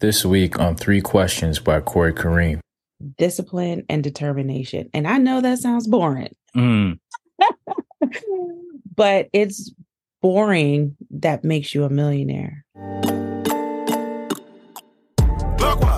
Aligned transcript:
This 0.00 0.24
week 0.24 0.58
on 0.58 0.76
Three 0.76 1.00
Questions 1.02 1.58
by 1.58 1.80
Corey 1.80 2.14
Kareem. 2.14 2.60
Discipline 3.18 3.84
and 3.88 4.02
determination. 4.02 4.88
And 4.94 5.06
I 5.06 5.18
know 5.18 5.40
that 5.40 5.58
sounds 5.58 5.86
boring, 5.86 6.34
Mm, 6.56 6.98
but 8.96 9.28
it's 9.32 9.72
boring 10.22 10.96
that 11.10 11.44
makes 11.44 11.74
you 11.74 11.84
a 11.84 11.90
millionaire. 11.90 12.64
Clockwise, 15.58 15.89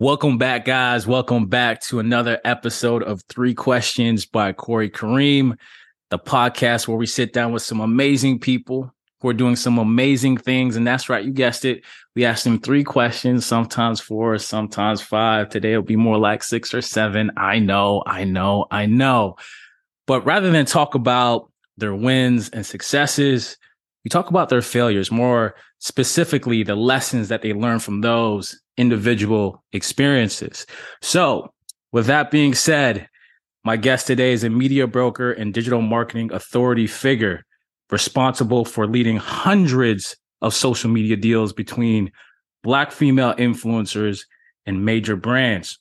Welcome 0.00 0.38
back, 0.38 0.64
guys. 0.64 1.08
Welcome 1.08 1.46
back 1.46 1.80
to 1.82 1.98
another 1.98 2.38
episode 2.44 3.02
of 3.02 3.20
Three 3.28 3.52
Questions 3.52 4.26
by 4.26 4.52
Corey 4.52 4.88
Kareem, 4.88 5.56
the 6.10 6.20
podcast 6.20 6.86
where 6.86 6.96
we 6.96 7.04
sit 7.04 7.32
down 7.32 7.50
with 7.50 7.62
some 7.62 7.80
amazing 7.80 8.38
people 8.38 8.94
who 9.20 9.28
are 9.28 9.34
doing 9.34 9.56
some 9.56 9.76
amazing 9.76 10.36
things. 10.36 10.76
And 10.76 10.86
that's 10.86 11.08
right, 11.08 11.24
you 11.24 11.32
guessed 11.32 11.64
it. 11.64 11.84
We 12.14 12.24
ask 12.24 12.44
them 12.44 12.60
three 12.60 12.84
questions, 12.84 13.44
sometimes 13.44 14.00
four, 14.00 14.38
sometimes 14.38 15.00
five. 15.00 15.48
Today 15.48 15.72
it'll 15.72 15.82
be 15.82 15.96
more 15.96 16.16
like 16.16 16.44
six 16.44 16.72
or 16.72 16.80
seven. 16.80 17.32
I 17.36 17.58
know, 17.58 18.04
I 18.06 18.22
know, 18.22 18.66
I 18.70 18.86
know. 18.86 19.34
But 20.06 20.24
rather 20.24 20.52
than 20.52 20.64
talk 20.64 20.94
about 20.94 21.50
their 21.76 21.94
wins 21.94 22.50
and 22.50 22.64
successes, 22.64 23.56
we 24.08 24.10
talk 24.10 24.30
about 24.30 24.48
their 24.48 24.62
failures, 24.62 25.12
more 25.12 25.54
specifically, 25.80 26.62
the 26.62 26.74
lessons 26.74 27.28
that 27.28 27.42
they 27.42 27.52
learned 27.52 27.82
from 27.82 28.00
those 28.00 28.58
individual 28.78 29.62
experiences. 29.74 30.64
So, 31.02 31.52
with 31.92 32.06
that 32.06 32.30
being 32.30 32.54
said, 32.54 33.06
my 33.64 33.76
guest 33.76 34.06
today 34.06 34.32
is 34.32 34.44
a 34.44 34.48
media 34.48 34.86
broker 34.86 35.32
and 35.32 35.52
digital 35.52 35.82
marketing 35.82 36.32
authority 36.32 36.86
figure 36.86 37.44
responsible 37.90 38.64
for 38.64 38.86
leading 38.86 39.18
hundreds 39.18 40.16
of 40.40 40.54
social 40.54 40.88
media 40.88 41.14
deals 41.14 41.52
between 41.52 42.10
Black 42.62 42.92
female 42.92 43.34
influencers 43.34 44.20
and 44.64 44.86
major 44.86 45.16
brands. 45.16 45.78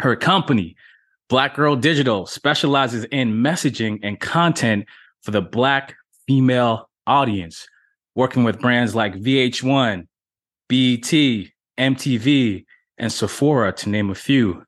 Her 0.00 0.16
company, 0.16 0.76
Black 1.28 1.56
Girl 1.56 1.76
Digital, 1.76 2.24
specializes 2.24 3.04
in 3.12 3.34
messaging 3.34 3.98
and 4.02 4.18
content 4.18 4.86
for 5.20 5.30
the 5.30 5.42
Black 5.42 5.94
female 6.26 6.86
audience, 7.10 7.66
working 8.14 8.44
with 8.44 8.60
brands 8.60 8.94
like 8.94 9.14
VH1, 9.14 10.06
BET, 10.68 11.50
MTV, 11.78 12.64
and 12.98 13.12
Sephora, 13.12 13.72
to 13.72 13.88
name 13.88 14.10
a 14.10 14.14
few. 14.14 14.64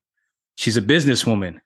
She's 0.57 0.77
a 0.77 0.83
businesswoman, 0.83 1.61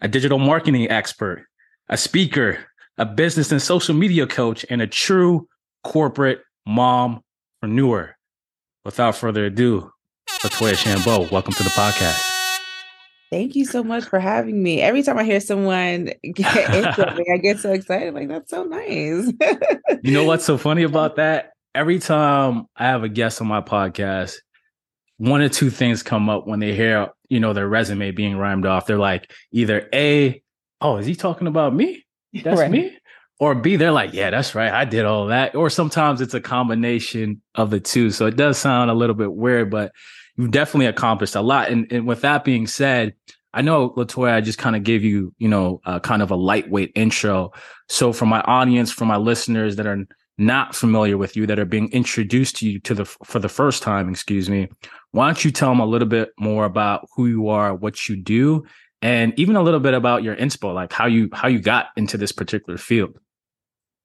a 0.00 0.08
digital 0.08 0.38
marketing 0.38 0.90
expert, 0.90 1.46
a 1.88 1.96
speaker, 1.96 2.58
a 2.98 3.06
business 3.06 3.52
and 3.52 3.62
social 3.62 3.94
media 3.94 4.26
coach, 4.26 4.66
and 4.68 4.82
a 4.82 4.86
true 4.86 5.48
corporate 5.84 6.40
mompreneur. 6.68 8.12
Without 8.84 9.16
further 9.16 9.46
ado, 9.46 9.90
Latoya 10.42 10.74
Shambo, 10.74 11.30
welcome 11.30 11.52
to 11.54 11.62
the 11.62 11.70
podcast. 11.70 12.35
Thank 13.30 13.56
you 13.56 13.64
so 13.64 13.82
much 13.82 14.04
for 14.04 14.20
having 14.20 14.62
me. 14.62 14.80
Every 14.80 15.02
time 15.02 15.18
I 15.18 15.24
hear 15.24 15.40
someone 15.40 16.10
get 16.34 16.74
into 16.74 17.14
me, 17.16 17.24
I 17.32 17.38
get 17.38 17.58
so 17.58 17.72
excited. 17.72 18.14
Like, 18.14 18.28
that's 18.28 18.50
so 18.50 18.64
nice. 18.64 19.32
You 20.02 20.12
know 20.12 20.24
what's 20.24 20.44
so 20.44 20.56
funny 20.56 20.84
about 20.84 21.16
that? 21.16 21.52
Every 21.74 21.98
time 21.98 22.66
I 22.76 22.84
have 22.84 23.02
a 23.02 23.08
guest 23.08 23.40
on 23.40 23.48
my 23.48 23.60
podcast, 23.60 24.36
one 25.16 25.40
or 25.40 25.48
two 25.48 25.70
things 25.70 26.02
come 26.02 26.28
up 26.28 26.46
when 26.46 26.60
they 26.60 26.74
hear, 26.74 27.08
you 27.28 27.40
know, 27.40 27.52
their 27.52 27.66
resume 27.66 28.12
being 28.12 28.36
rhymed 28.36 28.66
off. 28.66 28.86
They're 28.86 28.98
like, 28.98 29.32
either 29.50 29.88
A, 29.92 30.42
oh, 30.80 30.98
is 30.98 31.06
he 31.06 31.16
talking 31.16 31.48
about 31.48 31.74
me? 31.74 32.04
That's 32.44 32.60
Right. 32.60 32.70
me. 32.70 32.96
Or 33.40 33.54
B, 33.54 33.76
they're 33.76 33.92
like, 33.92 34.14
yeah, 34.14 34.30
that's 34.30 34.54
right. 34.54 34.72
I 34.72 34.86
did 34.86 35.04
all 35.04 35.26
that. 35.26 35.54
Or 35.54 35.68
sometimes 35.68 36.22
it's 36.22 36.32
a 36.32 36.40
combination 36.40 37.42
of 37.54 37.68
the 37.68 37.80
two. 37.80 38.10
So 38.10 38.24
it 38.24 38.34
does 38.36 38.56
sound 38.56 38.90
a 38.90 38.94
little 38.94 39.14
bit 39.14 39.30
weird, 39.30 39.70
but 39.70 39.92
you've 40.36 40.50
definitely 40.50 40.86
accomplished 40.86 41.34
a 41.34 41.40
lot. 41.40 41.70
And, 41.70 41.90
and 41.92 42.06
with 42.06 42.20
that 42.22 42.44
being 42.44 42.66
said, 42.66 43.14
I 43.54 43.62
know 43.62 43.90
Latoya, 43.90 44.34
I 44.34 44.40
just 44.42 44.58
kind 44.58 44.76
of 44.76 44.82
gave 44.82 45.02
you, 45.02 45.34
you 45.38 45.48
know, 45.48 45.80
uh, 45.86 45.98
kind 46.00 46.20
of 46.20 46.30
a 46.30 46.36
lightweight 46.36 46.92
intro. 46.94 47.52
So 47.88 48.12
for 48.12 48.26
my 48.26 48.40
audience, 48.42 48.92
for 48.92 49.06
my 49.06 49.16
listeners 49.16 49.76
that 49.76 49.86
are 49.86 50.04
not 50.36 50.74
familiar 50.74 51.16
with 51.16 51.36
you, 51.36 51.46
that 51.46 51.58
are 51.58 51.64
being 51.64 51.90
introduced 51.92 52.56
to 52.56 52.68
you 52.68 52.78
to 52.80 52.94
the 52.94 53.06
for 53.06 53.38
the 53.38 53.48
first 53.48 53.82
time, 53.82 54.10
excuse 54.10 54.50
me, 54.50 54.68
why 55.12 55.26
don't 55.26 55.42
you 55.42 55.50
tell 55.50 55.70
them 55.70 55.80
a 55.80 55.86
little 55.86 56.08
bit 56.08 56.32
more 56.38 56.66
about 56.66 57.08
who 57.14 57.26
you 57.26 57.48
are, 57.48 57.74
what 57.74 58.08
you 58.08 58.16
do, 58.16 58.66
and 59.00 59.32
even 59.38 59.56
a 59.56 59.62
little 59.62 59.80
bit 59.80 59.94
about 59.94 60.22
your 60.22 60.36
inspo, 60.36 60.74
like 60.74 60.92
how 60.92 61.06
you 61.06 61.30
how 61.32 61.48
you 61.48 61.58
got 61.58 61.86
into 61.96 62.18
this 62.18 62.32
particular 62.32 62.76
field. 62.76 63.18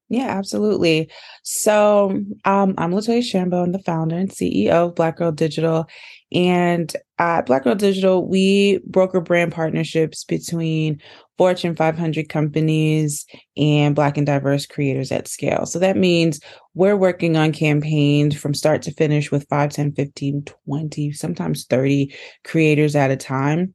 Yeah, 0.08 0.28
absolutely. 0.28 1.10
So 1.44 2.22
um, 2.44 2.76
I'm 2.78 2.92
Latoya 2.92 3.20
Shambo. 3.20 3.64
I'm 3.64 3.72
the 3.72 3.80
founder 3.80 4.18
and 4.18 4.30
CEO 4.30 4.88
of 4.88 4.96
Black 4.96 5.18
Girl 5.18 5.32
Digital. 5.32 5.88
And 6.34 6.96
at 7.18 7.46
Black 7.46 7.64
Girl 7.64 7.76
Digital, 7.76 8.26
we 8.28 8.80
broker 8.86 9.20
brand 9.20 9.52
partnerships 9.52 10.24
between 10.24 11.02
Fortune 11.38 11.76
500 11.76 12.30
companies 12.30 13.26
and 13.58 13.96
Black 13.96 14.18
and 14.18 14.26
diverse 14.26 14.66
creators 14.66 15.12
at 15.12 15.28
scale. 15.28 15.66
So 15.66 15.80
that 15.80 15.98
means 15.98 16.40
we're 16.74 16.96
working 16.96 17.36
on 17.36 17.52
campaigns 17.52 18.36
from 18.36 18.54
start 18.54 18.82
to 18.84 18.94
finish 18.94 19.32
with 19.32 19.48
5, 19.50 19.72
10, 19.72 19.94
15, 19.94 20.46
20, 20.66 21.12
sometimes 21.12 21.66
30 21.66 22.16
creators 22.46 22.96
at 22.96 23.12
a 23.12 23.18
time. 23.18 23.74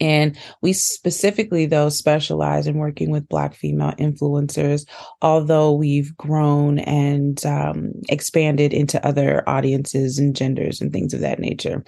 And 0.00 0.36
we 0.62 0.72
specifically, 0.72 1.66
though, 1.66 1.88
specialize 1.88 2.66
in 2.66 2.76
working 2.76 3.10
with 3.10 3.28
Black 3.28 3.54
female 3.54 3.92
influencers, 3.92 4.86
although 5.20 5.72
we've 5.72 6.16
grown 6.16 6.78
and 6.80 7.44
um, 7.44 7.92
expanded 8.08 8.72
into 8.72 9.04
other 9.06 9.48
audiences 9.48 10.18
and 10.18 10.34
genders 10.34 10.80
and 10.80 10.92
things 10.92 11.14
of 11.14 11.20
that 11.20 11.38
nature. 11.40 11.84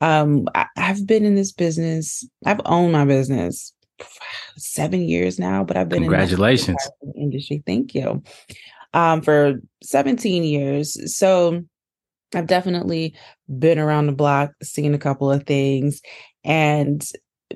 Um, 0.00 0.46
I, 0.54 0.66
I've 0.76 1.06
been 1.06 1.24
in 1.24 1.34
this 1.34 1.52
business, 1.52 2.26
I've 2.44 2.60
owned 2.64 2.92
my 2.92 3.04
business 3.04 3.72
seven 4.56 5.02
years 5.02 5.38
now, 5.38 5.64
but 5.64 5.76
I've 5.76 5.88
been 5.88 6.02
Congratulations. 6.02 6.78
in 7.02 7.12
the 7.12 7.20
industry. 7.20 7.62
Thank 7.66 7.94
you. 7.94 8.22
Um, 8.94 9.20
for 9.20 9.60
17 9.82 10.44
years. 10.44 11.16
So 11.18 11.64
I've 12.36 12.46
definitely 12.46 13.14
been 13.58 13.78
around 13.78 14.06
the 14.06 14.12
block, 14.12 14.52
seen 14.62 14.94
a 14.94 14.98
couple 14.98 15.30
of 15.30 15.44
things. 15.44 16.02
And 16.44 17.02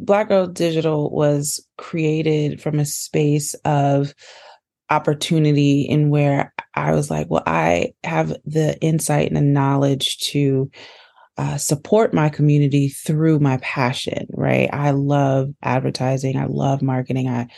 Black 0.01 0.29
Girl 0.29 0.47
Digital 0.47 1.11
was 1.11 1.65
created 1.77 2.63
from 2.63 2.79
a 2.79 2.87
space 2.87 3.55
of 3.65 4.15
opportunity 4.89 5.83
in 5.83 6.09
where 6.09 6.55
I 6.75 6.93
was 6.93 7.11
like, 7.11 7.29
well, 7.29 7.43
I 7.47 7.93
have 8.05 8.35
the 8.45 8.79
insight 8.81 9.29
and 9.29 9.37
the 9.37 9.43
knowledge 9.43 10.19
to 10.31 10.71
uh, 11.37 11.59
support 11.59 12.15
my 12.15 12.29
community 12.29 12.89
through 12.89 13.39
my 13.39 13.59
passion, 13.59 14.27
right? 14.33 14.69
I 14.73 14.91
love 14.93 15.51
advertising. 15.63 16.37
I 16.37 16.47
love 16.47 16.83
marketing. 16.83 17.29
I, 17.29 17.49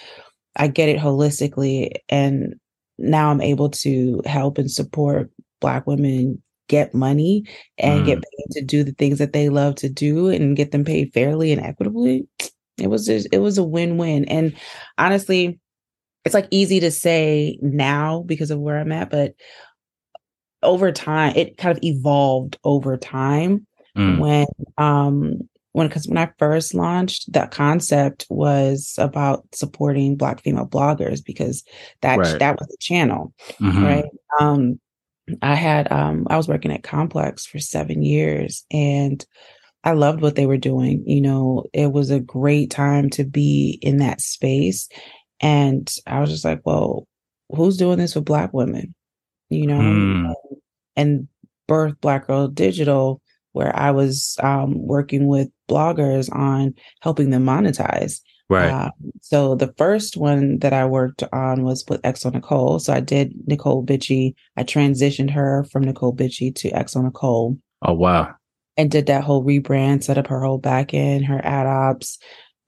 I 0.57 0.69
get 0.69 0.89
it 0.89 0.99
holistically. 0.99 1.93
And 2.09 2.57
now 2.99 3.31
I'm 3.31 3.41
able 3.41 3.71
to 3.71 4.23
help 4.27 4.59
and 4.59 4.71
support 4.71 5.31
Black 5.61 5.87
women 5.87 6.43
get 6.73 6.95
money 6.95 7.45
and 7.79 8.07
get 8.07 8.23
paid 8.23 8.53
to 8.53 8.65
do 8.65 8.85
the 8.85 8.93
things 8.95 9.21
that 9.21 9.35
they 9.35 9.51
love 9.51 9.77
to 9.77 9.91
do 9.91 10.31
and 10.31 10.57
get 10.57 10.73
them 10.73 10.85
paid 10.85 11.13
fairly 11.15 11.53
and 11.53 11.63
equitably. 11.63 12.27
It 12.79 12.89
was 12.89 13.07
just, 13.07 13.29
it 13.33 13.39
was 13.41 13.59
a 13.59 13.65
win-win. 13.65 14.25
And 14.27 14.57
honestly, 14.99 15.61
it's 16.25 16.35
like 16.35 16.49
easy 16.51 16.81
to 16.81 16.91
say 16.91 17.59
now 17.63 18.25
because 18.27 18.51
of 18.51 18.61
where 18.61 18.79
I'm 18.81 18.93
at, 18.93 19.11
but 19.11 19.35
over 20.63 20.93
time, 20.93 21.35
it 21.37 21.57
kind 21.59 21.77
of 21.77 21.83
evolved 21.85 22.59
over 22.65 22.97
time 22.97 23.67
Mm, 23.97 24.19
when 24.19 24.47
um 24.79 25.49
when 25.73 25.89
because 25.89 26.07
when 26.09 26.19
I 26.19 26.31
first 26.39 26.75
launched, 26.75 27.33
that 27.35 27.51
concept 27.51 28.27
was 28.31 28.95
about 28.99 29.45
supporting 29.55 30.17
Black 30.17 30.43
female 30.43 30.67
bloggers 30.67 31.25
because 31.25 31.65
that 32.03 32.17
Right. 32.19 32.39
that 32.39 32.59
was 32.59 32.69
the 32.69 32.77
channel 32.81 33.35
mhm. 33.61 33.85
right 33.85 34.05
um 34.41 34.81
i 35.43 35.55
had 35.55 35.91
um 35.93 36.27
i 36.31 36.37
was 36.37 36.49
working 36.49 36.73
at 36.73 36.83
complex 36.83 37.47
for 37.47 37.59
seven 37.59 38.03
years 38.03 38.65
and 38.71 39.25
i 39.85 39.93
loved 39.93 40.21
what 40.21 40.35
they 40.35 40.47
were 40.47 40.57
doing 40.57 41.03
you 41.07 41.21
know 41.21 41.65
it 41.73 41.93
was 41.93 42.11
a 42.11 42.21
great 42.21 42.71
time 42.71 43.09
to 43.09 43.25
be 43.25 43.79
in 43.83 43.99
that 43.99 44.21
space 44.21 44.89
and 45.41 45.95
i 46.07 46.21
was 46.21 46.31
just 46.31 46.45
like 46.45 46.61
well 46.65 47.07
who's 47.51 47.77
doing 47.77 47.99
this 47.99 48.15
for 48.15 48.21
black 48.21 48.53
women 48.53 48.95
you 49.51 49.67
know 49.67 49.79
Mm. 49.79 50.35
and 50.97 51.29
birth 51.69 51.95
black 52.01 52.27
girl 52.27 52.49
digital 52.49 53.21
where 53.53 53.75
i 53.77 53.91
was 53.91 54.37
um, 54.43 54.87
working 54.87 55.27
with 55.27 55.49
bloggers 55.69 56.35
on 56.35 56.75
helping 57.01 57.31
them 57.31 57.45
monetize 57.45 58.21
Right. 58.53 58.71
uh, 58.71 58.91
so 59.21 59.55
the 59.55 59.73
first 59.79 60.17
one 60.17 60.59
that 60.59 60.73
I 60.73 60.85
worked 60.85 61.23
on 61.33 61.65
was 61.65 61.85
with 61.89 62.03
xoNecole. 62.03 62.81
So 62.81 62.93
I 62.93 63.01
did 63.01 63.35
Necole 63.49 63.87
Bitchie. 63.87 64.35
I 64.57 64.65
transitioned 64.65 65.31
her 65.31 65.65
from 65.71 65.85
Necole 65.85 66.17
Bitchie 66.17 66.55
to 66.57 66.71
xoNecole. 66.71 67.59
oh 67.83 67.93
wow. 67.95 68.35
and 68.77 68.91
did 68.91 69.07
that 69.07 69.25
whole 69.25 69.45
rebrand, 69.45 70.03
set 70.03 70.19
up 70.19 70.27
her 70.29 70.41
whole 70.41 70.59
back 70.59 70.95
end, 70.95 71.25
her 71.27 71.41
ad 71.45 71.67
ops, 71.67 72.19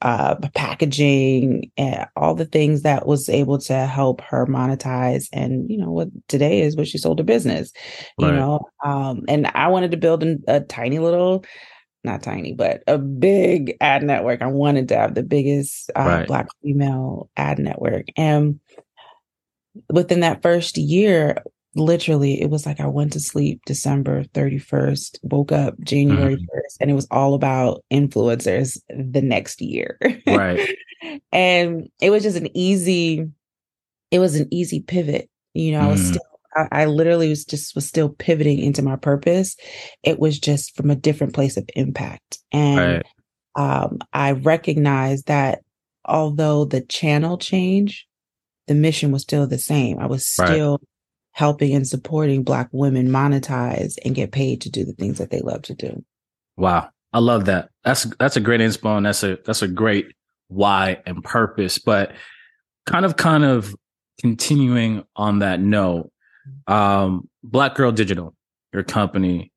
uh, 0.03 0.35
packaging, 0.55 1.71
and 1.79 2.07
all 2.15 2.35
the 2.35 2.45
things 2.45 2.83
that 2.83 3.07
was 3.07 3.29
able 3.31 3.59
to 3.59 3.87
help 3.87 4.21
her 4.21 4.47
monetize. 4.47 5.29
And 5.33 5.71
you 5.71 5.79
know 5.79 5.91
what 5.91 6.09
today 6.29 6.61
is 6.61 6.77
what 6.77 6.89
she 6.89 6.99
sold 6.99 7.19
her 7.19 7.25
business. 7.25 7.73
You 8.19 8.31
know, 8.31 8.61
um, 8.85 9.23
and 9.29 9.47
I 9.55 9.69
wanted 9.69 9.93
to 9.93 9.97
build 9.97 10.23
an, 10.23 10.43
a 10.47 10.61
tiny 10.61 10.99
little. 10.99 11.45
Not 12.05 12.23
tiny, 12.23 12.53
but 12.53 12.83
a 12.87 12.99
big 12.99 13.77
ad 13.81 14.03
network. 14.03 14.43
I 14.43 14.47
wanted 14.47 14.89
to 14.89 14.97
have 14.97 15.15
the 15.15 15.23
biggest 15.23 15.91
uh, 15.97 16.05
Right. 16.05 16.27
Black 16.27 16.49
female 16.63 17.31
ad 17.37 17.59
network. 17.59 18.07
And 18.17 18.61
within 19.91 20.21
that 20.21 20.43
first 20.43 20.77
year, 20.77 21.43
literally 21.75 22.41
it 22.41 22.51
was 22.51 22.67
like 22.67 22.79
I 22.81 22.87
went 22.87 23.15
to 23.15 23.21
sleep 23.21 23.63
December 23.67 24.25
31st, 24.35 25.19
woke 25.23 25.51
up 25.51 25.81
January 25.81 26.37
1st, 26.37 26.77
and 26.81 26.91
it 26.91 26.95
was 26.95 27.09
all 27.11 27.35
about 27.35 27.83
influencers 27.93 28.79
the 28.91 29.23
next 29.23 29.61
year. 29.63 29.99
Right. 30.27 30.61
and 31.33 31.89
it 32.01 32.11
was 32.11 32.23
just 32.23 32.37
an 32.37 32.55
easy, 32.57 33.29
it 34.11 34.19
was 34.19 34.37
an 34.37 34.47
easy 34.51 34.81
pivot. 34.81 35.31
You 35.55 35.73
know, 35.73 35.81
I 35.81 35.87
was 35.87 36.01
Mm. 36.01 36.09
still 36.09 36.34
I, 36.57 36.69
I 36.71 36.85
literally 36.87 37.29
was 37.29 37.45
just 37.45 37.75
was 37.75 37.87
still 37.87 38.09
pivoting 38.09 38.59
into 38.59 38.83
my 38.83 38.97
purpose. 38.97 39.57
It 40.03 40.19
was 40.19 40.39
just 40.39 40.77
from 40.77 40.91
a 40.91 40.97
different 40.97 41.35
place 41.35 41.57
of 41.57 41.69
impact. 41.77 42.39
And 42.53 42.77
Right. 42.77 43.07
um, 43.57 43.99
I 44.13 44.33
recognized 44.33 45.27
that 45.27 45.61
although 46.05 46.65
the 46.65 46.81
channel 46.83 47.39
changed, 47.39 48.05
the 48.67 48.75
mission 48.75 49.11
was 49.13 49.23
still 49.23 49.47
the 49.47 49.59
same. 49.59 49.99
I 49.99 50.07
was 50.07 50.33
Right. 50.39 50.49
still 50.49 50.81
helping 51.33 51.75
and 51.75 51.87
supporting 51.87 52.45
Black 52.45 52.69
women 52.73 53.09
monetize 53.09 53.97
and 54.05 54.15
get 54.15 54.33
paid 54.33 54.61
to 54.63 54.71
do 54.71 54.85
the 54.85 54.93
things 54.93 55.19
that 55.19 55.31
they 55.31 55.41
love 55.41 55.63
to 55.63 55.75
do. 55.75 56.05
Wow. 56.57 56.89
I 57.13 57.19
love 57.19 57.45
that. 57.45 57.71
That's 57.85 58.05
that's 58.19 58.37
a 58.37 58.41
great 58.41 58.61
inspo 58.61 58.97
and 58.97 59.07
that's 59.07 59.23
a 59.23 59.39
that's 59.45 59.63
a 59.63 59.69
great 59.69 60.13
why 60.49 61.01
and 61.07 61.23
purpose. 61.23 61.79
But 61.79 62.13
kind 62.87 63.05
of 63.05 63.17
kind 63.17 63.45
of 63.45 63.75
continuing 64.21 65.05
on 65.17 65.41
that 65.41 65.61
note, 65.61 66.11
um, 66.67 67.29
Black 67.43 67.75
Girl 67.75 67.93
Digital, 67.93 68.35
your 68.73 68.83
company, 68.83 69.53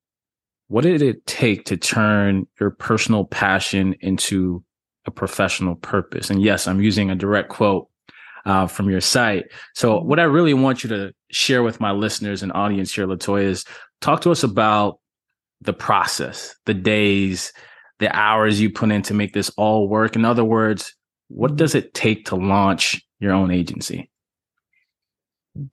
what 0.68 0.84
did 0.84 1.02
it 1.02 1.26
take 1.26 1.66
to 1.66 1.78
turn 1.78 2.48
your 2.60 2.72
personal 2.72 3.26
passion 3.26 3.96
into 4.02 4.64
a 5.06 5.12
professional 5.12 5.76
purpose? 5.76 6.30
And 6.30 6.42
yes, 6.42 6.68
I'm 6.68 6.82
using 6.82 7.10
a 7.10 7.16
direct 7.16 7.50
quote 7.50 7.88
uh, 8.46 8.68
from 8.68 8.90
your 8.90 9.02
site. 9.02 9.46
So, 9.76 10.00
what 10.00 10.20
I 10.20 10.24
really 10.24 10.54
want 10.54 10.84
you 10.84 10.90
to 10.90 11.14
share 11.32 11.64
with 11.64 11.80
my 11.80 11.92
listeners 11.92 12.44
and 12.44 12.52
audience 12.54 12.94
here, 12.94 13.08
Latoya, 13.08 13.44
is 13.44 13.66
talk 14.02 14.22
to 14.22 14.32
us 14.32 14.44
about 14.44 15.00
the 15.62 15.74
process, 15.74 16.56
the 16.66 16.74
days, 16.74 17.52
the 18.00 18.16
hours 18.16 18.62
you 18.62 18.70
put 18.70 18.92
in 18.92 19.02
to 19.04 19.14
make 19.14 19.34
this 19.34 19.50
all 19.58 19.88
work. 19.88 20.16
In 20.16 20.26
other 20.26 20.46
words, 20.46 20.94
what 21.30 21.56
does 21.56 21.76
it 21.76 21.94
take 21.94 22.26
to 22.26 22.36
launch 22.36 23.02
your 23.20 23.34
own 23.34 23.52
agency? 23.52 24.10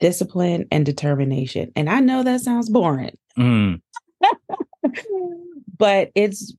Discipline 0.00 0.66
and 0.70 0.84
determination. 0.86 1.70
And 1.76 1.88
I 1.90 2.00
know 2.00 2.22
that 2.22 2.40
sounds 2.40 2.68
boring, 2.70 3.16
Mm, 3.38 3.80
but 5.78 6.10
it's 6.14 6.54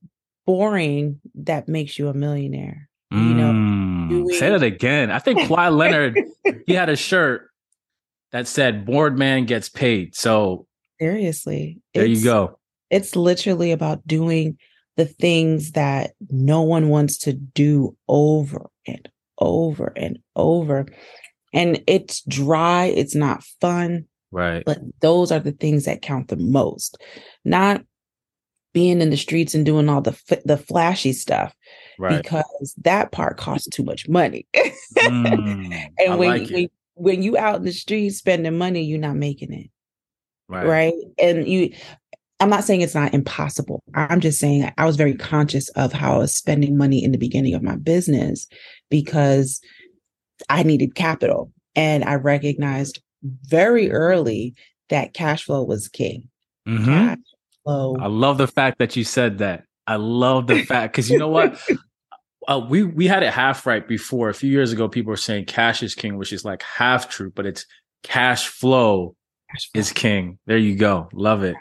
boring 0.46 1.20
that 1.34 1.68
makes 1.68 1.98
you 1.98 2.08
a 2.08 2.14
millionaire. 2.14 2.88
You 3.12 3.18
know, 3.34 3.52
mm. 3.52 4.08
doing- 4.08 4.28
say 4.38 4.50
that 4.50 4.62
again. 4.62 5.10
I 5.10 5.20
think 5.20 5.38
Kawhi 5.40 5.74
Leonard, 5.76 6.18
he 6.66 6.74
had 6.74 6.88
a 6.88 6.96
shirt 6.96 7.48
that 8.32 8.48
said 8.48 8.84
"Board 8.84 9.16
Man 9.18 9.44
gets 9.46 9.68
paid." 9.68 10.14
So 10.16 10.66
Seriously. 11.00 11.80
there 11.94 12.04
you 12.04 12.22
go. 12.22 12.58
It's 12.90 13.14
literally 13.16 13.70
about 13.72 14.06
doing 14.06 14.58
the 14.96 15.06
things 15.06 15.72
that 15.72 16.14
no 16.30 16.62
one 16.62 16.88
wants 16.88 17.16
to 17.18 17.32
do 17.32 17.96
over 18.08 18.68
and 18.86 19.08
over 19.38 19.92
and 19.96 20.18
over. 20.34 20.86
And 21.56 21.82
it's 21.86 22.22
dry, 22.22 22.84
it's 22.86 23.14
not 23.14 23.42
fun, 23.60 24.04
Right. 24.30 24.62
but 24.64 24.78
those 25.00 25.32
are 25.32 25.40
the 25.40 25.52
things 25.52 25.84
that 25.86 26.02
count 26.02 26.28
the 26.28 26.36
most. 26.36 26.98
Not 27.44 27.82
being 28.74 29.00
in 29.00 29.10
the 29.10 29.16
streets 29.16 29.54
and 29.54 29.64
doing 29.64 29.88
all 29.88 30.02
the 30.02 30.10
f- 30.30 30.42
the 30.44 30.58
flashy 30.58 31.12
stuff 31.14 31.54
Right. 31.98 32.22
because 32.22 32.74
that 32.82 33.10
part 33.10 33.38
costs 33.38 33.68
too 33.68 33.82
much 33.84 34.08
money. 34.08 34.46
Mm, 34.98 35.88
and 35.98 36.18
when, 36.18 36.28
like 36.28 36.50
when 36.50 36.68
when 36.94 37.22
you 37.22 37.36
out 37.36 37.56
in 37.56 37.64
the 37.64 37.72
streets 37.72 38.16
spending 38.18 38.56
money, 38.56 38.82
you're 38.82 38.98
not 38.98 39.16
making 39.16 39.52
it 39.52 39.70
Right. 40.48 40.66
right 40.66 40.94
and 41.18 41.46
you 41.46 41.72
i'm 42.40 42.48
not 42.48 42.64
saying 42.64 42.80
it's 42.80 42.94
not 42.94 43.12
impossible 43.12 43.82
i'm 43.94 44.20
just 44.20 44.38
saying 44.38 44.70
i 44.78 44.86
was 44.86 44.96
very 44.96 45.14
conscious 45.14 45.68
of 45.70 45.92
how 45.92 46.14
i 46.14 46.18
was 46.18 46.34
spending 46.34 46.76
money 46.78 47.02
in 47.04 47.10
the 47.12 47.18
beginning 47.18 47.52
of 47.54 47.62
my 47.62 47.76
business 47.76 48.46
because 48.90 49.60
i 50.48 50.62
needed 50.62 50.94
capital 50.94 51.50
and 51.74 52.04
i 52.04 52.14
recognized 52.14 53.00
very 53.22 53.90
early 53.90 54.54
that 54.90 55.14
cash 55.14 55.44
flow 55.44 55.62
was 55.62 55.88
king 55.88 56.28
Mhm. 56.68 56.84
cash 56.84 57.18
flow 57.64 57.96
I 58.00 58.06
love 58.06 58.38
the 58.38 58.46
fact 58.48 58.78
that 58.78 58.94
you 58.96 59.02
said 59.04 59.38
that. 59.38 59.64
I 59.86 59.96
love 59.96 60.46
the 60.46 60.62
fact 60.72 60.92
because 60.94 61.08
you 61.10 61.18
know 61.18 61.28
what? 61.28 61.60
Uh, 62.48 62.64
we 62.68 62.82
we 62.84 63.06
had 63.08 63.22
it 63.24 63.32
half 63.32 63.66
right 63.66 63.86
before. 63.86 64.28
A 64.28 64.34
few 64.34 64.50
years 64.50 64.72
ago, 64.72 64.88
people 64.88 65.10
were 65.10 65.16
saying 65.16 65.46
cash 65.46 65.82
is 65.82 65.94
king, 65.96 66.16
which 66.16 66.32
is 66.32 66.44
like 66.44 66.62
half 66.62 67.08
true, 67.08 67.32
but 67.34 67.44
it's 67.46 67.66
cash 68.04 68.46
flow 68.48 69.14
cash 69.52 69.70
flow. 69.72 69.80
is 69.80 69.90
king. 69.92 70.38
There 70.46 70.58
you 70.58 70.76
go. 70.76 71.08
Love 71.12 71.42
it. 71.44 71.56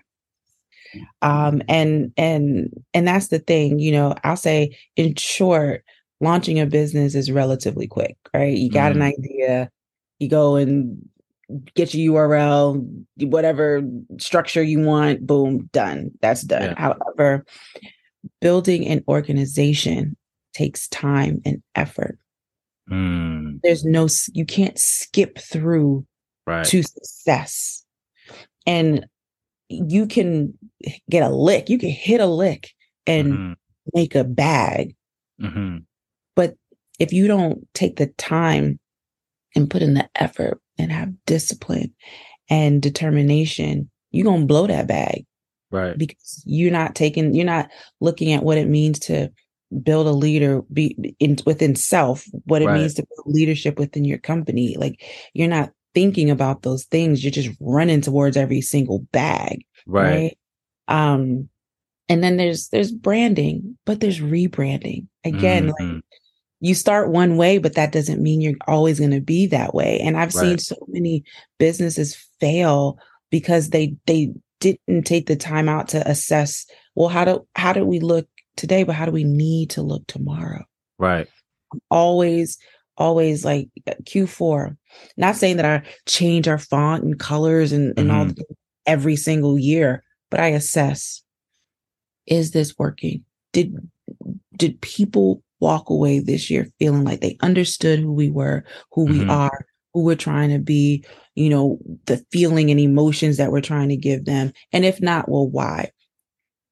um 1.22 1.62
and 1.68 2.12
and 2.18 2.70
and 2.94 3.08
that's 3.08 3.28
the 3.28 3.40
thing 3.40 3.80
you 3.80 3.92
know 3.92 4.16
i'll 4.24 4.38
say 4.38 4.78
in 4.96 5.14
short 5.16 5.84
launching 6.26 6.60
a 6.60 6.66
business 6.66 7.16
is 7.16 7.32
relatively 7.32 7.88
quick 7.88 8.18
right 8.34 8.58
you 8.58 8.70
got 8.70 8.92
an 8.92 9.00
Mhm. 9.00 9.14
idea 9.14 9.70
you 10.20 10.28
go 10.28 10.56
and 10.58 10.98
get 11.76 11.94
your 11.94 12.28
url 12.28 12.84
whatever 13.22 13.82
structure 14.20 14.64
you 14.64 14.80
want 14.82 15.26
boom 15.26 15.70
done 15.72 16.12
that's 16.22 16.42
done 16.42 16.64
Yeah. 16.64 16.76
however 16.78 17.46
building 18.42 18.86
an 18.88 19.04
organization 19.08 20.18
takes 20.54 20.88
time 20.90 21.42
and 21.46 21.62
effort 21.76 22.18
Mm, 22.90 23.62
there's 23.64 23.84
no 23.84 24.08
you 24.34 24.46
can't 24.46 24.78
skip 24.78 25.40
through 25.40 26.06
right. 26.46 26.66
to 26.68 26.84
success. 26.84 27.84
And 28.68 29.08
you 29.70 30.06
can 30.06 30.54
get 31.10 31.24
a 31.24 31.30
lick, 31.30 31.70
you 31.70 31.80
can 31.80 31.90
hit 31.90 32.22
a 32.22 32.28
lick 32.28 32.70
and 33.08 33.34
Mhm, 33.34 33.56
make 33.94 34.14
a 34.16 34.24
bag. 34.24 34.96
mhm. 35.42 35.85
If 37.00 37.12
you 37.14 37.28
don't 37.28 37.68
take 37.74 37.98
the 37.98 38.08
time 38.18 38.80
and 39.56 39.70
put 39.70 39.82
in 39.82 39.94
the 39.94 40.10
effort 40.16 40.60
and 40.78 40.92
have 40.92 41.14
discipline 41.26 41.94
and 42.50 42.82
determination, 42.82 43.90
you're 44.12 44.26
going 44.26 44.42
to 44.42 44.48
blow 44.48 44.68
that 44.68 44.88
bag 44.88 45.26
Right. 45.72 45.98
because 45.98 46.44
you're 46.46 46.72
not 46.72 46.96
taking, 46.96 47.34
you're 47.34 47.46
not 47.46 47.70
looking 48.00 48.32
at 48.34 48.44
what 48.44 48.58
it 48.58 48.68
means 48.68 49.00
to 49.00 49.32
build 49.84 50.08
a 50.08 50.12
leader 50.12 50.62
be 50.72 51.16
in 51.20 51.38
within 51.46 51.76
self, 51.76 52.26
what 52.46 52.62
it 52.62 52.66
Right. 52.68 52.80
means 52.80 52.94
to 52.96 53.06
build 53.16 53.36
leadership 53.36 53.80
within 53.80 54.06
your 54.06 54.20
company. 54.20 54.76
Like 54.78 55.04
you're 55.34 55.48
not 55.48 55.72
thinking 55.94 56.30
about 56.30 56.62
those 56.62 56.86
things. 56.86 57.24
You're 57.24 57.32
just 57.32 57.50
running 57.60 58.02
towards 58.02 58.38
every 58.38 58.62
single 58.62 59.00
bag. 59.12 59.66
Right. 59.88 60.10
Right. 60.10 60.38
Um, 60.88 61.50
and 62.08 62.24
then 62.24 62.38
there's 62.38 62.68
there's 62.70 62.92
branding, 62.92 63.78
but 63.86 64.00
there's 64.00 64.20
rebranding. 64.20 65.08
Again, 65.24 65.68
like 65.68 65.76
Mhm. 65.80 66.02
You 66.60 66.74
start 66.74 67.12
one 67.12 67.38
way, 67.38 67.58
but 67.58 67.76
that 67.76 67.92
doesn't 67.92 68.22
mean 68.22 68.42
you're 68.42 68.56
always 68.68 69.00
going 69.00 69.12
to 69.12 69.22
be 69.22 69.48
that 69.48 69.74
way. 69.74 70.00
And 70.00 70.18
I've 70.18 70.34
seen 70.34 70.58
so 70.58 70.76
many 70.88 71.24
businesses 71.60 72.16
fail 72.40 72.98
because 73.30 73.70
they 73.70 73.96
they 74.06 74.34
didn't 74.60 75.04
take 75.04 75.28
the 75.28 75.36
time 75.36 75.68
out 75.70 75.90
to 75.90 76.08
assess, 76.10 76.66
well, 76.96 77.10
how 77.10 77.26
do 77.26 77.48
how 77.56 77.74
do 77.74 77.86
we 77.86 78.00
look 78.00 78.28
today, 78.56 78.84
but 78.84 78.96
how 78.96 79.06
do 79.06 79.12
we 79.12 79.26
need 79.26 79.70
to 79.72 79.82
look 79.82 80.08
tomorrow? 80.08 80.64
Right. 80.98 81.28
Always, 81.92 82.58
always 82.98 83.44
like 83.44 83.68
uh, 83.86 83.94
Q4. 84.04 84.78
Not 85.18 85.36
saying 85.36 85.58
that 85.58 85.66
I 85.66 85.84
change 86.08 86.48
our 86.48 86.58
font 86.58 87.04
and 87.04 87.20
colors 87.20 87.74
and, 87.74 87.98
and 88.00 88.12
all 88.12 88.26
Mhm. 88.26 88.36
the, 88.38 88.46
every 88.86 89.18
single 89.18 89.60
year, 89.60 90.04
but 90.32 90.40
I 90.40 90.48
assess 90.48 91.22
is 92.26 92.52
this 92.52 92.78
working? 92.78 93.24
Did 93.52 93.76
did 94.56 94.82
people 94.82 95.44
walk 95.60 95.90
away 95.90 96.20
this 96.20 96.50
year 96.50 96.68
feeling 96.80 97.04
like 97.04 97.22
they 97.22 97.38
understood 97.42 98.00
who 98.00 98.14
we 98.14 98.30
were, 98.30 98.64
who 98.92 99.06
we 99.06 99.22
Mhm. 99.22 99.30
are, 99.32 99.66
who 99.94 100.04
we're 100.04 100.16
trying 100.16 100.50
to 100.50 100.60
be, 100.60 101.04
you 101.36 101.50
know, 101.50 101.80
the 102.06 102.24
feeling 102.32 102.70
and 102.72 102.80
emotions 102.80 103.38
that 103.38 103.52
we're 103.52 103.62
trying 103.62 103.90
to 103.90 103.98
give 103.98 104.26
them? 104.26 104.52
And 104.74 104.84
if 104.86 105.02
not, 105.02 105.30
well, 105.30 105.48
why? 105.48 105.92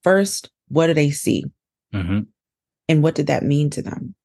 First, 0.03 0.49
what 0.67 0.87
do 0.87 0.93
they 0.93 1.11
see? 1.11 1.45
Mhm. 1.93 2.27
And 2.89 3.03
what 3.03 3.15
did 3.15 3.27
that 3.27 3.43
mean 3.43 3.69
to 3.71 3.81
them? 3.81 4.15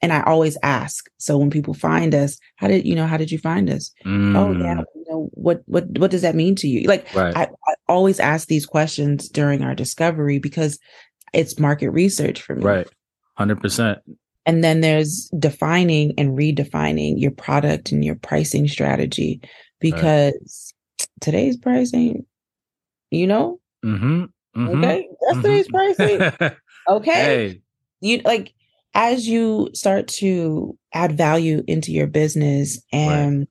and 0.00 0.12
I 0.12 0.22
always 0.22 0.56
ask. 0.62 1.06
So 1.18 1.36
when 1.38 1.50
people 1.50 1.74
find 1.74 2.14
us, 2.14 2.38
how 2.54 2.68
did 2.68 2.86
you 2.86 2.94
know? 2.94 3.08
How 3.08 3.16
did 3.16 3.32
you 3.32 3.38
find 3.38 3.68
us? 3.68 3.90
Oh 4.06 4.52
yeah, 4.52 4.76
Mm, 4.76 4.84
you 4.94 5.04
know 5.08 5.28
what 5.32 5.62
what 5.66 5.88
what 5.98 6.12
does 6.12 6.22
that 6.22 6.36
mean 6.36 6.54
to 6.54 6.68
you? 6.68 6.86
Like 6.86 7.12
Right. 7.16 7.36
I, 7.36 7.48
I 7.66 7.74
always 7.88 8.20
ask 8.20 8.46
these 8.46 8.64
questions 8.64 9.28
during 9.28 9.62
our 9.64 9.74
discovery 9.74 10.38
because 10.38 10.78
it's 11.34 11.58
market 11.58 11.90
research 11.90 12.40
for 12.42 12.54
me. 12.54 12.64
Right. 12.64 12.88
Hundred 13.38 13.60
percent. 13.60 14.00
And 14.46 14.64
then 14.64 14.80
there's 14.80 15.30
defining 15.38 16.12
and 16.18 16.36
redefining 16.36 17.20
your 17.20 17.30
product 17.30 17.92
and 17.92 18.04
your 18.04 18.16
pricing 18.16 18.66
strategy 18.66 19.40
because 19.78 20.74
today's 21.20 21.56
pricing, 21.56 22.26
you 23.10 23.26
know, 23.26 23.60
Mm-hmm. 23.84 24.24
mm-hmm. 24.56 24.68
okay, 24.78 25.08
yesterday's 25.22 25.68
pricing, 25.68 26.20
okay. 26.88 27.12
hey. 27.12 27.60
You 28.00 28.20
like 28.24 28.52
as 28.94 29.28
you 29.28 29.70
start 29.72 30.08
to 30.08 30.76
add 30.92 31.16
value 31.16 31.62
into 31.68 31.92
your 31.92 32.08
business 32.08 32.82
and 32.92 33.46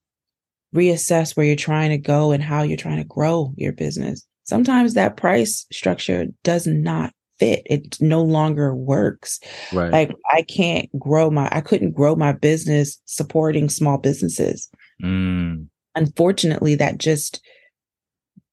reassess 0.75 1.38
where 1.38 1.46
you're 1.46 1.56
trying 1.56 1.91
to 1.91 1.98
go 1.98 2.32
and 2.34 2.44
how 2.44 2.63
you're 2.63 2.75
trying 2.75 2.98
to 2.98 3.06
grow 3.06 3.53
your 3.56 3.72
business. 3.72 4.27
Sometimes 4.44 4.96
that 4.96 5.15
price 5.15 5.65
structure 5.72 6.25
does 6.44 6.67
not 6.67 7.13
fit. 7.39 7.63
It 7.65 7.98
no 8.01 8.22
longer 8.24 8.75
works. 8.75 9.39
Right. 9.74 9.91
Like 9.91 10.12
I 10.32 10.41
can't 10.44 10.89
grow 11.00 11.29
my 11.29 11.50
I 11.51 11.62
couldn't 11.62 11.91
grow 11.91 12.15
my 12.15 12.32
business 12.32 13.00
supporting 13.06 13.70
small 13.70 13.98
businesses. 13.98 14.70
Mm, 15.03 15.67
Unfortunately, 15.96 16.75
that 16.75 16.98
just 16.98 17.41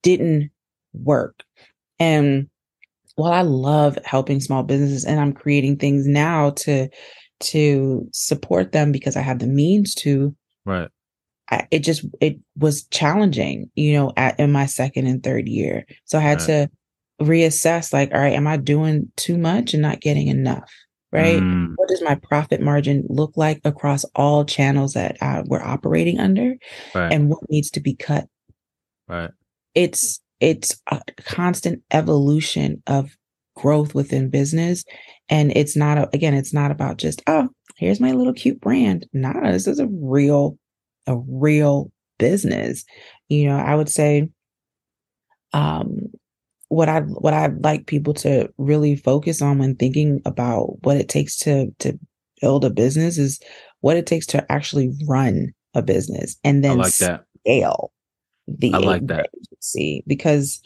didn't 0.02 0.50
work. 0.92 1.42
And 1.98 2.48
while 3.16 3.32
I 3.32 3.42
love 3.42 3.98
helping 4.04 4.40
small 4.40 4.62
businesses 4.62 5.04
and 5.04 5.20
I'm 5.20 5.32
creating 5.32 5.76
things 5.76 6.06
now 6.06 6.50
to 6.50 6.88
to 7.40 8.08
support 8.12 8.72
them 8.72 8.92
because 8.92 9.16
I 9.16 9.20
have 9.20 9.38
the 9.38 9.46
means 9.46 9.94
to, 9.96 10.34
right. 10.64 10.88
I, 11.50 11.66
it 11.70 11.80
just 11.80 12.04
it 12.20 12.38
was 12.56 12.84
challenging, 12.84 13.70
you 13.74 13.92
know, 13.92 14.12
at 14.16 14.38
in 14.40 14.50
my 14.52 14.66
second 14.66 15.06
and 15.06 15.22
third 15.22 15.46
year. 15.48 15.84
So 16.04 16.18
I 16.18 16.22
had 16.22 16.38
Right. 16.40 16.46
to 16.46 16.70
reassess 17.24 17.92
like, 17.92 18.12
all 18.12 18.20
right, 18.20 18.32
am 18.32 18.46
I 18.46 18.56
doing 18.56 19.10
too 19.16 19.36
much 19.36 19.74
and 19.74 19.82
not 19.82 20.00
getting 20.00 20.28
enough? 20.28 20.70
Right? 21.12 21.40
Mm, 21.40 21.74
what 21.76 21.88
does 21.88 22.02
my 22.02 22.16
profit 22.16 22.60
margin 22.60 23.04
look 23.08 23.36
like 23.36 23.60
across 23.64 24.04
all 24.16 24.44
channels 24.44 24.94
that 24.94 25.16
uh, 25.20 25.44
we're 25.46 25.62
operating 25.62 26.18
under 26.18 26.56
right. 26.92 27.12
and 27.12 27.28
what 27.28 27.38
needs 27.48 27.70
to 27.70 27.80
be 27.80 27.94
cut 27.94 28.26
right. 29.08 29.30
it's 29.74 30.20
it's 30.40 30.80
a 30.90 31.00
constant 31.24 31.82
evolution 31.90 32.82
of 32.86 33.16
growth 33.54 33.94
within 33.94 34.28
business 34.28 34.84
and 35.28 35.52
it's 35.56 35.76
not 35.76 35.98
a, 35.98 36.08
again 36.12 36.34
it's 36.34 36.52
not 36.52 36.70
about 36.70 36.96
just 36.96 37.22
oh 37.26 37.48
here's 37.76 38.00
my 38.00 38.12
little 38.12 38.32
cute 38.32 38.60
brand 38.60 39.06
nah 39.12 39.50
this 39.52 39.66
is 39.66 39.78
a 39.78 39.86
real 39.86 40.58
a 41.06 41.16
real 41.28 41.90
business 42.18 42.84
you 43.28 43.46
know 43.46 43.56
i 43.56 43.74
would 43.74 43.88
say 43.88 44.28
um 45.52 45.98
what 46.74 46.88
i 46.88 47.00
what 47.00 47.34
i'd 47.34 47.62
like 47.62 47.86
people 47.86 48.14
to 48.14 48.48
really 48.58 48.96
focus 48.96 49.40
on 49.42 49.58
when 49.58 49.74
thinking 49.76 50.20
about 50.24 50.76
what 50.84 50.96
it 50.96 51.08
takes 51.08 51.36
to 51.36 51.70
to 51.78 51.98
build 52.40 52.64
a 52.64 52.70
business 52.70 53.18
is 53.18 53.40
what 53.80 53.96
it 53.96 54.06
takes 54.06 54.26
to 54.26 54.52
actually 54.52 54.92
run 55.06 55.52
a 55.74 55.82
business 55.82 56.36
and 56.44 56.64
I 56.64 56.68
then 56.68 56.78
like 56.78 56.96
that. 56.98 57.24
scale 57.40 57.92
the 58.46 58.74
I 58.74 58.78
like 58.78 59.06
that. 59.06 59.30
agency 59.42 60.04
because 60.06 60.62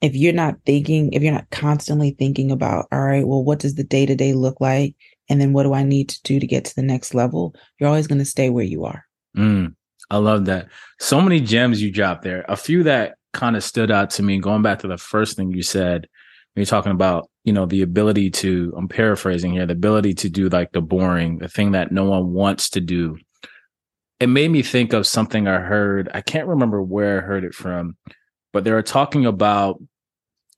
if 0.00 0.14
you're 0.14 0.32
not 0.32 0.56
thinking 0.64 1.12
if 1.12 1.22
you're 1.22 1.32
not 1.32 1.50
constantly 1.50 2.12
thinking 2.18 2.50
about 2.50 2.86
all 2.92 3.02
right 3.02 3.26
well 3.26 3.44
what 3.44 3.58
does 3.58 3.74
the 3.74 3.84
day 3.84 4.06
to 4.06 4.14
day 4.14 4.32
look 4.32 4.60
like 4.60 4.94
and 5.28 5.40
then 5.40 5.52
what 5.52 5.64
do 5.64 5.72
i 5.74 5.82
need 5.82 6.08
to 6.08 6.22
do 6.22 6.40
to 6.40 6.46
get 6.46 6.64
to 6.64 6.74
the 6.76 6.82
next 6.82 7.14
level 7.14 7.54
you're 7.78 7.88
always 7.88 8.06
going 8.06 8.18
to 8.18 8.24
stay 8.24 8.50
where 8.50 8.64
you 8.64 8.84
are 8.84 9.04
Mm, 9.36 9.74
I 10.10 10.16
love 10.16 10.46
that. 10.46 10.68
So 10.98 11.20
many 11.20 11.40
gems 11.40 11.80
you 11.80 11.92
dropped 11.92 12.22
there. 12.24 12.44
A 12.48 12.56
few 12.56 12.82
that 12.82 13.14
kind 13.32 13.56
of 13.56 13.64
stood 13.64 13.90
out 13.90 14.10
to 14.10 14.22
me. 14.22 14.38
Going 14.38 14.62
back 14.62 14.80
to 14.80 14.88
the 14.88 14.98
first 14.98 15.36
thing 15.36 15.52
you 15.52 15.62
said, 15.62 16.08
when 16.54 16.62
you're 16.62 16.66
talking 16.66 16.92
about, 16.92 17.30
you 17.44 17.52
know, 17.52 17.66
the 17.66 17.82
ability 17.82 18.30
to, 18.30 18.72
I'm 18.76 18.88
paraphrasing 18.88 19.52
here, 19.52 19.66
the 19.66 19.72
ability 19.72 20.14
to 20.14 20.28
do 20.28 20.48
like 20.48 20.72
the 20.72 20.80
boring, 20.80 21.38
the 21.38 21.48
thing 21.48 21.72
that 21.72 21.92
no 21.92 22.04
one 22.04 22.32
wants 22.32 22.70
to 22.70 22.80
do. 22.80 23.18
It 24.18 24.28
made 24.28 24.50
me 24.50 24.62
think 24.62 24.92
of 24.92 25.06
something 25.06 25.48
I 25.48 25.60
heard. 25.60 26.10
I 26.12 26.20
can't 26.20 26.48
remember 26.48 26.82
where 26.82 27.18
I 27.18 27.26
heard 27.26 27.44
it 27.44 27.54
from, 27.54 27.96
but 28.52 28.64
they 28.64 28.72
were 28.72 28.82
talking 28.82 29.26
about 29.26 29.80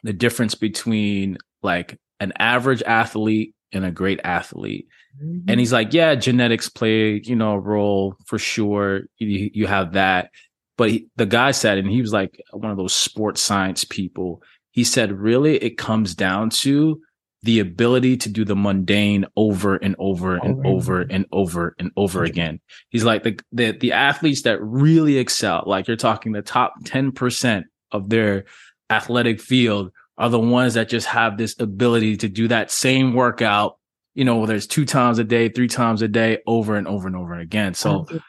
the 0.03 0.13
difference 0.13 0.55
between 0.55 1.39
like 1.63 1.99
an 2.19 2.33
average 2.39 2.83
athlete 2.83 3.55
and 3.73 3.85
a 3.85 3.91
great 3.91 4.21
athlete. 4.25 4.89
And 5.21 5.47
mm-hmm. 5.47 5.59
he's 5.59 5.73
like, 5.73 5.93
yeah, 5.93 6.15
genetics 6.15 6.69
play, 6.69 7.21
you 7.23 7.37
know, 7.37 7.53
a 7.53 7.61
role 7.61 8.17
for 8.27 8.39
sure. 8.39 9.03
You, 9.19 9.51
you 9.53 9.67
have 9.67 9.93
that. 9.93 10.31
But 10.77 10.91
he, 10.91 11.07
the 11.17 11.27
guy 11.27 11.51
said, 11.51 11.79
and 11.79 11.89
he 11.89 12.01
was 12.01 12.13
like 12.13 12.41
one 12.53 12.71
of 12.71 12.77
those 12.77 12.95
sports 12.95 13.41
science 13.41 13.85
people. 13.85 14.43
He 14.71 14.85
said, 14.85 15.13
really, 15.13 15.57
it 15.57 15.77
comes 15.77 16.15
down 16.15 16.51
to 16.51 17.01
the 17.43 17.59
ability 17.59 18.17
to 18.17 18.29
do 18.29 18.45
the 18.45 18.55
mundane 18.55 19.27
over 19.37 19.77
and 19.77 19.97
over 19.99 20.37
and 20.37 20.65
Over 20.65 21.01
and 21.03 21.27
over 21.33 21.75
and 21.79 21.91
over 21.97 22.23
again. 22.25 22.61
He's 22.91 23.05
like 23.05 23.25
the, 23.25 23.39
the 23.51 23.73
the 23.73 23.93
athletes 23.93 24.43
that 24.43 24.63
really 24.63 25.19
excel, 25.19 25.65
like 25.67 25.89
you're 25.89 25.97
talking 25.97 26.33
the 26.33 26.43
top 26.43 26.75
10% 26.85 27.65
of 27.91 28.09
their 28.09 28.45
athletic 28.91 29.41
field 29.41 29.91
are 30.19 30.29
the 30.29 30.39
ones 30.39 30.75
that 30.75 30.89
just 30.89 31.07
have 31.09 31.37
this 31.37 31.59
ability 31.59 32.19
to 32.19 32.29
do 32.29 32.47
that 32.49 32.71
same 32.71 33.13
workout, 33.13 33.77
you 34.15 34.25
know, 34.25 34.37
whether 34.37 34.55
it's 34.55 34.67
two 34.67 34.85
times 34.85 35.19
a 35.19 35.25
day, 35.25 35.49
three 35.49 35.69
times 35.69 36.01
a 36.03 36.09
day, 36.09 36.39
over 36.47 36.77
and 36.77 36.87
over 36.87 37.09
and 37.09 37.17
over 37.17 37.35
again. 37.35 37.75
So 37.75 38.05
100%. 38.05 38.23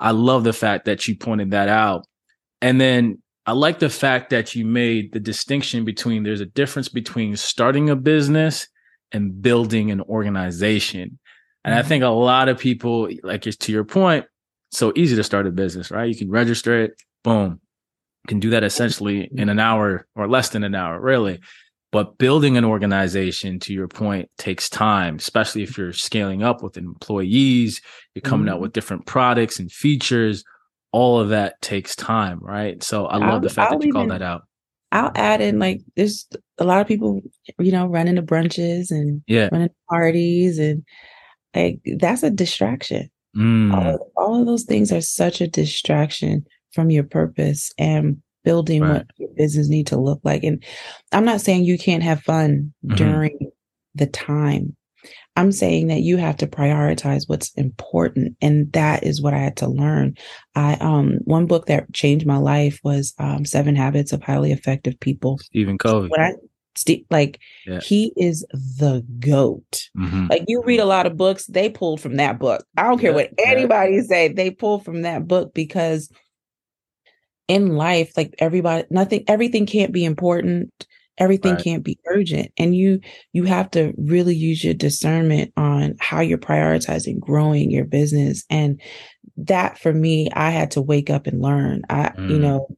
I 0.00 0.10
love 0.10 0.44
the 0.44 0.52
fact 0.52 0.84
that 0.86 1.08
you 1.08 1.16
pointed 1.16 1.50
that 1.52 1.68
out. 1.68 2.06
And 2.60 2.80
then 2.80 3.22
I 3.46 3.52
like 3.52 3.78
the 3.78 3.88
fact 3.88 4.30
that 4.30 4.54
you 4.54 4.64
made 4.64 5.12
the 5.12 5.20
distinction 5.20 5.84
between 5.84 6.22
there's 6.22 6.40
a 6.40 6.46
difference 6.46 6.88
between 6.88 7.36
starting 7.36 7.90
a 7.90 7.96
business 7.96 8.66
and 9.12 9.40
building 9.40 9.90
an 9.90 10.00
organization. 10.02 11.18
And 11.64 11.74
I 11.74 11.82
Mhm. 11.82 11.86
think 11.86 12.04
a 12.04 12.08
lot 12.08 12.48
of 12.48 12.58
people, 12.58 13.08
like 13.22 13.46
it's 13.46 13.56
to 13.58 13.72
your 13.72 13.84
point, 13.84 14.26
so 14.72 14.92
easy 14.96 15.16
to 15.16 15.22
start 15.24 15.46
a 15.46 15.50
business, 15.50 15.90
right? 15.90 16.08
You 16.08 16.16
can 16.16 16.30
register 16.30 16.82
it, 16.82 17.00
boom. 17.22 17.60
You 18.24 18.28
can 18.28 18.40
do 18.40 18.50
that 18.50 18.64
essentially 18.64 19.28
in 19.32 19.48
an 19.48 19.60
hour 19.60 20.06
or 20.16 20.28
less 20.28 20.48
than 20.50 20.64
an 20.64 20.74
hour, 20.74 21.00
really. 21.00 21.38
But 21.96 22.18
building 22.18 22.58
an 22.58 22.64
organization, 22.66 23.58
to 23.60 23.72
your 23.72 23.88
point, 23.88 24.28
takes 24.36 24.68
time, 24.68 25.16
especially 25.16 25.62
if 25.62 25.78
you're 25.78 25.94
scaling 25.94 26.42
up 26.42 26.62
with 26.62 26.76
employees, 26.76 27.80
you're 28.14 28.20
coming 28.20 28.50
out 28.50 28.58
Mhm. 28.58 28.60
with 28.64 28.74
different 28.74 29.06
products 29.06 29.58
and 29.58 29.72
features. 29.72 30.44
All 30.92 31.18
of 31.18 31.30
that 31.30 31.58
takes 31.62 31.96
time, 31.96 32.38
right? 32.42 32.82
So 32.82 33.06
I 33.06 33.16
love 33.16 33.22
I'll- 33.30 33.40
the 33.40 33.48
fact 33.48 33.72
I'll 33.72 33.78
that 33.78 33.86
you 33.86 33.92
called 33.94 34.08
even- 34.08 34.18
that 34.18 34.22
out. 34.22 34.42
i'll 34.92 35.10
add 35.14 35.40
in 35.40 35.58
like 35.58 35.80
there's 35.96 36.28
a 36.58 36.64
lot 36.64 36.82
of 36.82 36.86
people 36.86 37.20
you 37.58 37.72
know 37.72 37.86
running 37.86 38.14
the 38.16 38.22
brunches 38.22 38.90
and 38.90 39.22
Yeah. 39.26 39.48
running 39.50 39.70
parties 39.88 40.58
and 40.58 40.84
like 41.54 41.80
that's 41.98 42.22
a 42.22 42.30
distraction 42.30 43.08
Mm, 43.34 43.72
all, 43.74 43.94
of, 43.94 44.00
all 44.16 44.40
of 44.40 44.46
those 44.46 44.64
things 44.64 44.92
are 44.92 45.00
such 45.00 45.40
a 45.40 45.48
distraction 45.48 46.44
from 46.72 46.90
your 46.90 47.04
purpose 47.04 47.72
and 47.78 48.18
building 48.46 48.80
Right. 48.82 48.92
what 48.98 49.06
your 49.18 49.28
business 49.36 49.68
need 49.68 49.88
to 49.88 49.98
look 50.00 50.20
like 50.22 50.42
and 50.44 50.62
i'm 51.12 51.24
not 51.24 51.40
saying 51.42 51.64
you 51.64 51.76
can't 51.76 52.04
have 52.04 52.22
fun 52.22 52.72
Mhm. 52.84 52.96
during 52.96 53.50
the 53.94 54.06
time 54.06 54.76
i'm 55.34 55.50
saying 55.52 55.88
that 55.88 56.00
you 56.02 56.16
have 56.16 56.36
to 56.38 56.46
prioritize 56.46 57.24
what's 57.28 57.50
important 57.54 58.36
and 58.40 58.72
that 58.72 59.02
is 59.04 59.20
what 59.20 59.34
i 59.34 59.38
had 59.38 59.56
to 59.58 59.68
learn 59.68 60.14
i 60.54 60.74
um 60.74 61.18
one 61.24 61.46
book 61.46 61.66
that 61.66 61.92
changed 61.92 62.24
my 62.24 62.38
life 62.38 62.78
was 62.84 63.12
um 63.18 63.44
seven 63.44 63.74
habits 63.74 64.12
of 64.12 64.22
highly 64.22 64.52
effective 64.52 64.98
people 65.00 65.38
Stephen 65.38 65.76
Covey. 65.76 66.08
when 66.08 66.20
i 66.20 66.32
like 67.10 67.40
Yeah. 67.66 67.80
he 67.80 68.12
is 68.16 68.44
the 68.52 69.02
goat 69.18 69.88
Mhm. 69.98 70.28
like 70.30 70.44
you 70.46 70.62
read 70.62 70.78
a 70.80 70.84
lot 70.84 71.06
of 71.06 71.16
books, 71.16 71.46
they 71.46 71.70
pulled 71.70 72.02
from 72.02 72.16
that 72.16 72.38
book. 72.38 72.66
I 72.76 72.82
don't 72.82 72.98
care 73.00 73.10
Yeah, 73.12 73.16
what 73.16 73.30
yeah. 73.38 73.44
anybody 73.46 74.02
say, 74.02 74.28
they 74.28 74.50
pull 74.50 74.78
from 74.80 75.00
that 75.02 75.26
book 75.26 75.54
because 75.54 76.10
in 77.48 77.76
life, 77.76 78.12
like 78.16 78.34
everybody, 78.38 78.84
nothing, 78.90 79.24
everything 79.28 79.66
can't 79.66 79.92
be 79.92 80.04
important. 80.04 80.72
Everything 81.18 81.54
Right. 81.54 81.64
can't 81.64 81.82
be 81.84 81.98
urgent. 82.06 82.52
And 82.58 82.76
you 82.76 83.00
you 83.32 83.44
have 83.44 83.70
to 83.72 83.94
really 83.96 84.34
use 84.34 84.62
your 84.62 84.74
discernment 84.74 85.52
on 85.56 85.94
how 85.98 86.20
you're 86.20 86.36
prioritizing 86.38 87.18
growing 87.20 87.70
your 87.70 87.84
business. 87.86 88.44
And 88.50 88.80
that 89.38 89.78
for 89.78 89.92
me, 89.92 90.30
I 90.34 90.50
had 90.50 90.72
to 90.72 90.82
wake 90.82 91.10
up 91.10 91.26
and 91.26 91.40
learn. 91.42 91.82
I, 91.90 92.12
you 92.26 92.38
Mm. 92.38 92.42
know, 92.42 92.68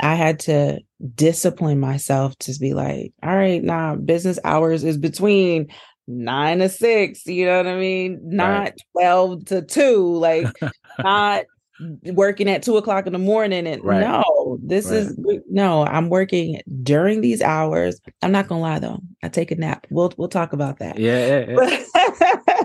I 0.00 0.14
had 0.14 0.40
to 0.40 0.80
discipline 1.14 1.80
myself 1.80 2.36
to 2.40 2.54
be 2.60 2.74
like, 2.74 3.12
all 3.22 3.34
right, 3.36 3.62
nah, 3.62 3.96
business 3.96 4.38
hours 4.44 4.84
is 4.84 4.98
between 4.98 5.68
nine 6.06 6.58
to 6.58 6.68
six, 6.68 7.26
you 7.26 7.46
know 7.46 7.56
what 7.58 7.66
I 7.66 7.76
mean? 7.76 8.20
Not 8.24 8.72
12 8.92 9.44
to 9.46 9.62
two, 9.62 10.16
like 10.16 10.60
not 10.98 11.44
working 12.12 12.48
at 12.48 12.62
two 12.62 12.76
o'clock 12.76 13.06
in 13.06 13.12
the 13.12 13.18
morning. 13.18 13.66
And 13.66 13.82
Right. 13.84 14.00
no, 14.00 14.58
this 14.62 14.86
Right. 14.86 14.96
is 14.98 15.18
no, 15.50 15.84
I'm 15.84 16.08
working 16.08 16.60
during 16.82 17.20
these 17.20 17.42
hours. 17.42 18.00
I'm 18.22 18.32
not 18.32 18.48
gonna 18.48 18.60
lie 18.60 18.78
though, 18.78 19.00
I 19.22 19.28
take 19.28 19.50
a 19.50 19.56
nap. 19.56 19.86
We'll 19.90 20.12
we'll 20.16 20.28
talk 20.28 20.52
about 20.52 20.78
that. 20.78 20.98
Yeah, 20.98 21.44
yeah, 21.48 21.78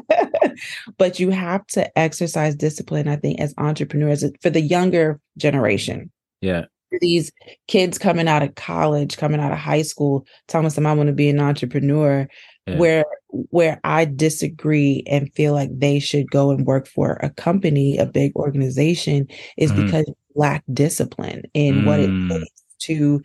yeah. 0.09 0.51
but 0.97 1.19
you 1.19 1.29
have 1.29 1.65
to 1.67 1.97
exercise 1.97 2.55
discipline, 2.55 3.07
I 3.07 3.15
think, 3.15 3.39
as 3.39 3.53
entrepreneurs 3.57 4.23
uh, 4.23 4.29
for 4.41 4.49
the 4.49 4.61
younger 4.61 5.19
generation. 5.37 6.11
Yeah. 6.41 6.65
These 6.99 7.31
kids 7.67 7.97
coming 7.97 8.27
out 8.27 8.43
of 8.43 8.55
college, 8.55 9.17
coming 9.17 9.39
out 9.39 9.53
of 9.53 9.57
high 9.57 9.81
school, 9.81 10.25
telling 10.47 10.67
us, 10.67 10.77
I 10.77 10.93
want 10.93 11.07
to 11.07 11.13
be 11.13 11.29
an 11.29 11.39
entrepreneur. 11.39 12.27
Yeah. 12.67 12.77
Where 12.77 13.05
where 13.31 13.79
I 13.83 14.05
disagree 14.05 15.03
and 15.07 15.31
feel 15.33 15.53
like 15.53 15.69
they 15.77 15.99
should 15.99 16.29
go 16.31 16.51
and 16.51 16.65
work 16.65 16.87
for 16.87 17.13
a 17.21 17.29
company, 17.29 17.97
a 17.97 18.05
big 18.05 18.35
organization, 18.35 19.27
is 19.57 19.71
Mhm. 19.71 19.85
because 19.85 20.05
lack 20.35 20.63
discipline 20.73 21.43
in 21.53 21.83
what 21.85 21.99
it 21.99 22.09
Mm. 22.09 22.29
takes 22.29 22.51
to 22.87 23.21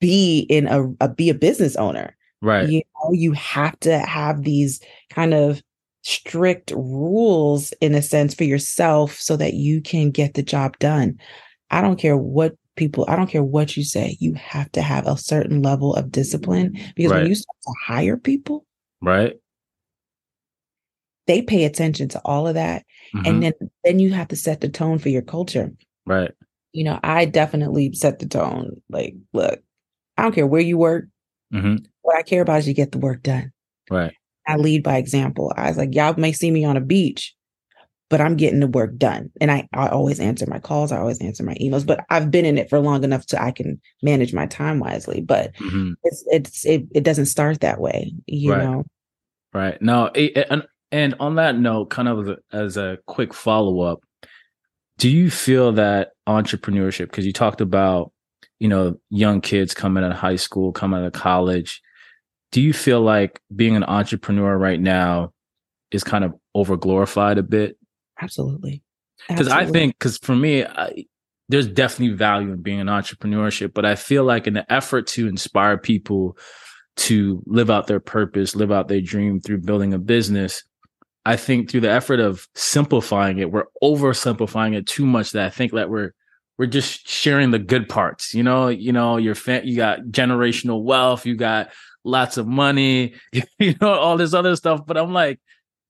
be 0.00 0.40
in 0.48 0.66
a, 0.66 0.88
a 1.00 1.08
be 1.08 1.28
a 1.30 1.34
business 1.34 1.76
owner 1.76 2.16
Right. 2.42 2.68
you 2.70 2.80
know 2.80 3.12
you 3.12 3.32
have 3.32 3.78
to 3.80 3.98
have 3.98 4.42
these 4.44 4.80
kind 5.10 5.34
of 5.34 5.62
strict 6.02 6.72
rules 6.74 7.72
in 7.82 7.94
a 7.94 8.00
sense 8.00 8.32
for 8.32 8.44
yourself 8.44 9.14
so 9.20 9.36
that 9.36 9.52
you 9.54 9.82
can 9.82 10.10
get 10.10 10.32
the 10.34 10.42
job 10.42 10.78
done 10.78 11.18
i 11.70 11.82
don't 11.82 11.98
care 11.98 12.16
what 12.16 12.54
people 12.76 13.04
i 13.08 13.16
don't 13.16 13.28
care 13.28 13.44
what 13.44 13.76
you 13.76 13.84
say 13.84 14.16
you 14.20 14.32
have 14.34 14.72
to 14.72 14.80
have 14.80 15.06
a 15.06 15.18
certain 15.18 15.60
level 15.60 15.94
of 15.94 16.10
discipline 16.10 16.78
because 16.96 17.12
Right. 17.12 17.18
when 17.18 17.26
you 17.28 17.34
start 17.34 17.56
to 17.64 17.74
hire 17.86 18.16
people 18.16 18.64
Right. 19.02 19.34
they 21.26 21.42
pay 21.42 21.64
attention 21.64 22.08
to 22.08 22.20
all 22.24 22.48
of 22.48 22.54
that 22.54 22.84
Mhm. 23.14 23.26
and 23.26 23.42
then 23.42 23.52
then 23.84 23.98
you 24.00 24.12
have 24.12 24.28
to 24.28 24.36
set 24.36 24.60
the 24.60 24.68
tone 24.68 24.98
for 24.98 25.10
your 25.10 25.22
culture 25.22 25.72
right. 26.06 26.32
you 26.72 26.82
know 26.82 26.98
i 27.04 27.24
definitely 27.24 27.92
set 27.92 28.18
the 28.18 28.26
tone 28.26 28.80
like 28.88 29.14
look 29.32 29.62
i 30.16 30.22
don't 30.22 30.34
care 30.34 30.46
where 30.46 30.60
you 30.60 30.76
work 30.78 31.04
hmm 31.52 31.76
what 32.02 32.16
i 32.16 32.22
care 32.22 32.42
about 32.42 32.58
is 32.60 32.66
you 32.68 32.74
get 32.74 32.90
the 32.92 32.98
work 32.98 33.22
done 33.22 33.52
Right. 33.90 34.12
I 34.46 34.56
lead 34.56 34.82
by 34.82 34.96
example. 34.96 35.52
I 35.56 35.68
was 35.68 35.76
like, 35.76 35.94
y'all 35.94 36.14
may 36.16 36.32
see 36.32 36.50
me 36.50 36.64
on 36.64 36.76
a 36.76 36.80
beach, 36.80 37.34
but 38.10 38.20
I'm 38.20 38.36
getting 38.36 38.60
the 38.60 38.66
work 38.66 38.96
done. 38.98 39.30
And 39.40 39.50
I, 39.50 39.68
I 39.72 39.88
always 39.88 40.20
answer 40.20 40.44
my 40.46 40.58
calls. 40.58 40.92
I 40.92 40.98
always 40.98 41.20
answer 41.20 41.44
my 41.44 41.54
emails, 41.54 41.86
but 41.86 42.04
I've 42.10 42.30
been 42.30 42.44
in 42.44 42.58
it 42.58 42.68
for 42.68 42.80
long 42.80 43.04
enough 43.04 43.24
to 43.26 43.42
I 43.42 43.52
can 43.52 43.80
manage 44.02 44.34
my 44.34 44.46
time 44.46 44.80
wisely. 44.80 45.20
But 45.20 45.52
hmm 45.56 45.92
it's 46.02 46.24
it's 46.28 46.66
it, 46.66 46.86
it 46.92 47.04
doesn't 47.04 47.26
start 47.26 47.60
that 47.60 47.80
way, 47.80 48.12
you 48.26 48.50
Right. 48.50 48.64
know. 48.64 48.84
Right. 49.52 49.80
No, 49.80 50.10
it, 50.14 50.46
and 50.50 50.66
and 50.92 51.14
on 51.20 51.36
that 51.36 51.56
note, 51.56 51.86
kind 51.90 52.08
of 52.08 52.38
as 52.52 52.76
a, 52.76 52.98
quick 53.06 53.32
follow 53.32 53.80
up, 53.80 54.00
do 54.98 55.08
you 55.08 55.30
feel 55.30 55.72
that 55.72 56.10
entrepreneurship? 56.28 57.06
Because 57.06 57.24
you 57.26 57.32
talked 57.32 57.60
about, 57.60 58.12
you 58.58 58.68
know, 58.68 58.98
young 59.10 59.40
kids 59.40 59.72
coming 59.72 60.02
out 60.02 60.10
of 60.10 60.18
high 60.18 60.36
school, 60.36 60.72
coming 60.72 61.00
out 61.00 61.06
of 61.06 61.12
college. 61.12 61.80
Do 62.50 62.60
you 62.60 62.72
feel 62.72 63.00
like 63.00 63.40
being 63.54 63.76
an 63.76 63.84
entrepreneur 63.84 64.58
right 64.58 64.80
now 64.80 65.32
is 65.92 66.02
kind 66.02 66.24
of 66.24 66.34
over 66.54 66.76
glorified 66.76 67.38
a 67.38 67.42
bit? 67.44 67.76
Absolutely. 68.20 68.82
Because 69.28 69.48
I 69.48 69.66
think, 69.66 69.98
because 69.98 70.18
for 70.18 70.34
me, 70.34 70.64
I, 70.64 71.04
there's 71.48 71.66
definitely 71.66 72.16
value 72.16 72.52
in 72.52 72.62
being 72.62 72.80
an 72.80 72.86
entrepreneurship, 72.86 73.74
but 73.74 73.84
I 73.84 73.96
feel 73.96 74.24
like 74.24 74.46
in 74.46 74.54
the 74.54 74.72
effort 74.72 75.06
to 75.08 75.28
inspire 75.28 75.76
people 75.76 76.38
to 76.96 77.42
live 77.46 77.70
out 77.70 77.86
their 77.86 78.00
purpose, 78.00 78.54
live 78.54 78.70
out 78.70 78.88
their 78.88 79.00
dream 79.00 79.40
through 79.40 79.58
building 79.58 79.92
a 79.92 79.98
business, 79.98 80.62
I 81.26 81.36
think 81.36 81.70
through 81.70 81.82
the 81.82 81.90
effort 81.90 82.20
of 82.20 82.48
simplifying 82.54 83.38
it, 83.38 83.50
we're 83.50 83.66
oversimplifying 83.82 84.74
it 84.74 84.86
too 84.86 85.04
much 85.04 85.32
that 85.32 85.46
I 85.46 85.50
think 85.50 85.72
that 85.72 85.90
we're 85.90 86.12
we're 86.56 86.66
just 86.66 87.08
sharing 87.08 87.50
the 87.50 87.58
good 87.58 87.88
parts. 87.88 88.34
You 88.34 88.42
know, 88.42 88.68
you 88.68 88.92
know, 88.92 89.16
your 89.16 89.34
you 89.64 89.76
got 89.76 90.00
generational 90.10 90.82
wealth, 90.82 91.24
you 91.26 91.34
got 91.34 91.70
lots 92.04 92.36
of 92.36 92.46
money, 92.46 93.14
you 93.58 93.74
know, 93.80 93.94
all 93.94 94.16
this 94.16 94.34
other 94.34 94.56
stuff. 94.56 94.86
But 94.86 94.96
I'm 94.96 95.12
like, 95.12 95.40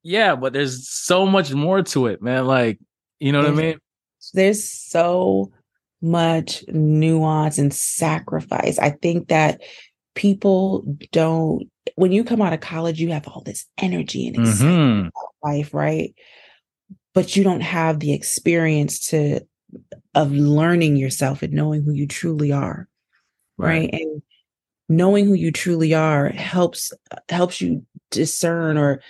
yeah, 0.02 0.34
but 0.34 0.52
there's 0.52 0.88
so 0.88 1.26
much 1.26 1.52
more 1.52 1.82
to 1.82 2.06
it, 2.06 2.22
man. 2.22 2.46
Like, 2.46 2.78
you 3.18 3.32
know 3.32 3.42
what 3.42 3.48
I 3.48 3.52
mean? 3.52 3.78
there's 4.34 4.68
so 4.68 5.50
much 6.02 6.62
nuance 6.68 7.56
and 7.58 7.72
sacrifice. 7.72 8.78
I 8.78 8.90
think 8.90 9.28
that 9.28 9.60
people 10.14 10.84
don't 11.12 11.70
when 11.96 12.12
you 12.12 12.24
come 12.24 12.42
out 12.42 12.52
of 12.52 12.60
college, 12.60 13.00
you 13.00 13.10
have 13.12 13.26
all 13.26 13.42
this 13.42 13.66
energy 13.78 14.26
and 14.26 14.36
excitement 14.36 15.12
Mhm. 15.14 15.42
life, 15.42 15.72
right? 15.74 16.14
But 17.14 17.36
you 17.36 17.42
don't 17.44 17.62
have 17.62 18.00
the 18.00 18.12
experience 18.12 19.08
to 19.08 19.40
of 20.14 20.32
learning 20.32 20.96
yourself 20.96 21.42
and 21.42 21.52
knowing 21.52 21.82
who 21.82 21.92
you 21.92 22.06
truly 22.06 22.52
are, 22.52 22.88
right? 23.56 23.88
And 23.92 24.22
knowing 24.88 25.26
who 25.26 25.34
you 25.34 25.52
truly 25.52 25.94
are 25.94 26.28
helps 26.28 26.92
helps 27.28 27.60
you 27.60 27.86
discern 28.10 28.76
or 28.76 29.00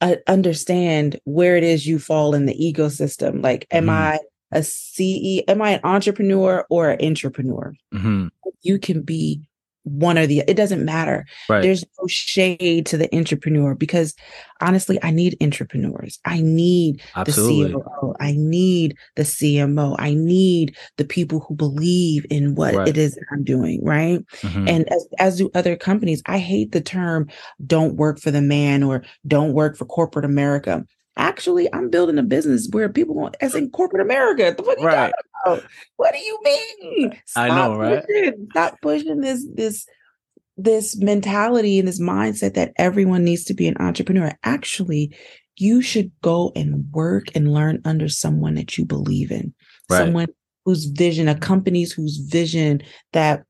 uh, 0.00 0.16
understand 0.26 1.18
where 1.24 1.56
it 1.56 1.64
is 1.64 1.86
you 1.86 1.98
fall 1.98 2.34
in 2.34 2.46
the 2.46 2.54
ecosystem. 2.54 3.42
Like, 3.42 3.66
am 3.70 3.86
Mhm. 3.86 3.90
I 3.90 4.18
a 4.52 4.62
CE? 4.62 5.42
Am 5.48 5.60
I 5.62 5.70
an 5.70 5.80
entrepreneur 5.84 6.64
or 6.70 6.90
an 6.90 6.98
intrapreneur? 7.00 7.72
Mhm. 7.94 8.30
You 8.62 8.78
can 8.78 9.02
be 9.02 9.42
one 9.86 10.18
or 10.18 10.26
the. 10.26 10.42
It 10.48 10.56
doesn't 10.56 10.84
matter. 10.84 11.24
Right. 11.48 11.62
There's 11.62 11.84
no 12.00 12.06
shade 12.08 12.86
to 12.86 12.96
the 12.96 13.08
intrapreneur 13.08 13.78
because 13.78 14.14
honestly, 14.60 14.98
I 15.02 15.10
need 15.10 15.36
intrapreneurs. 15.40 16.18
I 16.24 16.40
need 16.40 17.00
Absolutely. 17.14 17.72
the 17.72 17.80
COO. 17.80 18.14
I 18.20 18.32
need 18.36 18.96
the 19.14 19.22
CMO. 19.22 19.94
I 19.98 20.14
need 20.14 20.76
the 20.96 21.04
people 21.04 21.40
who 21.40 21.54
believe 21.54 22.26
in 22.30 22.54
what 22.56 22.74
Right. 22.74 22.88
it 22.88 22.96
is 22.96 23.14
that 23.14 23.24
I'm 23.32 23.44
doing, 23.44 23.82
right? 23.84 24.20
Mhm. 24.42 24.68
And 24.68 24.92
as, 24.92 25.06
as 25.18 25.36
do 25.38 25.50
other 25.54 25.76
companies, 25.76 26.22
I 26.26 26.38
hate 26.38 26.72
the 26.72 26.80
term 26.80 27.28
don't 27.66 27.94
work 27.96 28.18
for 28.20 28.30
the 28.30 28.42
man 28.42 28.82
or 28.82 29.02
don't 29.26 29.52
work 29.52 29.76
for 29.76 29.84
corporate 29.84 30.24
America. 30.24 30.84
Actually, 31.16 31.72
I'm 31.74 31.88
building 31.88 32.18
a 32.18 32.22
business 32.22 32.68
where 32.70 32.88
people 32.88 33.14
want 33.14 33.36
as 33.40 33.54
in 33.54 33.70
corporate 33.70 34.02
America. 34.02 34.54
The 34.56 34.62
fuck 34.62 34.78
you 34.78 34.86
Right. 34.86 35.12
talking 35.44 35.60
about? 35.62 35.70
What 35.96 36.12
do 36.12 36.18
you 36.18 36.38
mean? 36.44 37.18
I 37.36 37.48
know, 37.48 37.76
right? 37.78 38.04
pushing- 38.06 38.48
stop 38.50 38.76
pushing 38.82 39.20
this 39.20 39.46
this 39.54 39.86
this 40.58 40.96
mentality 40.96 41.78
and 41.78 41.86
this 41.86 42.00
mindset 42.00 42.54
that 42.54 42.72
everyone 42.76 43.22
needs 43.24 43.44
to 43.44 43.54
be 43.54 43.68
an 43.68 43.76
entrepreneur. 43.78 44.32
Actually, 44.42 45.14
you 45.58 45.82
should 45.82 46.10
go 46.22 46.50
and 46.56 46.84
work 46.92 47.24
and 47.34 47.52
learn 47.52 47.80
under 47.84 48.08
someone 48.08 48.54
that 48.54 48.78
you 48.78 48.84
believe 48.86 49.30
in. 49.30 49.52
Right. 49.90 49.98
Someone 49.98 50.28
whose 50.64 50.86
vision, 50.86 51.28
a 51.28 51.34
company's 51.34 51.92
whose 51.92 52.16
vision 52.16 52.82
that 53.12 53.44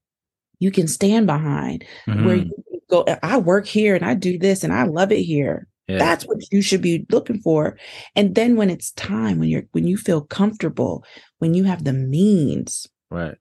you 0.59 0.70
can 0.70 0.88
stand 0.88 1.26
behind 1.26 1.85
where 2.07 2.38
Mhm. 2.38 2.46
you 2.72 2.81
go 2.88 3.05
i 3.22 3.37
work 3.37 3.66
here 3.66 3.94
and 3.94 4.05
i 4.05 4.14
do 4.14 4.38
this 4.38 4.64
and 4.64 4.72
i 4.72 4.85
love 4.85 5.12
it 5.12 5.20
here 5.22 5.66
Yeah. 5.88 5.99
that's 5.99 6.25
what 6.25 6.38
you 6.51 6.62
should 6.62 6.83
be 6.83 7.07
looking 7.11 7.40
for 7.40 7.79
and 8.16 8.35
then 8.35 8.57
when 8.57 8.70
it's 8.70 8.90
time 8.92 9.38
when 9.38 9.49
you're 9.49 9.66
when 9.70 9.87
you 9.87 9.96
feel 9.96 10.20
comfortable 10.20 11.05
when 11.38 11.55
you 11.55 11.64
have 11.64 11.85
the 11.85 11.92
means 11.92 12.88
right. 13.11 13.37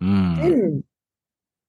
Mm. 0.00 0.36
then 0.36 0.84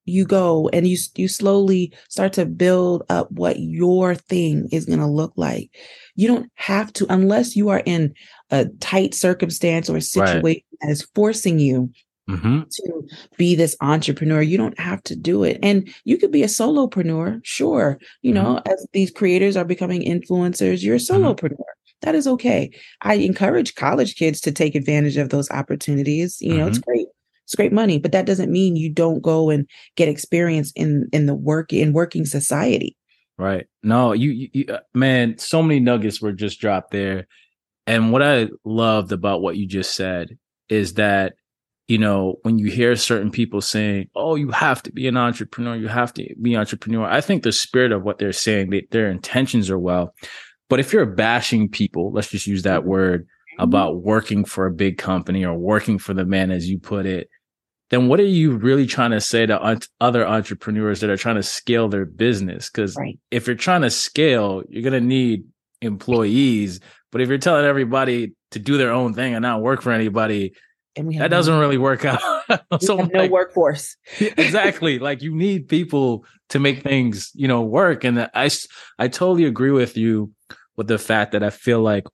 you 0.05 0.25
go 0.25 0.69
and 0.73 0.87
you 0.87 0.97
you 1.15 1.27
slowly 1.27 1.93
start 2.09 2.33
to 2.33 2.45
build 2.45 3.03
up 3.09 3.31
what 3.31 3.59
your 3.59 4.15
thing 4.15 4.67
is 4.71 4.85
going 4.85 4.99
to 4.99 5.07
look 5.07 5.33
like 5.35 5.69
you 6.15 6.27
don't 6.27 6.51
have 6.55 6.91
to 6.93 7.05
unless 7.09 7.55
you 7.55 7.69
are 7.69 7.81
in 7.85 8.13
a 8.49 8.65
tight 8.79 9.13
circumstance 9.13 9.89
or 9.89 9.97
a 9.97 10.01
situation 10.01 10.61
that 10.81 10.89
is 10.89 11.07
forcing 11.15 11.59
you 11.59 11.89
Mhm. 12.29 12.67
to 12.69 13.07
be 13.37 13.55
this 13.55 13.75
entrepreneur. 13.81 14.41
You 14.41 14.57
don't 14.57 14.79
have 14.79 15.03
to 15.03 15.15
do 15.15 15.43
it. 15.43 15.59
And 15.63 15.89
you 16.05 16.17
could 16.17 16.31
be 16.31 16.43
a 16.43 16.47
solopreneur, 16.47 17.41
sure. 17.43 17.99
You 18.21 18.33
know, 18.33 18.61
as 18.69 18.87
these 18.93 19.11
creators 19.11 19.57
are 19.57 19.65
becoming 19.65 20.03
influencers, 20.03 20.83
you're 20.83 20.95
a 20.95 20.99
solopreneur. 20.99 21.57
That 22.03 22.15
is 22.15 22.27
okay. 22.27 22.71
I 23.01 23.15
encourage 23.15 23.75
college 23.75 24.15
kids 24.15 24.39
to 24.41 24.51
take 24.51 24.75
advantage 24.75 25.17
of 25.17 25.29
those 25.29 25.49
opportunities. 25.51 26.37
You 26.41 26.57
know, 26.57 26.67
it's 26.67 26.79
great. 26.79 27.07
It's 27.43 27.55
great 27.55 27.73
money, 27.73 27.99
but 27.99 28.13
that 28.13 28.25
doesn't 28.25 28.51
mean 28.51 28.75
you 28.77 28.89
don't 28.89 29.21
go 29.21 29.49
and 29.49 29.67
get 29.97 30.07
experience 30.07 30.71
in 30.75 31.09
in 31.11 31.25
the 31.25 31.35
work 31.35 31.73
in 31.73 31.91
working 31.91 32.25
society. 32.25 32.95
Right. 33.37 33.65
No, 33.83 34.13
you, 34.13 34.29
you, 34.29 34.49
you, 34.53 34.65
uh, 34.73 34.79
man, 34.93 35.37
so 35.37 35.61
many 35.61 35.79
nuggets 35.79 36.21
were 36.21 36.31
just 36.31 36.61
dropped 36.61 36.91
there. 36.91 37.27
And 37.87 38.11
what 38.11 38.21
I 38.21 38.49
loved 38.63 39.11
about 39.11 39.41
what 39.41 39.57
you 39.57 39.65
just 39.65 39.95
said 39.95 40.37
is 40.69 40.93
that, 40.93 41.33
you 41.91 41.97
know, 41.97 42.37
when 42.43 42.57
you 42.57 42.71
hear 42.71 42.95
certain 42.95 43.31
people 43.31 43.59
saying, 43.59 44.07
oh, 44.15 44.35
you 44.35 44.49
have 44.51 44.81
to 44.83 44.93
be 44.93 45.09
an 45.09 45.17
entrepreneur, 45.17 45.75
you 45.75 45.89
have 45.89 46.13
to 46.13 46.33
be 46.41 46.53
an 46.53 46.61
entrepreneur, 46.61 47.05
I 47.05 47.19
think 47.19 47.43
the 47.43 47.51
spirit 47.51 47.91
of 47.91 48.03
what 48.03 48.17
they're 48.17 48.31
saying, 48.31 48.69
they, 48.69 48.87
their 48.91 49.09
intentions 49.09 49.69
are 49.69 49.77
well. 49.77 50.15
But 50.69 50.79
if 50.79 50.93
you're 50.93 51.05
bashing 51.05 51.67
people, 51.67 52.13
let's 52.13 52.29
just 52.29 52.47
use 52.47 52.63
that 52.63 52.79
mm-hmm. 52.79 52.89
word 52.89 53.23
mm-hmm. 53.23 53.63
about 53.63 54.03
working 54.03 54.45
for 54.45 54.67
a 54.67 54.71
big 54.71 54.99
company 54.99 55.43
or 55.43 55.53
working 55.53 55.99
for 55.99 56.13
the 56.13 56.23
man, 56.23 56.49
as 56.49 56.69
you 56.69 56.79
put 56.79 57.05
it, 57.05 57.29
then 57.89 58.07
what 58.07 58.21
are 58.21 58.23
you 58.23 58.53
really 58.53 58.85
trying 58.85 59.11
to 59.11 59.19
say 59.19 59.45
to 59.45 59.79
other 59.99 60.25
entrepreneurs 60.25 61.01
that 61.01 61.09
are 61.09 61.17
trying 61.17 61.35
to 61.35 61.43
scale 61.43 61.89
their 61.89 62.05
business? 62.05 62.69
Because 62.69 62.95
Right. 62.95 63.19
if 63.31 63.47
you're 63.47 63.55
trying 63.57 63.81
to 63.81 63.89
scale, 63.89 64.63
you're 64.69 64.89
going 64.89 64.93
to 64.93 65.05
need 65.05 65.43
employees. 65.81 66.79
But 67.11 67.19
if 67.19 67.27
you're 67.27 67.37
telling 67.37 67.65
everybody 67.65 68.31
to 68.51 68.59
do 68.59 68.77
their 68.77 68.93
own 68.93 69.13
thing 69.13 69.33
and 69.33 69.41
not 69.41 69.61
work 69.61 69.81
for 69.81 69.91
anybody, 69.91 70.53
And 70.95 71.07
we 71.07 71.15
have 71.15 71.23
that 71.23 71.31
no- 71.31 71.37
doesn't 71.37 71.59
really 71.59 71.77
work 71.77 72.05
out. 72.05 72.21
so 72.81 72.97
no 72.97 73.19
like, 73.19 73.31
workforce. 73.31 73.95
exactly. 74.19 74.99
Like 74.99 75.21
you 75.21 75.33
need 75.33 75.67
people 75.67 76.25
to 76.49 76.59
make 76.59 76.83
things, 76.83 77.31
you 77.33 77.47
know, 77.47 77.61
work. 77.61 78.03
And 78.03 78.29
I, 78.33 78.49
I 78.99 79.07
totally 79.07 79.45
agree 79.45 79.71
with 79.71 79.95
you 79.97 80.31
with 80.75 80.87
the 80.87 80.97
fact 80.97 81.31
that 81.31 81.43
I 81.43 81.49
feel 81.49 81.81
like 81.81 82.05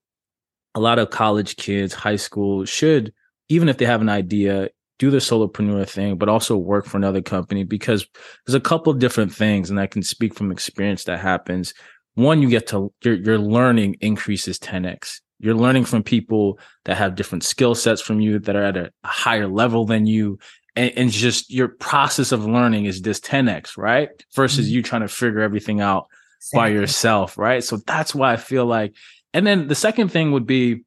a 0.76 0.80
lot 0.80 1.00
of 1.00 1.10
college 1.10 1.56
kids, 1.56 1.94
high 1.94 2.18
school 2.18 2.66
should, 2.66 3.14
even 3.50 3.70
if 3.70 3.78
they 3.78 3.86
have 3.86 4.02
an 4.02 4.10
idea, 4.10 4.70
do 5.00 5.10
the 5.12 5.18
solopreneur 5.18 5.88
thing, 5.88 6.18
but 6.18 6.30
also 6.30 6.58
work 6.58 6.86
for 6.86 6.98
another 6.98 7.22
company 7.22 7.64
because 7.64 8.06
there's 8.46 8.56
a 8.56 8.60
couple 8.60 8.92
of 8.92 9.00
different 9.00 9.34
things, 9.34 9.70
and 9.70 9.80
I 9.80 9.88
can 9.88 10.02
speak 10.02 10.34
from 10.34 10.52
experience 10.52 11.04
that 11.04 11.20
happens. 11.20 11.74
One, 12.16 12.42
you 12.42 12.50
get 12.50 12.68
to 12.68 12.92
your 13.04 13.14
your 13.16 13.38
learning 13.38 13.98
increases 14.02 14.58
10x. 14.60 15.22
You're 15.40 15.56
learning 15.56 15.86
from 15.86 16.04
people 16.04 16.60
that 16.86 16.98
have 16.98 17.16
different 17.16 17.44
skill 17.44 17.76
sets 17.76 18.02
from 18.02 18.20
you 18.20 18.40
that 18.40 18.56
are 18.56 18.64
at 18.64 18.78
a 18.78 18.92
higher 19.04 19.48
level 19.48 19.86
than 19.86 20.06
you. 20.06 20.40
And, 20.76 20.92
and 20.96 21.12
just 21.12 21.52
your 21.52 21.68
process 21.68 22.32
of 22.32 22.46
learning 22.46 22.86
is 22.86 23.02
this 23.02 23.20
10x, 23.20 23.78
right? 23.78 24.10
Versus 24.36 24.68
Mhm. 24.68 24.72
you 24.72 24.84
trying 24.84 25.02
to 25.02 25.08
figure 25.08 25.42
everything 25.42 25.82
out 25.82 26.08
by 26.54 26.68
yourself, 26.70 27.38
right? 27.38 27.64
So 27.64 27.78
that's 27.78 28.14
why 28.16 28.34
I 28.34 28.38
feel 28.38 28.66
like, 28.66 28.94
and 29.34 29.46
then 29.46 29.68
the 29.68 29.76
second 29.76 30.10
thing 30.10 30.32
would 30.32 30.46
be 30.46 30.84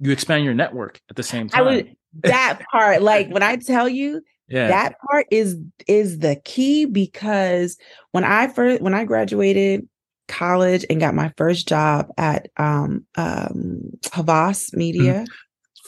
you 0.00 0.12
expand 0.12 0.44
your 0.44 0.54
network 0.54 1.00
at 1.10 1.16
the 1.16 1.22
same 1.24 1.50
I 1.52 1.56
time. 1.58 1.64
would 1.66 1.96
that 2.22 2.62
part, 2.72 3.02
like 3.02 3.28
when 3.28 3.42
I 3.42 3.56
tell 3.56 3.88
you 3.88 4.22
yeah. 4.48 4.68
that 4.68 4.94
part 5.00 5.26
is 5.30 5.56
is 5.88 6.20
the 6.20 6.36
key 6.44 6.84
because 6.84 7.76
when 8.12 8.24
I 8.24 8.46
first 8.48 8.80
when 8.80 8.94
I 8.94 9.04
graduated 9.04 9.88
college 10.28 10.84
and 10.88 11.00
got 11.00 11.14
my 11.14 11.32
first 11.36 11.66
job 11.66 12.08
at 12.16 12.48
um 12.56 13.06
um 13.16 13.80
Havas 14.12 14.72
Media, 14.74 15.24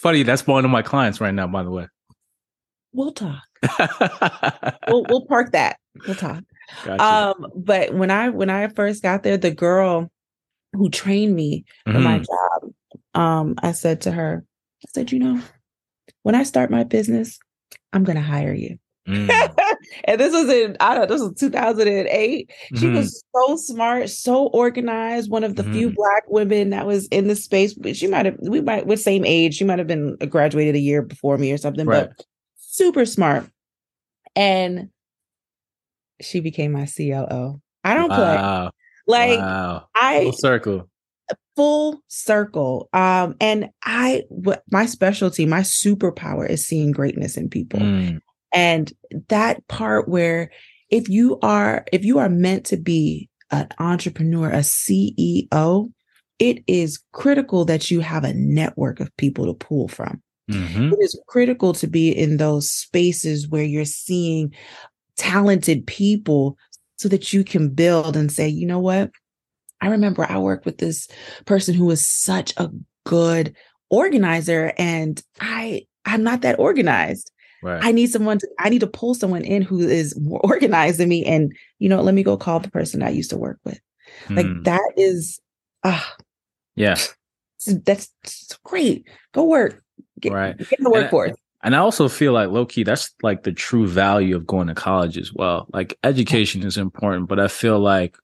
Funny, 0.02 0.22
that's 0.22 0.46
one 0.46 0.64
of 0.64 0.70
my 0.70 0.82
clients 0.82 1.20
right 1.20 1.34
now, 1.34 1.46
by 1.46 1.62
the 1.62 1.70
way. 1.70 1.86
we'll 2.92 3.12
talk. 3.12 3.42
We'll 4.88 5.04
we'll 5.04 5.26
park 5.26 5.52
that. 5.52 5.76
We'll 6.06 6.16
talk. 6.16 6.42
Gotcha. 6.84 7.04
Um, 7.04 7.46
but 7.54 7.92
when 7.94 8.10
I 8.10 8.30
when 8.30 8.50
I 8.50 8.68
first 8.68 9.02
got 9.02 9.22
there, 9.22 9.36
the 9.36 9.50
girl 9.50 10.10
who 10.72 10.88
trained 10.88 11.34
me 11.36 11.64
for 11.84 11.98
my 12.00 12.18
Mhm. 12.20 12.26
job, 12.26 12.72
um, 13.14 13.54
I 13.62 13.72
said 13.72 14.00
to 14.02 14.10
her, 14.12 14.44
I 14.84 14.86
said, 14.94 15.12
you 15.12 15.18
know, 15.18 15.40
when 16.22 16.34
I 16.34 16.42
start 16.44 16.70
my 16.70 16.84
business, 16.84 17.38
I'm 17.92 18.04
gonna 18.04 18.22
hire 18.22 18.54
you. 18.54 18.78
Mm. 19.06 19.28
and 20.04 20.20
this 20.20 20.32
was 20.32 20.48
in 20.48 20.76
I 20.80 20.94
don't 20.94 21.08
know, 21.08 21.14
this 21.16 21.22
was 21.22 21.34
2008. 21.38 22.50
She 22.76 22.86
Mhm. 22.86 22.94
was 22.96 23.24
so 23.34 23.56
smart, 23.56 24.08
so 24.10 24.46
organized, 24.48 25.30
one 25.30 25.44
of 25.44 25.56
the 25.56 25.64
few 25.64 25.90
black 25.90 26.24
women 26.28 26.70
that 26.70 26.86
was 26.86 27.06
in 27.08 27.28
the 27.28 27.36
space. 27.36 27.74
She 27.94 28.06
might 28.06 28.26
have 28.26 28.36
we 28.40 28.60
might 28.60 28.86
with 28.86 29.00
same 29.00 29.24
age, 29.24 29.54
she 29.56 29.64
might 29.64 29.78
have 29.78 29.88
been 29.88 30.16
graduated 30.28 30.74
a 30.74 30.80
year 30.80 31.02
before 31.02 31.38
me 31.38 31.52
or 31.52 31.58
something, 31.58 31.86
Right. 31.86 32.08
but 32.16 32.26
super 32.58 33.04
smart. 33.04 33.46
And 34.36 34.88
she 36.20 36.40
became 36.40 36.72
my 36.72 36.86
COO. 36.86 37.60
I 37.84 37.94
don't 37.94 38.10
play. 38.10 38.70
Like 39.06 39.38
wow. 39.38 39.86
I 39.94 40.22
Full 40.24 40.32
circle. 40.32 40.90
full 41.56 42.00
circle. 42.08 42.88
Um, 42.92 43.34
and 43.40 43.70
I 43.82 44.22
what 44.28 44.62
my 44.70 44.86
specialty, 44.86 45.46
my 45.46 45.60
superpower 45.60 46.48
is 46.48 46.66
seeing 46.66 46.92
greatness 46.92 47.36
in 47.36 47.48
people. 47.48 47.80
Mm. 47.80 48.20
And 48.52 48.92
that 49.28 49.66
part 49.68 50.08
where 50.08 50.50
if 50.90 51.08
you 51.08 51.38
are 51.40 51.84
if 51.92 52.04
you 52.04 52.18
are 52.18 52.28
meant 52.28 52.66
to 52.66 52.76
be 52.76 53.28
an 53.50 53.68
entrepreneur, 53.78 54.50
a 54.50 54.58
CEO, 54.58 55.90
it 56.38 56.62
is 56.66 57.00
critical 57.12 57.64
that 57.66 57.90
you 57.90 58.00
have 58.00 58.24
a 58.24 58.34
network 58.34 59.00
of 59.00 59.14
people 59.16 59.46
to 59.46 59.54
pull 59.54 59.88
from. 59.88 60.22
Mhm. 60.50 60.92
It 60.92 60.98
is 61.00 61.18
critical 61.28 61.72
to 61.74 61.86
be 61.86 62.10
in 62.10 62.38
those 62.38 62.70
spaces 62.70 63.48
where 63.48 63.62
you're 63.62 63.84
seeing 63.84 64.52
talented 65.16 65.86
people 65.86 66.56
so 66.96 67.08
that 67.08 67.32
you 67.32 67.44
can 67.44 67.68
build 67.68 68.16
and 68.16 68.32
say, 68.32 68.48
you 68.48 68.66
know 68.66 68.80
what? 68.80 69.10
I 69.80 69.88
remember 69.88 70.26
I 70.28 70.38
worked 70.38 70.66
with 70.66 70.78
this 70.78 71.08
person 71.46 71.74
who 71.74 71.84
was 71.86 72.06
such 72.06 72.52
a 72.56 72.70
good 73.04 73.54
organizer 73.90 74.72
and 74.76 75.22
I 75.40 75.86
I'm 76.04 76.22
not 76.22 76.42
that 76.42 76.58
organized. 76.58 77.30
Right. 77.62 77.82
I 77.84 77.92
need 77.92 78.10
someone 78.10 78.38
to 78.38 78.48
I 78.58 78.68
need 78.70 78.80
to 78.80 78.86
pull 78.86 79.14
someone 79.14 79.42
in 79.42 79.62
who 79.62 79.80
is 79.80 80.18
more 80.18 80.40
organized 80.44 80.98
than 80.98 81.08
me 81.08 81.24
and 81.24 81.52
you 81.78 81.88
know, 81.88 82.00
let 82.02 82.14
me 82.14 82.22
go 82.22 82.36
call 82.36 82.60
the 82.60 82.70
person 82.70 83.02
I 83.02 83.10
used 83.10 83.30
to 83.30 83.36
work 83.38 83.58
with. 83.64 83.80
Like 84.30 84.46
Mm. 84.46 84.64
that 84.64 84.92
is 84.96 85.40
ah 85.84 86.14
yeah. 86.76 86.96
that's 87.84 88.08
great. 88.64 89.06
Go 89.32 89.44
work. 89.44 89.82
Get, 90.20 90.32
Right. 90.32 90.56
get 90.56 90.78
in 90.78 90.84
the 90.84 90.90
And 90.90 91.02
workforce. 91.02 91.36
And 91.62 91.76
I 91.76 91.78
also 91.78 92.08
feel 92.08 92.32
like 92.32 92.48
low 92.48 92.64
key, 92.64 92.84
that's 92.84 93.14
like 93.22 93.42
the 93.42 93.52
true 93.52 93.86
value 93.86 94.34
of 94.34 94.46
going 94.46 94.68
to 94.68 94.74
college 94.74 95.18
as 95.18 95.32
well. 95.32 95.66
Like 95.74 95.98
education 96.04 96.62
is 96.62 96.78
important, 96.78 97.28
but 97.28 97.38
I 97.38 97.48
feel 97.48 97.78
like, 97.78 98.16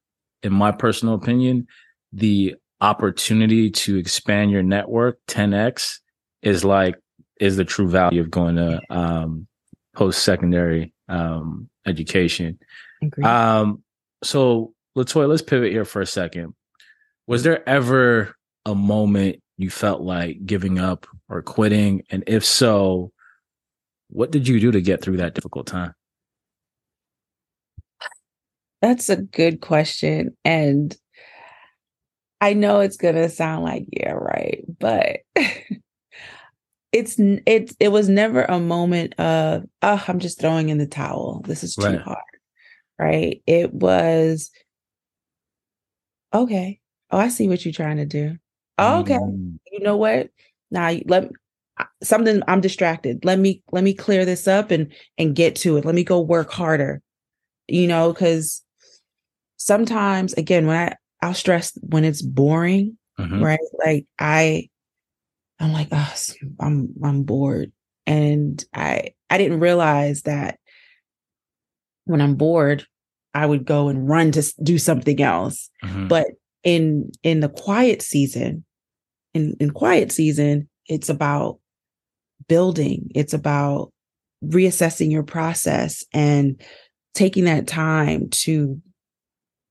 in 0.43 0.53
my 0.55 0.73
personal 0.73 1.15
opinion, 1.15 1.67
the 2.13 2.55
opportunity 2.81 3.71
to 3.71 3.97
expand 3.99 4.51
your 4.51 4.63
network 4.63 5.19
10x 5.29 5.99
is 6.43 6.65
like 6.65 6.95
is 7.41 7.57
the 7.57 7.65
true 7.65 7.89
value 7.89 8.21
of 8.21 8.31
going 8.31 8.57
to 8.57 8.81
um, 8.91 9.47
post 9.95 10.25
secondary 10.25 10.93
um, 11.09 11.69
education. 11.87 12.59
Um, 13.23 13.83
so 14.23 14.73
Latoya, 14.97 15.29
let's 15.29 15.43
pivot 15.43 15.73
here 15.73 15.85
for 15.85 16.01
a 16.01 16.07
second. 16.07 16.55
Was 17.27 17.43
there 17.43 17.67
ever 17.69 18.35
a 18.65 18.75
moment 18.75 19.43
you 19.57 19.71
felt 19.71 20.01
like 20.01 20.45
giving 20.45 20.79
up 20.79 21.07
or 21.29 21.43
quitting? 21.43 22.03
And 22.11 22.25
if 22.27 22.45
so, 22.45 23.13
what 24.09 24.31
did 24.31 24.49
you 24.49 24.61
do 24.61 24.71
to 24.71 24.81
get 24.81 25.03
through 25.03 25.19
that 25.19 25.35
difficult 25.35 25.67
time? 25.67 25.95
That's 28.81 29.09
a 29.09 29.17
good 29.17 29.61
question. 29.61 30.37
And 30.45 30.97
I 32.41 32.53
know 32.53 32.81
it's 32.81 32.97
gonna 32.97 33.29
sound 33.29 33.65
like, 33.65 33.87
yeah, 33.91 34.13
right, 34.13 34.65
but 34.79 35.21
it's 36.97 37.17
it 37.47 37.75
it 37.79 37.89
was 37.89 38.09
never 38.09 38.43
a 38.45 38.59
moment 38.59 39.19
of 39.21 39.65
oh, 39.83 40.05
I'm 40.09 40.19
just 40.19 40.41
throwing 40.41 40.69
in 40.69 40.79
the 40.79 40.87
towel. 40.87 41.43
This 41.47 41.63
is 41.65 41.75
too 41.75 41.83
Right. 41.83 42.01
hard. 42.01 42.19
Right. 42.99 43.43
It 43.47 43.73
was 43.73 44.51
okay. 46.35 46.81
Oh, 47.11 47.19
I 47.19 47.29
see 47.29 47.49
what 47.49 47.65
you're 47.65 47.73
trying 47.73 47.99
to 47.99 48.07
do. 48.07 48.37
Oh, 48.79 49.01
okay. 49.01 49.15
Mm, 49.15 49.59
you 49.73 49.81
know 49.81 49.97
what 49.97 50.31
now 50.71 50.89
you- 50.89 51.05
let 51.07 51.31
something 52.03 52.43
i'm 52.49 52.61
distracted 52.63 53.23
let 53.25 53.39
me 53.39 53.63
let 53.71 53.85
me 53.85 53.93
clear 53.93 54.25
this 54.25 54.49
up 54.49 54.71
and 54.71 54.91
and 55.19 55.37
get 55.37 55.55
to 55.55 55.77
it 55.77 55.85
let 55.85 55.95
me 55.95 56.03
go 56.03 56.21
work 56.21 56.51
harder 56.51 57.03
you 57.69 57.87
know 57.87 58.13
because 58.13 58.63
sometimes 59.59 60.33
again 60.35 60.67
when 60.67 60.77
i 60.77 60.95
i'll 61.27 61.35
stress 61.35 61.77
when 61.83 62.05
it's 62.05 62.23
boring 62.23 62.97
mhm. 63.21 63.43
right 63.43 63.59
like 63.85 64.07
i 64.19 64.67
i'm 65.61 65.73
like 65.73 65.89
oh, 65.93 66.15
i'm 66.61 66.95
i'm 67.03 67.23
bored. 67.23 67.73
And 68.07 68.65
i 68.75 69.11
i 69.31 69.39
didn't 69.39 69.61
realize 69.61 70.23
that 70.23 70.59
when 72.05 72.21
i'm 72.21 72.37
bored 72.37 72.87
i 73.35 73.45
would 73.45 73.65
go 73.65 73.89
and 73.89 74.09
run 74.09 74.33
to 74.33 74.43
do 74.63 74.79
something 74.79 75.21
else. 75.21 75.69
Mhm. 75.85 76.09
but 76.09 76.27
in 76.63 77.11
in 77.23 77.41
the 77.41 77.49
quiet 77.49 78.03
season 78.03 78.65
in 79.35 79.57
in 79.61 79.71
quiet 79.71 80.13
season 80.13 80.69
it's 80.89 81.09
about 81.09 81.59
building. 82.49 83.11
It's 83.15 83.35
about 83.35 83.93
reassessing 84.45 85.11
your 85.11 85.23
process 85.25 86.05
and 86.13 86.61
taking 87.15 87.45
that 87.47 87.67
time 87.67 88.29
to 88.31 88.81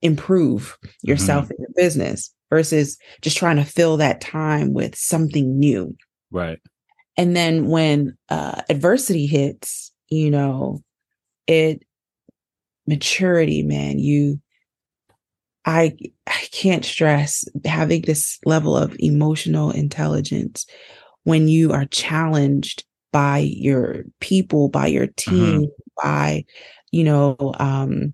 improve 0.02 0.78
yourself 1.04 1.50
in 1.50 1.58
your 1.60 1.70
business 1.76 2.34
versus 2.50 2.98
just 3.22 3.38
trying 3.38 3.58
to 3.58 3.64
fill 3.64 3.98
that 3.98 4.22
time 4.22 4.74
with 4.74 4.96
something 4.96 5.58
new 5.60 5.96
right. 6.32 6.60
and 7.18 7.36
then 7.36 7.68
when 7.68 8.18
uh 8.30 8.62
adversity 8.70 9.26
hits 9.26 9.92
you 10.10 10.30
know 10.30 10.82
it 11.48 11.84
maturity 12.88 13.64
man 13.64 14.00
you 14.00 14.40
i 15.66 15.96
i 16.28 16.48
can't 16.52 16.86
stress 16.86 17.46
having 17.66 18.02
this 18.02 18.40
level 18.46 18.76
of 18.76 18.96
emotional 19.00 19.72
intelligence 19.72 20.66
when 21.24 21.48
you 21.48 21.72
are 21.72 21.86
challenged 21.86 22.84
by 23.12 23.40
your 23.40 24.04
people 24.20 24.70
by 24.70 24.86
your 24.88 25.08
team 25.08 25.68
by 26.04 26.44
you 26.92 27.04
know 27.04 27.36
um 27.60 28.14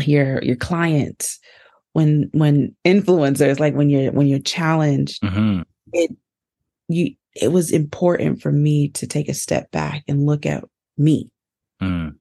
your 0.00 0.42
your 0.42 0.56
clients 0.56 1.38
when 1.92 2.30
when 2.32 2.74
influencers 2.84 3.60
like 3.60 3.74
when 3.74 3.90
you're 3.90 4.12
when 4.12 4.26
you're 4.26 4.38
challenged 4.38 5.22
Mhm. 5.22 5.64
it 5.92 6.10
you 6.88 7.14
it 7.34 7.48
was 7.48 7.70
important 7.70 8.42
for 8.42 8.52
me 8.52 8.88
to 8.90 9.06
take 9.06 9.28
a 9.28 9.34
step 9.34 9.70
back 9.70 10.02
and 10.08 10.26
look 10.26 10.44
at 10.46 10.64
me. 10.98 11.30
Mm. 11.82 12.14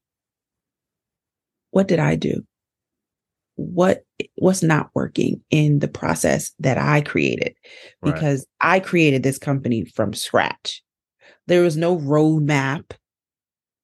what 1.71 1.87
did 1.87 1.99
i 1.99 2.15
do? 2.15 2.43
What 3.55 4.03
what's 4.37 4.63
not 4.63 4.89
working 4.95 5.41
in 5.51 5.79
the 5.79 5.87
process 5.87 6.51
that 6.59 6.77
i 6.77 7.01
created? 7.01 7.53
Right. 8.01 8.13
because 8.13 8.45
i 8.59 8.79
created 8.79 9.23
this 9.23 9.37
company 9.37 9.85
from 9.85 10.13
scratch. 10.13 10.81
There 11.47 11.61
was 11.61 11.77
no 11.77 11.97
roadmap. 11.97 12.91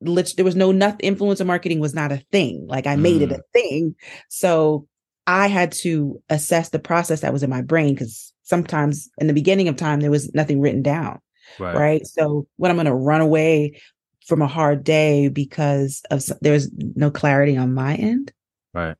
There 0.02 0.46
was 0.46 0.56
no 0.56 0.72
nothing 0.72 1.16
influencer 1.16 1.46
marketing 1.46 1.80
was 1.80 1.94
not 1.94 2.12
a 2.12 2.24
thing. 2.32 2.66
Like 2.68 2.88
i 2.88 2.96
made 2.96 3.22
it 3.22 3.32
a 3.32 3.42
thing. 3.54 3.96
So 4.30 4.88
i 5.28 5.48
had 5.48 5.72
to 5.72 6.22
assess 6.30 6.70
the 6.70 6.80
process 6.80 7.22
that 7.22 7.34
was 7.34 7.44
in 7.44 7.50
my 7.50 7.62
brain 7.62 7.94
because 7.94 8.34
sometimes 8.44 9.10
in 9.20 9.28
the 9.28 9.34
beginning 9.34 9.68
of 9.68 9.76
time 9.76 10.00
there 10.00 10.12
was 10.12 10.34
nothing 10.34 10.60
written 10.60 10.82
down 10.82 11.20
Right. 11.60 11.76
right, 11.76 12.06
so 12.06 12.46
when 12.58 12.72
i'm 12.72 12.78
going 12.78 12.88
to 12.88 12.94
run 12.94 13.22
away 13.22 13.80
from 14.26 14.42
a 14.42 14.48
hard 14.48 14.84
day 14.84 15.30
because 15.30 16.02
of 16.12 16.22
there's 16.42 16.70
no 16.96 17.10
clarity 17.10 17.56
on 17.56 17.74
my 17.74 17.96
end 17.96 18.34
Right. 18.74 18.96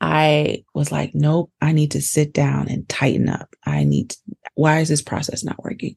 i 0.00 0.64
was 0.74 0.90
like 0.90 1.14
nope 1.14 1.50
i 1.60 1.72
need 1.72 1.90
to 1.90 2.00
sit 2.00 2.32
down 2.32 2.68
and 2.68 2.88
tighten 2.88 3.28
up 3.28 3.54
i 3.66 3.84
need 3.84 4.10
to, 4.10 4.16
why 4.54 4.80
is 4.80 4.88
this 4.88 5.02
process 5.02 5.44
not 5.44 5.62
working 5.62 5.96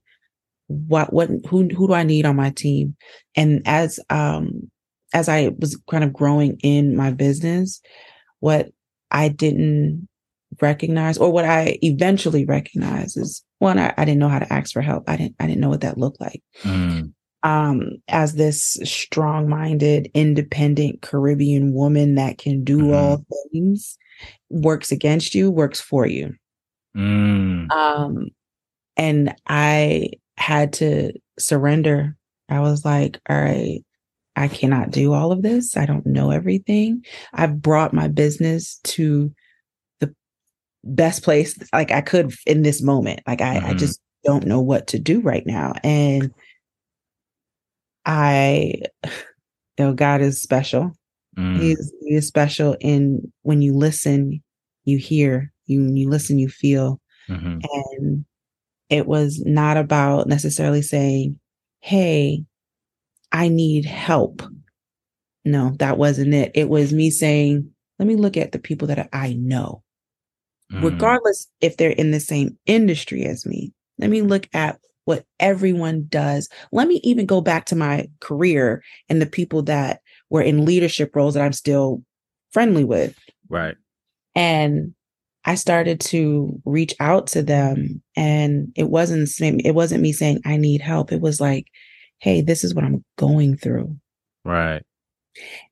what 0.67 1.13
what 1.13 1.29
who 1.47 1.67
who 1.69 1.87
do 1.87 1.93
i 1.93 2.03
need 2.03 2.25
on 2.25 2.35
my 2.35 2.49
team 2.49 2.95
and 3.35 3.61
as 3.65 3.99
um 4.09 4.69
as 5.13 5.29
i 5.29 5.51
was 5.59 5.79
kind 5.89 6.03
of 6.03 6.11
growing 6.11 6.57
in 6.63 6.95
my 6.95 7.11
business 7.11 7.81
what 8.39 8.69
i 9.11 9.27
didn't 9.29 10.07
recognize 10.61 11.17
or 11.17 11.31
what 11.31 11.45
i 11.45 11.77
eventually 11.81 12.45
recognized 12.45 13.17
is 13.17 13.43
one 13.59 13.79
I, 13.79 13.93
I 13.97 14.05
didn't 14.05 14.19
know 14.19 14.29
how 14.29 14.39
to 14.39 14.51
ask 14.53 14.73
for 14.73 14.81
help. 14.81 15.09
I 15.09 15.15
didn't 15.17 15.35
i 15.39 15.47
didn't 15.47 15.61
know 15.61 15.69
what 15.69 15.81
that 15.81 15.97
looked 15.97 16.19
like. 16.19 16.41
Mm, 16.63 17.13
um 17.43 17.91
as 18.09 18.33
this 18.33 18.77
strong-minded 18.83 20.11
independent 20.13 21.01
caribbean 21.01 21.73
woman 21.73 22.15
that 22.15 22.37
can 22.37 22.63
do 22.63 22.79
Mhm. 22.79 22.93
all 22.93 23.25
things 23.53 23.97
works 24.49 24.91
against 24.91 25.35
you 25.35 25.49
works 25.51 25.79
for 25.79 26.05
you. 26.05 26.33
Mm, 26.97 27.71
um 27.71 28.27
and 28.97 29.33
i 29.47 30.09
had 30.37 30.73
to 30.73 31.13
surrender. 31.39 32.17
I 32.49 32.59
was 32.59 32.83
like 32.83 33.19
all 33.29 33.41
right 33.41 33.84
i 34.35 34.47
cannot 34.47 34.91
do 34.91 35.13
all 35.13 35.31
of 35.31 35.41
this. 35.41 35.77
I 35.77 35.85
don't 35.85 36.05
know 36.05 36.31
everything. 36.31 37.05
I've 37.33 37.61
brought 37.61 37.93
my 37.93 38.07
business 38.07 38.79
to 38.85 39.33
the 39.99 40.13
best 40.83 41.23
place 41.23 41.57
like 41.73 41.91
i 41.91 42.01
could 42.01 42.33
in 42.45 42.61
this 42.63 42.81
moment. 42.81 43.21
Like 43.27 43.41
i, 43.41 43.57
I 43.57 43.73
Mhm. 43.73 43.77
just 43.79 43.99
don't 44.23 44.45
know 44.47 44.61
what 44.61 44.87
to 44.87 44.99
do 44.99 45.21
right 45.21 45.45
now. 45.45 45.73
And 45.83 46.33
i 48.05 48.73
you 49.05 49.11
know 49.79 49.93
god 49.93 50.21
is 50.21 50.41
special. 50.41 50.91
Mm, 51.37 51.57
He's 51.57 51.93
he 52.01 52.15
is 52.15 52.27
special 52.27 52.75
in 52.79 53.31
when 53.43 53.61
you 53.61 53.75
listen, 53.75 54.41
you 54.85 54.97
hear, 54.97 55.51
you 55.65 55.81
when 55.83 55.97
you 55.97 56.09
listen, 56.09 56.39
you 56.39 56.49
feel. 56.49 56.99
mhm, 57.29 57.61
And 57.99 58.25
it 58.89 59.07
was 59.07 59.41
not 59.45 59.77
about 59.77 60.27
necessarily 60.27 60.81
saying, 60.81 61.39
Hey, 61.81 62.45
I 63.31 63.49
need 63.49 63.85
help. 63.85 64.41
No, 65.43 65.75
that 65.79 65.97
wasn't 65.97 66.33
it. 66.33 66.51
It 66.55 66.69
was 66.69 66.93
me 66.93 67.09
saying, 67.09 67.69
let 67.99 68.07
me 68.07 68.15
look 68.15 68.35
at 68.35 68.51
the 68.51 68.59
people 68.59 68.87
that 68.87 69.09
I 69.13 69.33
know, 69.33 69.83
mm, 70.71 70.83
regardless 70.83 71.47
if 71.61 71.77
they're 71.77 71.91
in 71.91 72.11
the 72.11 72.19
same 72.19 72.57
industry 72.65 73.23
as 73.25 73.45
me. 73.45 73.73
Let 73.99 74.09
me 74.09 74.21
look 74.21 74.47
at 74.53 74.79
what 75.05 75.23
everyone 75.39 76.07
does. 76.09 76.49
Let 76.71 76.87
me 76.87 76.99
even 77.03 77.25
go 77.25 77.41
back 77.41 77.65
to 77.65 77.75
my 77.75 78.07
career 78.21 78.83
and 79.07 79.21
the 79.21 79.27
people 79.27 79.61
that 79.63 80.01
were 80.29 80.41
in 80.41 80.65
leadership 80.65 81.15
roles 81.15 81.35
that 81.35 81.43
I'm 81.43 81.53
still 81.53 82.01
friendly 82.51 82.83
with. 82.83 83.15
Right. 83.47 83.75
And 84.33 84.93
I 85.45 85.55
started 85.55 85.99
to 86.01 86.59
reach 86.65 86.95
out 86.99 87.27
to 87.27 87.43
them. 87.43 88.01
And 88.15 88.73
it 88.75 88.89
wasn't 88.89 89.21
the 89.21 89.27
same, 89.27 89.59
it 89.59 89.75
wasn't 89.75 90.01
me 90.01 90.11
saying, 90.11 90.41
I 90.43 90.57
need 90.57 90.81
help. 90.81 91.11
It 91.11 91.21
was 91.21 91.39
like, 91.39 91.67
hey, 92.19 92.41
this 92.41 92.63
is 92.63 92.73
what 92.73 92.83
I'm 92.85 93.03
going 93.17 93.57
through. 93.57 93.97
Right. 94.43 94.83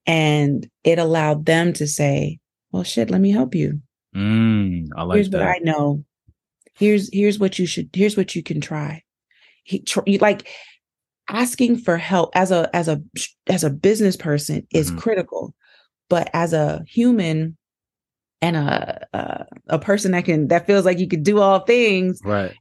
And 0.06 0.70
it 0.84 1.00
allowed 1.00 1.46
them 1.46 1.74
to 1.74 1.88
say, 1.88 2.40
well, 2.72 2.84
shit, 2.84 3.10
let 3.10 3.22
me 3.22 3.32
help 3.32 3.56
you. 3.56 3.82
Mm, 4.16 4.90
I 4.96 5.04
like 5.04 5.16
here's 5.16 5.30
what. 5.30 5.42
I 5.42 5.58
know. 5.60 6.04
Here's 6.76 7.10
here's 7.14 7.40
what 7.40 7.58
you 7.60 7.66
should. 7.66 7.90
Here's 7.94 8.18
what 8.18 8.36
you 8.36 8.44
can 8.44 8.62
try. 8.62 9.04
He, 9.64 9.80
tr- 9.80 10.02
you, 10.06 10.18
like 10.20 10.48
asking 11.30 11.78
for 11.78 11.98
help 11.98 12.32
as 12.36 12.52
a 12.52 12.70
as 12.76 12.88
a 12.88 13.02
as 13.48 13.64
a 13.64 13.70
business 13.70 14.18
person 14.18 14.68
is 14.74 14.92
Mhm. 14.92 14.98
critical, 14.98 15.56
but 16.10 16.30
as 16.34 16.52
a 16.54 16.84
human 16.88 17.58
and 18.42 18.56
a, 18.58 19.08
a 19.14 19.46
a 19.70 19.80
person 19.80 20.12
that 20.12 20.26
can 20.26 20.48
that 20.50 20.68
feels 20.68 20.84
like 20.86 21.00
you 21.00 21.08
could 21.08 21.24
do 21.24 21.40
all 21.40 21.60
things, 21.60 22.20
right. 22.24 22.54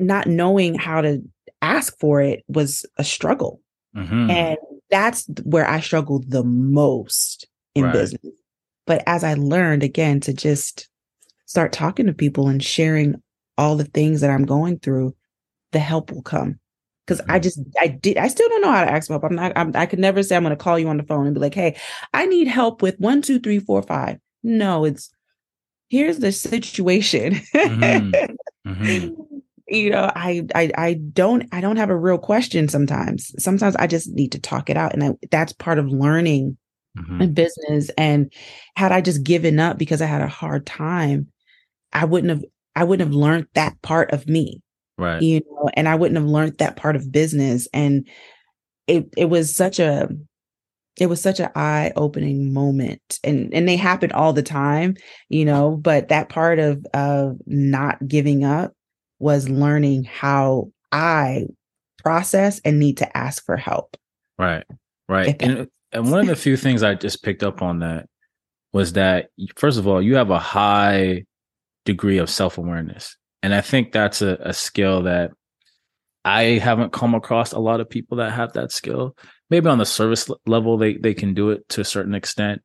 not 0.00 0.26
knowing 0.26 0.74
how 0.74 1.00
to 1.00 1.22
ask 1.62 1.98
for 1.98 2.20
it 2.20 2.44
was 2.48 2.84
a 2.96 3.04
struggle, 3.04 3.60
Mhm. 3.96 4.30
and 4.30 4.58
that's 4.90 5.26
where 5.44 5.68
I 5.68 5.80
struggled 5.80 6.30
the 6.30 6.44
most 6.44 7.46
in 7.74 7.84
Right. 7.84 7.92
business. 7.92 8.32
But 8.86 9.02
as 9.06 9.22
I 9.24 9.34
learned 9.34 9.82
again 9.82 10.20
to 10.20 10.32
just 10.32 10.88
start 11.46 11.72
talking 11.72 12.06
to 12.06 12.12
people 12.12 12.48
and 12.48 12.62
sharing 12.62 13.22
all 13.58 13.76
the 13.76 13.84
things 13.84 14.20
that 14.20 14.30
I'm 14.30 14.44
going 14.46 14.78
through, 14.78 15.14
the 15.72 15.78
help 15.78 16.10
will 16.10 16.22
come. 16.22 16.58
Because 17.06 17.20
I 17.28 17.38
Mhm. 17.38 17.42
just 17.42 17.60
I 17.80 17.88
did 17.88 18.16
I 18.18 18.28
still 18.28 18.48
don't 18.48 18.62
know 18.62 18.70
how 18.70 18.84
to 18.84 18.90
ask 18.90 19.06
for 19.08 19.14
help. 19.14 19.24
I'm 19.24 19.34
not 19.34 19.52
I'm, 19.56 19.72
I 19.74 19.86
could 19.86 19.98
never 19.98 20.22
say 20.22 20.36
I'm 20.36 20.42
going 20.44 20.56
to 20.56 20.62
call 20.62 20.78
you 20.78 20.88
on 20.88 20.96
the 20.96 21.02
phone 21.02 21.26
and 21.26 21.34
be 21.34 21.40
like, 21.40 21.54
hey, 21.54 21.76
I 22.14 22.26
need 22.26 22.46
help 22.48 22.82
with 22.82 22.98
one 23.00 23.20
two 23.22 23.38
three 23.40 23.58
four 23.58 23.82
five. 23.82 24.18
No, 24.42 24.84
it's 24.84 25.10
here's 25.88 26.18
the 26.20 26.32
situation. 26.32 27.34
Mhm. 27.54 28.36
You 29.70 29.90
know 29.90 30.10
I, 30.16 30.42
I 30.54 30.70
i 30.76 30.94
don't 30.94 31.48
i 31.52 31.60
don't 31.60 31.76
have 31.76 31.90
a 31.90 31.96
real 31.96 32.18
question 32.18 32.68
sometimes 32.68 33.32
sometimes 33.42 33.76
i 33.76 33.86
just 33.86 34.10
need 34.10 34.32
to 34.32 34.40
talk 34.40 34.68
it 34.68 34.76
out 34.76 34.92
and 34.92 35.04
I, 35.04 35.10
that's 35.30 35.52
part 35.52 35.78
of 35.78 35.86
learning 35.88 36.56
Mhm. 36.98 37.22
in 37.22 37.34
business 37.34 37.88
and 37.96 38.32
had 38.74 38.90
i 38.90 39.00
just 39.00 39.22
given 39.22 39.60
up 39.60 39.78
because 39.78 40.02
i 40.02 40.06
had 40.06 40.22
a 40.22 40.26
hard 40.26 40.66
time 40.66 41.28
i 41.92 42.04
wouldn't 42.04 42.30
have 42.30 42.44
i 42.74 42.82
wouldn't 42.82 43.06
have 43.08 43.14
learned 43.16 43.46
that 43.54 43.80
part 43.80 44.10
of 44.10 44.26
me 44.28 44.60
Right. 44.98 45.22
you 45.22 45.40
know 45.48 45.70
and 45.74 45.88
i 45.88 45.94
wouldn't 45.94 46.18
have 46.18 46.28
learned 46.28 46.58
that 46.58 46.74
part 46.74 46.96
of 46.96 47.12
business 47.12 47.68
and 47.72 48.08
it 48.88 49.08
it 49.16 49.26
was 49.26 49.54
such 49.54 49.78
a 49.78 50.08
it 50.98 51.06
was 51.06 51.22
such 51.22 51.38
an 51.38 51.50
eye-opening 51.54 52.52
moment 52.52 53.20
and 53.22 53.54
and 53.54 53.68
they 53.68 53.76
happen 53.76 54.10
all 54.10 54.32
the 54.32 54.42
time 54.42 54.96
you 55.28 55.44
know 55.44 55.76
but 55.76 56.08
that 56.08 56.28
part 56.28 56.58
of 56.58 56.84
of 56.92 57.36
not 57.46 58.04
giving 58.08 58.42
up 58.42 58.72
was 59.20 59.48
learning 59.48 60.02
how 60.02 60.70
i 60.90 61.46
process 62.02 62.60
and 62.64 62.80
need 62.80 62.96
to 62.96 63.16
ask 63.16 63.44
for 63.44 63.56
help 63.56 63.96
Right. 64.40 64.64
Right. 65.06 65.36
And, 65.42 65.68
and 65.92 66.10
one 66.10 66.20
of 66.20 66.26
the 66.26 66.34
few 66.34 66.56
things 66.56 66.82
I 66.82 66.94
just 66.94 67.22
picked 67.22 67.42
up 67.42 67.60
on 67.60 67.80
that 67.80 68.06
was 68.72 68.94
that 68.94 69.28
first 69.56 69.78
of 69.78 69.86
all, 69.86 70.00
you 70.00 70.16
have 70.16 70.30
a 70.30 70.38
high 70.38 71.24
degree 71.84 72.16
of 72.16 72.30
self 72.30 72.56
awareness. 72.56 73.16
And 73.42 73.54
I 73.54 73.60
think 73.60 73.92
that's 73.92 74.22
a, 74.22 74.38
a 74.40 74.54
skill 74.54 75.02
that 75.02 75.32
I 76.24 76.42
haven't 76.42 76.92
come 76.92 77.14
across 77.14 77.52
a 77.52 77.58
lot 77.58 77.80
of 77.80 77.90
people 77.90 78.16
that 78.16 78.32
have 78.32 78.54
that 78.54 78.72
skill. 78.72 79.14
Maybe 79.50 79.68
on 79.68 79.78
the 79.78 79.84
service 79.84 80.30
level, 80.46 80.78
they, 80.78 80.96
they 80.96 81.12
can 81.12 81.34
do 81.34 81.50
it 81.50 81.68
to 81.70 81.82
a 81.82 81.84
certain 81.84 82.14
extent. 82.14 82.62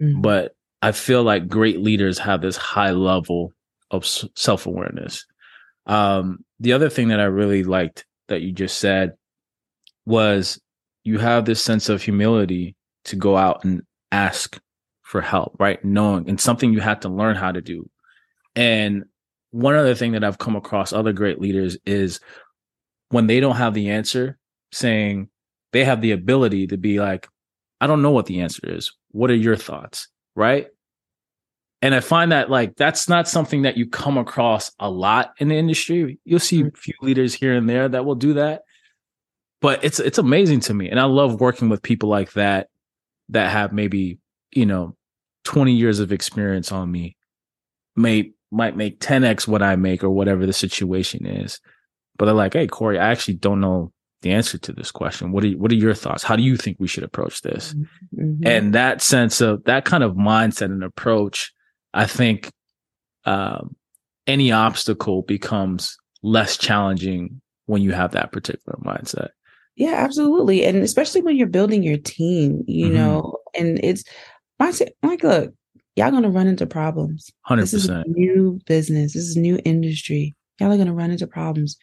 Mhm. 0.00 0.22
But 0.22 0.52
I 0.80 0.92
feel 0.92 1.24
like 1.24 1.48
great 1.48 1.80
leaders 1.80 2.18
have 2.20 2.40
this 2.40 2.56
high 2.56 2.92
level 2.92 3.52
of 3.90 4.06
self 4.06 4.64
awareness. 4.64 5.26
Um, 5.88 6.44
the 6.60 6.72
other 6.72 6.90
thing 6.90 7.08
that 7.08 7.20
I 7.20 7.24
really 7.24 7.64
liked 7.64 8.04
that 8.28 8.42
you 8.42 8.52
just 8.52 8.78
said 8.78 9.14
was 10.06 10.60
you 11.04 11.18
have 11.18 11.44
this 11.44 11.62
sense 11.62 11.88
of 11.88 12.02
humility 12.02 12.76
to 13.06 13.16
go 13.16 13.36
out 13.36 13.64
and 13.64 13.82
ask 14.12 14.60
for 15.02 15.20
help, 15.20 15.56
right? 15.58 15.82
Knowing 15.84 16.28
and 16.28 16.40
something 16.40 16.72
you 16.72 16.80
had 16.80 17.02
to 17.02 17.08
learn 17.08 17.36
how 17.36 17.50
to 17.50 17.62
do. 17.62 17.88
And 18.54 19.04
one 19.50 19.74
other 19.74 19.94
thing 19.94 20.12
that 20.12 20.24
I've 20.24 20.38
come 20.38 20.56
across 20.56 20.92
other 20.92 21.12
great 21.12 21.40
leaders 21.40 21.78
is 21.86 22.20
when 23.08 23.26
they 23.26 23.40
don't 23.40 23.56
have 23.56 23.72
the 23.72 23.90
answer, 23.90 24.38
saying 24.72 25.28
they 25.72 25.84
have 25.84 26.02
the 26.02 26.12
ability 26.12 26.66
to 26.66 26.76
be 26.76 27.00
like, 27.00 27.26
I 27.80 27.86
don't 27.86 28.02
know 28.02 28.10
what 28.10 28.26
the 28.26 28.40
answer 28.40 28.60
is. 28.64 28.92
What 29.12 29.30
are 29.30 29.36
your 29.36 29.56
thoughts? 29.56 30.08
Right. 30.34 30.66
And 31.80 31.94
I 31.94 32.00
find 32.00 32.32
that 32.32 32.50
like 32.50 32.76
that's 32.76 33.08
not 33.08 33.28
something 33.28 33.62
that 33.62 33.76
you 33.76 33.88
come 33.88 34.18
across 34.18 34.72
a 34.80 34.90
lot 34.90 35.32
in 35.38 35.48
the 35.48 35.54
industry. 35.56 36.18
You'll 36.24 36.40
see 36.40 36.62
a 36.62 36.70
few 36.76 36.94
leaders 37.02 37.34
here 37.34 37.54
and 37.54 37.68
there 37.68 37.88
that 37.88 38.04
will 38.04 38.16
do 38.16 38.34
that. 38.34 38.62
But 39.60 39.84
it's 39.84 40.00
it's 40.00 40.18
amazing 40.18 40.60
to 40.60 40.74
me. 40.74 40.88
And 40.88 40.98
I 40.98 41.04
love 41.04 41.40
working 41.40 41.68
with 41.68 41.82
people 41.82 42.08
like 42.08 42.32
that 42.32 42.68
that 43.28 43.50
have 43.50 43.72
maybe, 43.72 44.18
you 44.52 44.66
know, 44.66 44.96
20 45.44 45.72
years 45.72 46.00
of 46.00 46.12
experience 46.12 46.72
on 46.72 46.90
me. 46.90 47.16
May 47.94 48.32
might 48.50 48.76
make 48.76 49.00
10x 49.00 49.46
what 49.46 49.62
I 49.62 49.76
make 49.76 50.02
or 50.02 50.10
whatever 50.10 50.46
the 50.46 50.52
situation 50.52 51.26
is. 51.26 51.60
But 52.16 52.24
they're 52.26 52.34
like, 52.34 52.54
hey, 52.54 52.66
Corey, 52.66 52.98
I 52.98 53.10
actually 53.10 53.34
don't 53.34 53.60
know 53.60 53.92
the 54.22 54.32
answer 54.32 54.58
to 54.58 54.72
this 54.72 54.90
question. 54.90 55.30
What 55.30 55.44
are 55.44 55.50
what 55.50 55.70
are 55.70 55.76
your 55.76 55.94
thoughts? 55.94 56.24
How 56.24 56.34
do 56.34 56.42
you 56.42 56.56
think 56.56 56.78
we 56.80 56.88
should 56.88 57.04
approach 57.04 57.42
this? 57.42 57.74
Mhm. 58.16 58.44
and 58.44 58.74
that 58.74 59.00
sense 59.00 59.40
of 59.40 59.62
that 59.64 59.84
kind 59.84 60.02
of 60.02 60.14
mindset 60.14 60.66
and 60.72 60.82
approach 60.82 61.52
i 61.94 62.06
think 62.06 62.50
um, 63.24 63.74
any 64.26 64.52
obstacle 64.52 65.22
becomes 65.22 65.96
less 66.22 66.56
challenging 66.56 67.40
when 67.66 67.82
you 67.82 67.92
have 67.92 68.12
that 68.12 68.32
particular 68.32 68.78
mindset 68.84 69.28
Yeah, 69.76 69.94
absolutely. 69.94 70.64
And 70.64 70.78
especially 70.78 71.22
when 71.22 71.36
you're 71.36 71.46
building 71.46 71.82
your 71.84 71.98
team, 71.98 72.64
you 72.66 72.90
Mhm. 72.90 72.94
know, 72.94 73.36
and 73.56 73.78
it's 73.84 74.02
mindset 74.60 74.88
like 75.04 75.22
look, 75.22 75.54
y'all 75.94 76.10
gonna 76.10 76.30
run 76.30 76.46
into 76.48 76.66
problems. 76.66 77.30
100%. 77.48 77.60
This 77.60 77.74
is 77.74 77.88
a 77.88 78.04
new 78.08 78.58
business, 78.66 79.12
this 79.14 79.22
is 79.24 79.36
new 79.36 79.58
industry. 79.64 80.34
y'all 80.60 80.72
are 80.72 80.76
going 80.76 80.88
to 80.88 80.92
run 80.92 81.12
into 81.12 81.26
problems. 81.28 81.76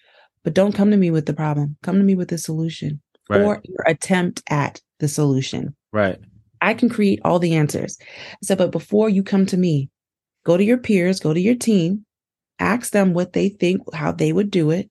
But 0.44 0.54
don't 0.54 0.74
come 0.76 0.92
to 0.92 0.98
me 0.98 1.10
with 1.10 1.26
the 1.28 1.34
problem. 1.34 1.78
Come 1.84 1.96
to 1.98 2.04
me 2.04 2.14
with 2.16 2.28
the 2.28 2.38
solution 2.38 3.02
Right. 3.30 3.42
or 3.42 3.62
your 3.64 3.84
attempt 3.88 4.44
at 4.50 4.82
the 5.00 5.08
solution. 5.08 5.74
right. 5.94 6.20
I 6.62 6.74
can 6.74 6.90
create 6.90 7.20
all 7.24 7.40
the 7.40 7.56
answers. 7.56 7.98
Said, 8.44 8.58
but 8.58 8.72
before 8.72 9.08
you 9.10 9.24
come 9.24 9.46
to 9.46 9.56
me, 9.58 9.90
go 10.46 10.56
to 10.56 10.64
your 10.64 10.78
peers, 10.78 11.20
go 11.20 11.34
to 11.34 11.40
your 11.40 11.56
team, 11.56 12.06
ask 12.60 12.92
them 12.94 13.14
what 13.14 13.34
they 13.34 13.50
think, 13.50 13.82
how 13.94 14.12
they 14.12 14.32
would 14.32 14.50
do 14.50 14.72
it, 14.72 14.90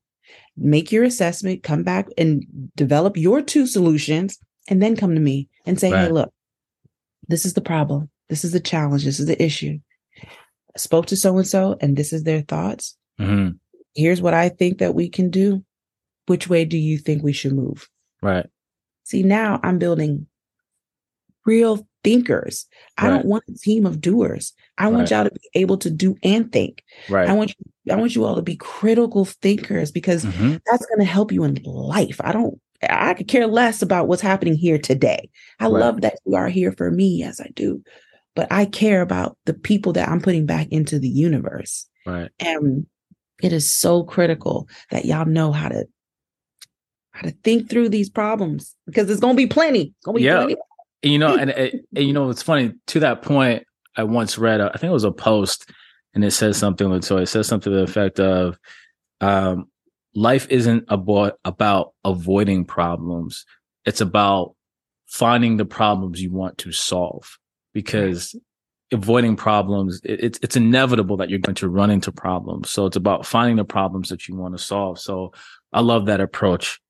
make 0.56 0.92
your 0.92 1.04
assessment, 1.04 1.62
come 1.62 1.82
back 1.82 2.08
and 2.18 2.44
develop 2.76 3.16
your 3.16 3.40
two 3.40 3.66
solutions, 3.66 4.38
and 4.68 4.82
then 4.82 4.96
come 4.96 5.14
to 5.14 5.20
me 5.20 5.48
and 5.64 5.80
say, 5.80 5.90
hey, 5.90 6.08
look, 6.12 6.32
this 7.28 7.46
is 7.46 7.54
the 7.54 7.60
problem. 7.60 8.10
This 8.28 8.44
is 8.44 8.52
the 8.52 8.60
challenge. 8.60 9.04
This 9.04 9.20
is 9.20 9.26
the 9.26 9.42
issue. 9.42 9.78
I 10.22 10.78
spoke 10.78 11.06
to 11.06 11.16
so 11.16 11.36
and 11.38 11.46
so, 11.46 11.76
and 11.80 11.96
this 11.96 12.12
is 12.12 12.24
their 12.24 12.42
thoughts. 12.42 12.96
hmm 13.18 13.50
Here's 13.96 14.20
what 14.20 14.34
I 14.34 14.48
think 14.48 14.78
that 14.78 14.94
we 14.96 15.08
can 15.08 15.30
do. 15.30 15.64
Which 16.26 16.48
way 16.48 16.64
do 16.64 16.76
you 16.76 16.98
think 16.98 17.22
we 17.22 17.32
should 17.32 17.52
move? 17.52 17.88
Right. 18.20 18.48
See, 19.04 19.22
now 19.22 19.60
I'm 19.62 19.78
building 19.78 20.26
real 21.44 21.86
thinkers. 22.02 22.66
I 22.98 23.04
Right. 23.08 23.14
don't 23.16 23.26
want 23.26 23.44
a 23.48 23.54
team 23.54 23.86
of 23.86 24.00
doers. 24.00 24.52
I 24.78 24.88
want 24.88 25.10
Right. 25.10 25.10
y'all 25.10 25.24
to 25.24 25.30
be 25.30 25.60
able 25.60 25.78
to 25.78 25.90
do 25.90 26.16
and 26.22 26.50
think. 26.52 26.82
Right. 27.08 27.28
I 27.28 27.32
want 27.32 27.50
you, 27.50 27.92
I 27.92 27.96
want 27.96 28.14
you 28.14 28.24
all 28.24 28.36
to 28.36 28.42
be 28.42 28.56
critical 28.56 29.24
thinkers 29.24 29.90
because 29.90 30.24
Mhm. 30.24 30.60
that's 30.66 30.86
going 30.86 30.98
to 30.98 31.04
help 31.04 31.32
you 31.32 31.44
in 31.44 31.54
life. 31.64 32.20
I 32.22 32.32
don't 32.32 32.60
I 32.90 33.14
could 33.14 33.28
care 33.28 33.46
less 33.46 33.80
about 33.80 34.08
what's 34.08 34.20
happening 34.20 34.54
here 34.54 34.76
today. 34.76 35.30
I 35.58 35.64
Right. 35.68 35.80
love 35.80 36.02
that 36.02 36.18
you 36.26 36.34
are 36.34 36.48
here 36.50 36.70
for 36.72 36.90
me 36.90 37.22
as 37.22 37.40
I 37.40 37.48
do. 37.54 37.82
But 38.36 38.46
I 38.52 38.66
care 38.66 39.00
about 39.00 39.38
the 39.46 39.54
people 39.54 39.94
that 39.94 40.06
I'm 40.06 40.20
putting 40.20 40.44
back 40.44 40.68
into 40.70 40.98
the 40.98 41.08
universe. 41.08 41.86
Right. 42.04 42.30
And 42.40 42.84
it 43.42 43.54
is 43.54 43.72
so 43.72 44.02
critical 44.02 44.68
that 44.90 45.06
y'all 45.06 45.24
know 45.24 45.50
how 45.50 45.68
to 45.70 45.86
how 47.12 47.22
to 47.22 47.30
think 47.44 47.70
through 47.70 47.88
these 47.88 48.10
problems 48.10 48.74
because 48.86 49.06
there's 49.06 49.20
gonna 49.20 49.34
be 49.34 49.46
plenty. 49.46 49.84
It's 49.96 50.04
gonna 50.04 50.18
be 50.18 50.24
Yeah. 50.24 50.38
plenty. 50.40 50.56
And, 51.04 51.12
you 51.12 51.18
know, 51.20 51.36
and, 51.36 51.50
and 51.50 51.80
and, 51.96 52.06
you 52.06 52.12
know, 52.12 52.30
it's 52.30 52.42
funny. 52.42 52.72
To 52.88 53.00
that 53.00 53.22
point, 53.22 53.64
I 53.96 54.02
once 54.02 54.36
read, 54.38 54.60
I 54.60 54.72
think 54.72 54.90
it 54.90 54.92
was 54.92 55.04
a 55.04 55.12
post, 55.12 55.70
and 56.14 56.24
it 56.24 56.32
says 56.32 56.56
something. 56.56 57.00
So 57.02 57.18
it 57.18 57.26
says 57.26 57.46
something 57.46 57.72
to 57.72 57.78
the 57.78 57.84
effect 57.84 58.18
of, 58.18 58.58
um, 59.20 59.66
"Life 60.16 60.48
isn't 60.50 60.86
about 60.88 61.38
about 61.44 61.92
avoiding 62.04 62.64
problems. 62.64 63.44
It's 63.84 64.00
about 64.00 64.56
finding 65.06 65.58
the 65.58 65.64
problems 65.64 66.20
you 66.20 66.32
want 66.32 66.58
to 66.58 66.72
solve. 66.72 67.38
Because 67.72 68.36
avoiding 68.92 69.36
problems, 69.36 70.00
it, 70.04 70.24
it's 70.24 70.38
it's 70.42 70.56
inevitable 70.56 71.16
that 71.18 71.30
you're 71.30 71.38
going 71.38 71.54
to 71.56 71.68
run 71.68 71.90
into 71.90 72.12
problems. 72.12 72.70
So 72.70 72.86
it's 72.86 72.96
about 72.96 73.26
finding 73.26 73.56
the 73.56 73.64
problems 73.64 74.08
that 74.08 74.28
you 74.28 74.36
want 74.36 74.56
to 74.56 74.62
solve. 74.62 74.98
So 74.98 75.32
I 75.72 75.80
love 75.80 76.06
that 76.06 76.20
approach. 76.20 76.80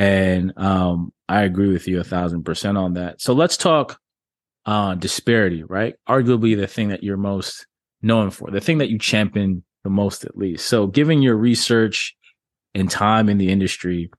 And 0.00 0.54
um, 0.56 1.12
I 1.28 1.42
agree 1.42 1.70
with 1.70 1.86
you 1.86 2.00
a 2.00 2.04
thousand 2.04 2.44
percent 2.44 2.78
on 2.78 2.94
that. 2.94 3.20
So 3.20 3.34
let's 3.34 3.58
talk 3.58 4.00
uh, 4.64 4.94
disparity, 4.94 5.62
right? 5.62 5.94
Arguably 6.08 6.56
the 6.56 6.66
thing 6.66 6.88
that 6.88 7.04
you're 7.04 7.18
most 7.18 7.66
known 8.00 8.30
for, 8.30 8.50
the 8.50 8.62
thing 8.62 8.78
that 8.78 8.88
you 8.88 8.98
champion 8.98 9.62
the 9.84 9.90
most, 9.90 10.24
at 10.24 10.38
least. 10.38 10.64
So, 10.66 10.86
given 10.86 11.20
your 11.20 11.36
research 11.36 12.16
and 12.74 12.90
time 12.90 13.28
in 13.28 13.36
the 13.36 13.50
industry, 13.50 14.10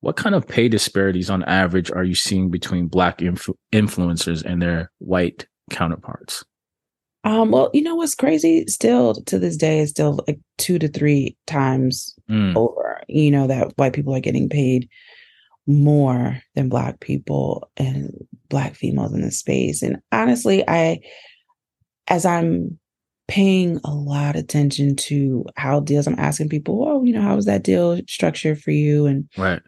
what 0.00 0.16
kind 0.16 0.34
of 0.34 0.46
pay 0.46 0.68
disparities 0.68 1.30
on 1.30 1.42
average 1.44 1.90
are 1.90 2.04
you 2.04 2.14
seeing 2.14 2.50
between 2.50 2.86
Black 2.86 3.18
influ- 3.20 3.56
influencers 3.72 4.44
and 4.44 4.60
their 4.60 4.90
white 4.98 5.46
counterparts? 5.70 6.44
Um, 7.24 7.50
well, 7.50 7.70
you 7.72 7.80
know 7.82 7.94
what's 7.94 8.14
crazy? 8.14 8.66
Still 8.66 9.14
to 9.14 9.38
this 9.38 9.56
day, 9.56 9.80
it's 9.80 9.90
still 9.90 10.22
like 10.26 10.38
two 10.58 10.78
to 10.78 10.88
three 10.88 11.34
times 11.46 12.14
Mm, 12.30 12.56
over, 12.56 13.02
you 13.08 13.30
know, 13.30 13.46
that 13.46 13.72
white 13.76 13.92
people 13.92 14.14
are 14.14 14.20
getting 14.20 14.48
paid 14.48 14.88
more 15.70 16.40
than 16.54 16.68
black 16.68 17.00
people 17.00 17.70
and 17.76 18.12
black 18.48 18.74
females 18.74 19.12
in 19.12 19.22
this 19.22 19.38
space. 19.38 19.82
And 19.82 19.98
honestly, 20.12 20.64
I 20.68 21.00
as 22.08 22.26
I'm 22.26 22.78
paying 23.28 23.80
a 23.84 23.94
lot 23.94 24.34
of 24.34 24.42
attention 24.42 24.96
to 24.96 25.46
how 25.56 25.78
deals, 25.78 26.08
I'm 26.08 26.18
asking 26.18 26.48
people, 26.48 26.84
oh, 26.86 27.04
you 27.04 27.12
know, 27.12 27.22
how 27.22 27.36
was 27.36 27.46
that 27.46 27.62
deal 27.62 28.00
structured 28.08 28.60
for 28.60 28.72
you? 28.72 29.06
And 29.06 29.28
right. 29.38 29.62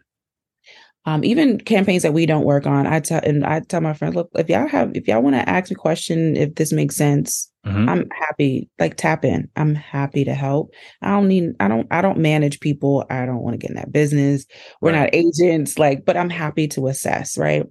Um, 1.05 1.23
even 1.23 1.59
campaigns 1.59 2.03
that 2.03 2.13
we 2.13 2.25
don't 2.25 2.45
work 2.45 2.65
on, 2.65 2.87
I 2.87 2.99
tell 3.01 3.19
and 3.23 3.45
I 3.45 3.59
tell 3.59 3.81
my 3.81 3.93
friends, 3.93 4.15
look, 4.15 4.29
if 4.35 4.49
y'all 4.49 4.67
have, 4.67 4.91
if 4.95 5.07
y'all 5.07 5.21
want 5.21 5.35
to 5.35 5.47
ask 5.49 5.69
a 5.71 5.75
question, 5.75 6.35
if 6.37 6.55
this 6.55 6.71
makes 6.71 6.95
sense, 6.95 7.49
Mhm. 7.65 7.89
I'm 7.89 8.09
happy. 8.11 8.69
Like 8.77 8.95
tap 8.97 9.23
in. 9.23 9.49
I'm 9.55 9.73
happy 9.73 10.25
to 10.25 10.33
help. 10.33 10.73
I 11.01 11.11
don't 11.11 11.27
need. 11.29 11.51
I 11.61 11.67
don't. 11.69 11.87
I 11.91 12.01
don't 12.01 12.17
manage 12.19 12.59
people. 12.59 13.05
I 13.09 13.25
don't 13.25 13.41
want 13.41 13.53
to 13.53 13.57
get 13.57 13.69
in 13.69 13.77
that 13.77 13.91
business. 13.91 14.45
We're 14.81 14.91
Right. 14.91 14.99
not 14.99 15.09
agents. 15.13 15.79
Like, 15.79 16.03
but 16.05 16.17
I'm 16.17 16.29
happy 16.29 16.67
to 16.69 16.87
assess. 16.87 17.37
Right. 17.37 17.63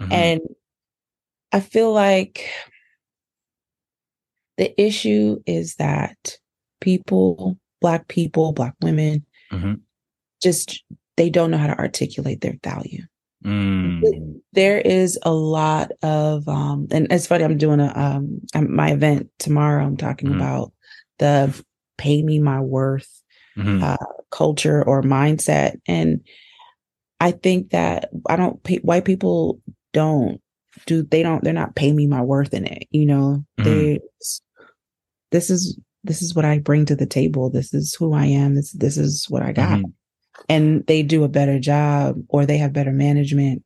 Mhm. 0.00 0.12
And 0.12 0.40
I 1.52 1.58
feel 1.60 1.92
like 1.92 2.48
the 4.56 4.80
issue 4.80 5.40
is 5.46 5.74
that 5.76 6.36
people, 6.80 7.58
Black 7.80 8.06
people, 8.08 8.52
Black 8.52 8.74
women, 8.82 9.24
Mhm. 9.52 9.80
just 10.42 10.84
they 11.20 11.28
don't 11.28 11.50
know 11.50 11.58
how 11.58 11.66
to 11.66 11.78
articulate 11.78 12.40
their 12.40 12.56
value. 12.64 13.02
Mm, 13.44 14.40
There 14.54 14.78
is 14.80 15.18
a 15.22 15.32
lot 15.32 15.92
of, 16.02 16.48
um, 16.48 16.88
and 16.90 17.06
it's 17.12 17.26
funny. 17.26 17.44
I'm 17.44 17.58
doing 17.58 17.78
a 17.78 17.92
um 17.94 18.40
my 18.54 18.90
event 18.90 19.28
tomorrow. 19.38 19.84
I'm 19.84 19.98
talking 19.98 20.30
Mhm. 20.30 20.36
about 20.36 20.72
the 21.18 21.54
pay 21.98 22.22
me 22.22 22.40
my 22.40 22.60
worth 22.60 23.22
mhm. 23.56 23.82
uh, 23.82 24.06
culture 24.30 24.82
or 24.82 25.02
mindset, 25.02 25.76
and 25.86 26.22
I 27.20 27.32
think 27.32 27.70
that 27.70 28.08
I 28.28 28.36
don't. 28.36 28.60
Pay, 28.64 28.78
white 28.78 29.04
people 29.04 29.60
don't 29.92 30.40
do. 30.86 31.02
They 31.02 31.22
don't. 31.22 31.44
They're 31.44 31.52
not 31.52 31.76
pay 31.76 31.92
me 31.92 32.06
my 32.06 32.22
worth 32.22 32.54
in 32.54 32.64
it. 32.64 32.88
You 32.90 33.04
know. 33.06 33.44
Mhm. 33.60 33.64
They. 33.64 34.00
This 35.30 35.50
is 35.50 35.78
this 36.02 36.22
is 36.22 36.34
what 36.34 36.46
I 36.46 36.58
bring 36.58 36.86
to 36.86 36.96
the 36.96 37.06
table. 37.06 37.50
This 37.50 37.74
is 37.74 37.94
who 37.94 38.14
I 38.14 38.24
am. 38.24 38.54
This 38.54 38.72
this 38.72 38.96
is 38.96 39.26
what 39.28 39.42
I 39.42 39.52
got 39.52 39.78
Mhm. 39.78 39.92
And 40.48 40.86
they 40.86 41.02
do 41.02 41.24
a 41.24 41.28
better 41.28 41.58
job 41.58 42.16
or 42.28 42.46
they 42.46 42.58
have 42.58 42.72
better 42.72 42.92
management 42.92 43.62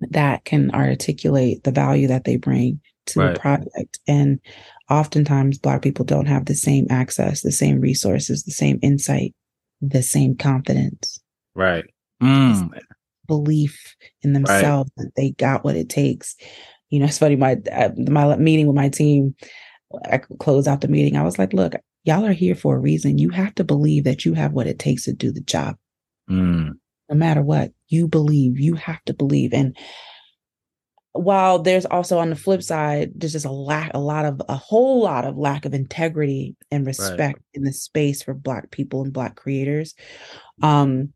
that 0.00 0.44
can 0.44 0.70
articulate 0.72 1.62
the 1.64 1.72
value 1.72 2.08
that 2.08 2.24
they 2.24 2.36
bring 2.36 2.80
to 3.06 3.20
Right. 3.20 3.34
the 3.34 3.40
project 3.40 3.98
and 4.06 4.40
oftentimes 4.88 5.58
black 5.58 5.82
people 5.82 6.04
don't 6.04 6.26
have 6.26 6.46
the 6.46 6.54
same 6.54 6.86
access 6.90 7.42
the 7.42 7.52
same 7.52 7.80
resources 7.80 8.44
the 8.44 8.52
same 8.52 8.78
insight 8.82 9.34
the 9.80 10.02
same 10.02 10.36
confidence. 10.36 11.20
Right. 11.54 11.84
Mm, 12.22 12.78
belief 13.26 13.96
in 14.22 14.34
themselves 14.34 14.90
that 14.98 15.12
they 15.16 15.30
got 15.30 15.64
what 15.64 15.76
it 15.76 15.88
takes. 15.88 16.36
You 16.90 17.00
know 17.00 17.06
it's 17.06 17.18
funny 17.18 17.36
my 17.36 17.56
uh, 17.72 17.90
my 17.96 18.36
meeting 18.36 18.66
with 18.66 18.76
my 18.76 18.88
team 18.88 19.34
i 20.10 20.18
close 20.18 20.68
out 20.68 20.80
the 20.82 20.88
meeting. 20.88 21.16
I 21.16 21.22
was 21.22 21.38
like 21.38 21.52
look 21.52 21.74
y'all 22.04 22.24
are 22.24 22.32
here 22.32 22.54
for 22.54 22.76
a 22.76 22.80
reason. 22.80 23.18
You 23.18 23.30
have 23.30 23.54
to 23.56 23.64
believe 23.64 24.04
that 24.04 24.24
you 24.24 24.34
have 24.34 24.52
what 24.52 24.66
it 24.66 24.78
takes 24.78 25.04
to 25.04 25.12
do 25.12 25.32
the 25.32 25.40
job 25.40 25.76
mm, 26.30 26.70
no 27.08 27.16
matter 27.16 27.42
what 27.42 27.72
you 27.88 28.08
believe 28.08 28.58
you 28.58 28.74
have 28.74 29.02
to 29.04 29.14
believe. 29.14 29.52
And 29.52 29.76
while 31.12 31.58
there's 31.58 31.86
also 31.86 32.18
on 32.18 32.30
the 32.30 32.36
flip 32.36 32.62
side 32.62 33.10
there's 33.16 33.32
just 33.32 33.46
a 33.46 33.50
lack 33.50 33.90
a 33.94 33.98
lot 33.98 34.24
of 34.24 34.40
a 34.48 34.54
whole 34.54 35.02
lot 35.02 35.24
of 35.24 35.36
lack 35.36 35.64
of 35.64 35.74
integrity 35.74 36.56
and 36.70 36.86
respect 36.86 37.40
in 37.52 37.64
the 37.64 37.72
space 37.72 38.22
for 38.22 38.32
black 38.32 38.70
people 38.70 39.02
and 39.02 39.12
black 39.12 39.34
creators 39.34 39.94
um 40.62 41.12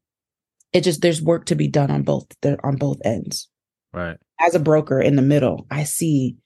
it 0.72 0.82
just 0.82 1.00
there's 1.00 1.22
work 1.22 1.46
to 1.46 1.54
be 1.54 1.68
done 1.68 1.90
on 1.90 2.02
both 2.02 2.26
there 2.42 2.64
on 2.66 2.76
both 2.76 2.98
ends. 3.04 3.48
Right. 3.92 4.16
as 4.40 4.56
a 4.56 4.60
broker 4.60 5.00
in 5.00 5.14
the 5.14 5.22
middle 5.22 5.66
i 5.70 5.84
see 5.84 6.36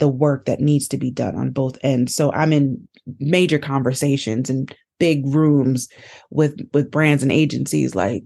the 0.00 0.08
work 0.08 0.46
that 0.46 0.60
needs 0.60 0.88
to 0.88 0.98
be 0.98 1.10
done 1.10 1.36
on 1.36 1.52
both 1.52 1.78
ends. 1.82 2.14
So 2.14 2.32
i'm 2.32 2.52
in 2.52 2.88
major 3.20 3.60
conversations 3.60 4.50
and 4.50 4.74
big 4.98 5.26
rooms 5.26 5.88
with 6.30 6.58
with 6.72 6.90
brands 6.90 7.22
and 7.22 7.30
agencies 7.30 7.94
like 7.94 8.22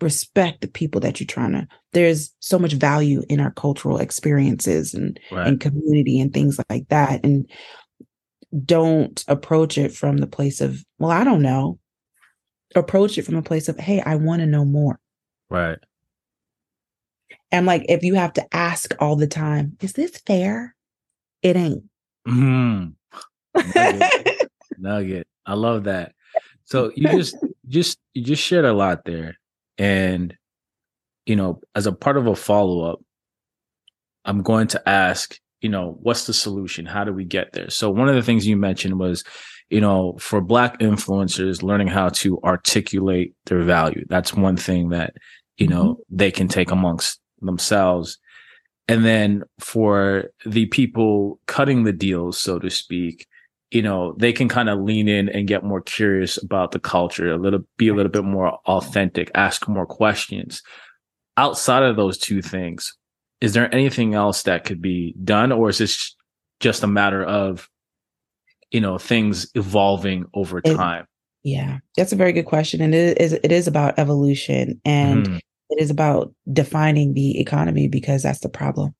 respect 0.00 0.60
the 0.62 0.68
people 0.68 1.00
that 1.00 1.20
you're 1.20 1.26
trying 1.26 1.52
to 1.52 1.66
there's 1.92 2.34
so 2.40 2.58
much 2.58 2.72
value 2.72 3.22
in 3.28 3.40
our 3.40 3.50
cultural 3.50 3.98
experiences 3.98 4.94
and 4.94 5.20
Right. 5.30 5.46
and 5.46 5.60
community 5.60 6.18
and 6.20 6.32
things 6.32 6.58
like 6.70 6.88
that 6.88 7.24
and 7.24 7.48
don't 8.64 9.22
approach 9.28 9.76
it 9.76 9.94
from 9.94 10.16
the 10.18 10.26
place 10.26 10.60
of 10.60 10.82
well 10.98 11.10
i 11.10 11.24
don't 11.24 11.42
know 11.42 11.78
approach 12.74 13.18
it 13.18 13.22
from 13.22 13.36
a 13.36 13.42
place 13.42 13.68
of 13.68 13.78
hey 13.78 14.00
i 14.00 14.16
want 14.16 14.40
to 14.40 14.46
know 14.46 14.64
more 14.64 14.98
Right. 15.50 15.78
and 17.52 17.66
like 17.66 17.84
if 17.88 18.02
you 18.02 18.14
have 18.14 18.32
to 18.34 18.54
ask 18.54 18.94
all 18.98 19.16
the 19.16 19.26
time 19.26 19.76
is 19.80 19.92
this 19.92 20.16
fair 20.26 20.74
it 21.42 21.56
ain't 21.56 21.84
Mm. 22.26 22.94
Nugget. 23.74 24.48
Nugget. 24.78 25.26
I 25.44 25.52
love 25.52 25.84
that. 25.84 26.13
So 26.64 26.92
you 26.94 27.08
just 27.08 27.36
just 27.68 27.98
you 28.14 28.22
just 28.22 28.42
shared 28.42 28.64
a 28.64 28.72
lot 28.72 29.04
there. 29.04 29.38
And 29.78 30.36
you 31.26 31.36
know, 31.36 31.60
as 31.74 31.86
a 31.86 31.92
part 31.92 32.16
of 32.16 32.26
a 32.26 32.36
follow-up, 32.36 33.00
I'm 34.24 34.42
going 34.42 34.68
to 34.68 34.88
ask, 34.88 35.38
you 35.60 35.68
know, 35.68 35.96
what's 36.02 36.26
the 36.26 36.34
solution? 36.34 36.86
How 36.86 37.04
do 37.04 37.12
we 37.12 37.24
get 37.24 37.52
there? 37.52 37.70
So 37.70 37.90
one 37.90 38.08
of 38.08 38.14
the 38.14 38.22
things 38.22 38.46
you 38.46 38.56
mentioned 38.56 38.98
was, 38.98 39.24
you 39.70 39.80
know, 39.80 40.16
for 40.18 40.40
black 40.40 40.78
influencers, 40.80 41.62
learning 41.62 41.88
how 41.88 42.10
to 42.10 42.38
articulate 42.42 43.34
their 43.46 43.62
value. 43.62 44.04
That's 44.08 44.34
one 44.34 44.56
thing 44.56 44.90
that, 44.90 45.14
you 45.56 45.66
know, 45.66 45.94
mm-hmm. 45.94 46.16
they 46.16 46.30
can 46.30 46.48
take 46.48 46.70
amongst 46.70 47.20
themselves. 47.40 48.18
And 48.86 49.04
then 49.04 49.42
for 49.58 50.30
the 50.44 50.66
people 50.66 51.40
cutting 51.46 51.84
the 51.84 51.92
deals, 51.92 52.38
so 52.38 52.58
to 52.58 52.68
speak, 52.68 53.26
you 53.74 53.82
know, 53.82 54.14
they 54.18 54.32
can 54.32 54.48
kind 54.48 54.68
of 54.68 54.80
lean 54.80 55.08
in 55.08 55.28
and 55.28 55.48
get 55.48 55.64
more 55.64 55.80
curious 55.80 56.40
about 56.40 56.70
the 56.70 56.78
culture, 56.78 57.32
a 57.32 57.36
little, 57.36 57.60
be 57.76 57.88
a 57.88 57.94
little 57.94 58.12
bit 58.12 58.22
more 58.24 58.52
authentic, 58.66 59.30
ask 59.34 59.66
more 59.68 59.84
questions. 59.84 60.62
Outside 61.36 61.82
of 61.82 61.96
those 61.96 62.16
two 62.16 62.40
things, 62.40 62.96
is 63.40 63.52
there 63.52 63.74
anything 63.74 64.14
else 64.14 64.44
that 64.44 64.64
could 64.64 64.80
be 64.80 65.14
done, 65.24 65.50
or 65.50 65.68
is 65.68 65.78
this 65.78 66.14
just 66.60 66.84
a 66.84 66.86
matter 66.86 67.24
of, 67.24 67.68
you 68.70 68.80
know, 68.80 68.96
things 68.96 69.50
evolving 69.56 70.24
over 70.34 70.58
It- 70.64 70.76
time? 70.76 71.06
Yeah, 71.42 71.78
that's 71.96 72.12
a 72.12 72.16
very 72.16 72.32
good 72.32 72.46
question, 72.46 72.80
and 72.80 72.94
it 72.94 73.20
is 73.20 73.32
it 73.32 73.50
is 73.52 73.66
about 73.66 73.98
evolution, 73.98 74.80
and 74.84 75.26
Mhm. 75.26 75.40
it 75.70 75.82
is 75.82 75.90
about 75.90 76.32
defining 76.52 77.12
the 77.12 77.38
economy 77.40 77.88
because 77.88 78.22
that's 78.22 78.40
the 78.40 78.48
problem. 78.48 78.94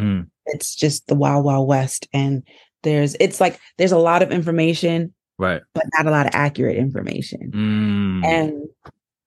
Mm. 0.00 0.28
It's 0.46 0.74
just 0.76 1.08
the 1.08 1.14
wild 1.14 1.44
wild 1.44 1.68
west, 1.68 2.08
and 2.14 2.42
there's 2.82 3.14
it's 3.20 3.40
like 3.40 3.58
there's 3.78 3.92
a 3.92 3.98
lot 3.98 4.22
of 4.22 4.30
information, 4.32 5.14
Right. 5.38 5.62
but 5.74 5.84
not 5.96 6.06
a 6.06 6.10
lot 6.10 6.26
of 6.26 6.32
accurate 6.34 6.76
information, 6.76 7.50
Mm. 7.52 8.24
and 8.24 8.62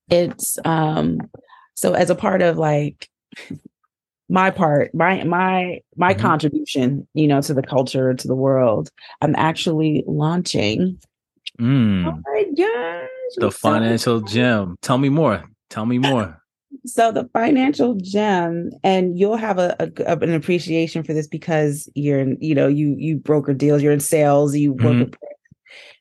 it's 0.09 0.57
um 0.65 1.19
so 1.75 1.93
as 1.93 2.09
a 2.09 2.15
part 2.15 2.41
of 2.41 2.57
like 2.57 3.07
my 4.29 4.49
part 4.51 4.93
my 4.93 5.23
my 5.23 5.79
my 5.97 6.13
Mhm. 6.13 6.19
contribution 6.19 7.07
you 7.13 7.27
know 7.27 7.41
to 7.41 7.53
the 7.53 7.61
culture 7.63 8.13
to 8.13 8.27
the 8.27 8.35
world 8.35 8.89
i'm 9.21 9.35
actually 9.35 10.03
launching 10.07 10.97
Mm. 11.59 12.07
oh 12.07 12.19
my 12.25 12.43
gosh 12.55 13.09
The 13.37 13.45
I'm 13.45 13.51
so 13.51 13.57
financial 13.57 14.21
gem. 14.21 14.75
Tell 14.81 14.97
me 14.97 15.09
more. 15.09 15.43
Tell 15.69 15.85
me 15.85 15.99
more. 15.99 16.41
So 16.85 17.11
the 17.11 17.29
financial 17.33 17.95
gem 17.95 18.69
and 18.83 19.17
you'll 19.17 19.37
have 19.37 19.57
a, 19.59 19.75
a- 19.79 20.17
an 20.17 20.33
appreciation 20.33 21.03
for 21.03 21.13
this 21.13 21.27
because 21.27 21.89
you're 21.95 22.19
in 22.19 22.37
you 22.41 22.55
know 22.55 22.67
you 22.67 22.95
you 22.97 23.17
broker 23.17 23.53
deals 23.53 23.81
you're 23.81 23.93
in 23.93 23.99
sales 23.99 24.55
you 24.55 24.73
work 24.73 24.93
Mhm. 24.95 24.99
with 25.05 25.15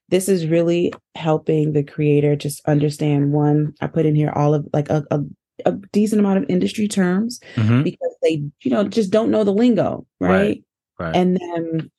this 0.09 0.29
is 0.29 0.47
really 0.47 0.93
helping 1.15 1.73
the 1.73 1.83
creator 1.83 2.37
just 2.37 2.61
understand 2.67 3.33
one 3.33 3.73
i 3.81 3.87
put 3.87 4.07
in 4.07 4.15
here 4.15 4.31
all 4.35 4.55
of 4.55 4.67
like 4.73 4.89
a, 4.91 5.05
a, 5.11 5.21
a 5.67 5.73
decent 5.93 6.21
amount 6.21 6.39
of 6.39 6.45
industry 6.49 6.89
terms 6.89 7.39
Mhm. 7.57 7.85
because 7.85 8.15
they 8.23 8.43
you 8.63 8.71
know 8.71 8.85
just 8.85 9.11
don't 9.11 9.31
know 9.31 9.45
the 9.45 9.53
lingo 9.53 10.07
right, 10.21 10.31
Right, 10.31 10.65
right. 10.99 11.17
and 11.17 11.37
then 11.39 11.91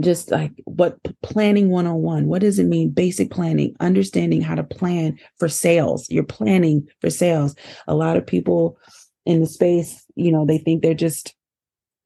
just 0.00 0.30
like 0.30 0.52
what 0.64 0.98
planning 1.22 1.68
101 1.68 2.26
what 2.26 2.40
does 2.40 2.58
it 2.58 2.64
mean? 2.64 2.90
Basic 2.90 3.30
planning 3.30 3.76
understanding 3.80 4.40
how 4.40 4.54
to 4.54 4.64
plan 4.64 5.18
for 5.38 5.48
sales. 5.48 6.08
You're 6.10 6.24
planning 6.24 6.88
for 7.00 7.10
sales. 7.10 7.54
A 7.86 7.94
lot 7.94 8.16
of 8.16 8.26
people 8.26 8.78
in 9.26 9.40
the 9.40 9.46
space 9.46 10.04
you 10.16 10.32
know 10.32 10.46
they 10.46 10.58
think 10.58 10.82
they're 10.82 10.94
just 10.94 11.34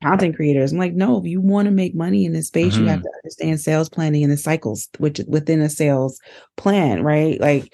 content 0.02 0.36
creators. 0.36 0.72
I'm 0.72 0.78
like 0.78 0.94
no 0.94 1.18
if 1.18 1.26
you 1.26 1.40
want 1.40 1.66
to 1.66 1.72
make 1.72 1.94
money 1.94 2.24
in 2.24 2.32
this 2.32 2.48
space 2.48 2.76
you 2.76 2.86
have 2.88 3.02
to 3.02 3.10
understand 3.22 3.60
sales 3.60 3.88
planning 3.88 4.24
and 4.24 4.32
the 4.32 4.36
cycles 4.36 4.88
which 4.98 5.20
within 5.28 5.60
a 5.60 5.70
sales 5.70 6.20
plan 6.56 7.02
right? 7.02 7.40
Like 7.40 7.72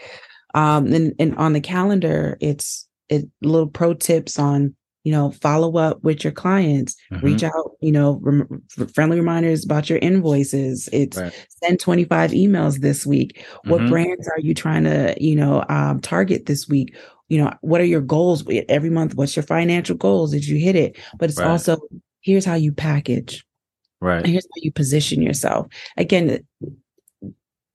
um 0.55 0.93
and, 0.93 1.15
and 1.19 1.37
on 1.37 1.55
the 1.55 1.61
calendar 1.61 2.37
it's 2.41 2.87
it 3.09 3.29
little 3.41 3.67
pro 3.67 3.95
tips 3.95 4.39
on 4.39 4.75
you 5.05 5.13
know 5.13 5.31
follow 5.33 5.77
up 5.77 6.03
with 6.05 6.23
your 6.25 6.33
clients 6.33 6.97
Mhm. 7.11 7.23
reach 7.23 7.43
out 7.43 7.73
you 7.81 7.91
know 7.93 8.19
rem- 8.23 8.63
friendly 8.95 9.19
reminders 9.19 9.65
about 9.65 9.91
your 9.91 9.99
invoices 9.99 10.89
it's 10.93 11.17
Right. 11.19 11.33
send 11.63 11.81
25 11.81 12.31
emails 12.33 12.81
this 12.81 13.05
week 13.07 13.45
what 13.65 13.81
Mhm. 13.81 13.89
brands 13.89 14.29
are 14.29 14.41
you 14.41 14.55
trying 14.55 14.85
to 14.85 15.15
you 15.21 15.35
know 15.35 15.65
um, 15.69 16.01
target 16.01 16.47
this 16.47 16.69
week 16.69 16.95
you 17.29 17.39
know 17.39 17.53
what 17.63 17.81
are 17.81 17.85
your 17.87 18.01
goals 18.01 18.45
every 18.69 18.91
month 18.91 19.15
what's 19.15 19.35
your 19.37 19.43
financial 19.43 19.97
goals 19.97 20.31
did 20.33 20.47
you 20.47 20.57
hit 20.57 20.77
it 20.77 20.97
but 21.19 21.31
it's 21.31 21.39
Right. 21.39 21.49
also 21.49 21.79
here's 22.21 22.45
how 22.45 22.55
you 22.55 22.73
package 22.73 23.45
Right. 24.01 24.25
here's 24.27 24.45
how 24.45 24.61
you 24.63 24.71
position 24.73 25.21
yourself 25.23 25.67
again 25.97 26.39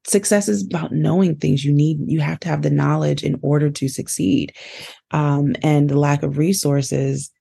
success 0.08 0.47
is 0.47 0.66
about 0.66 0.91
knowing 0.91 1.36
things. 1.36 1.64
You 1.66 1.74
need 1.74 1.99
you 2.05 2.20
have 2.22 2.39
to 2.41 2.47
have 2.49 2.62
the 2.62 2.70
knowledge 2.70 3.24
in 3.24 3.39
order 3.41 3.70
to 3.70 3.88
succeed. 3.88 4.53
Um, 5.12 5.55
and 5.62 5.89
the 5.89 5.99
lack 5.99 6.24
of 6.24 6.38
resources 6.38 7.32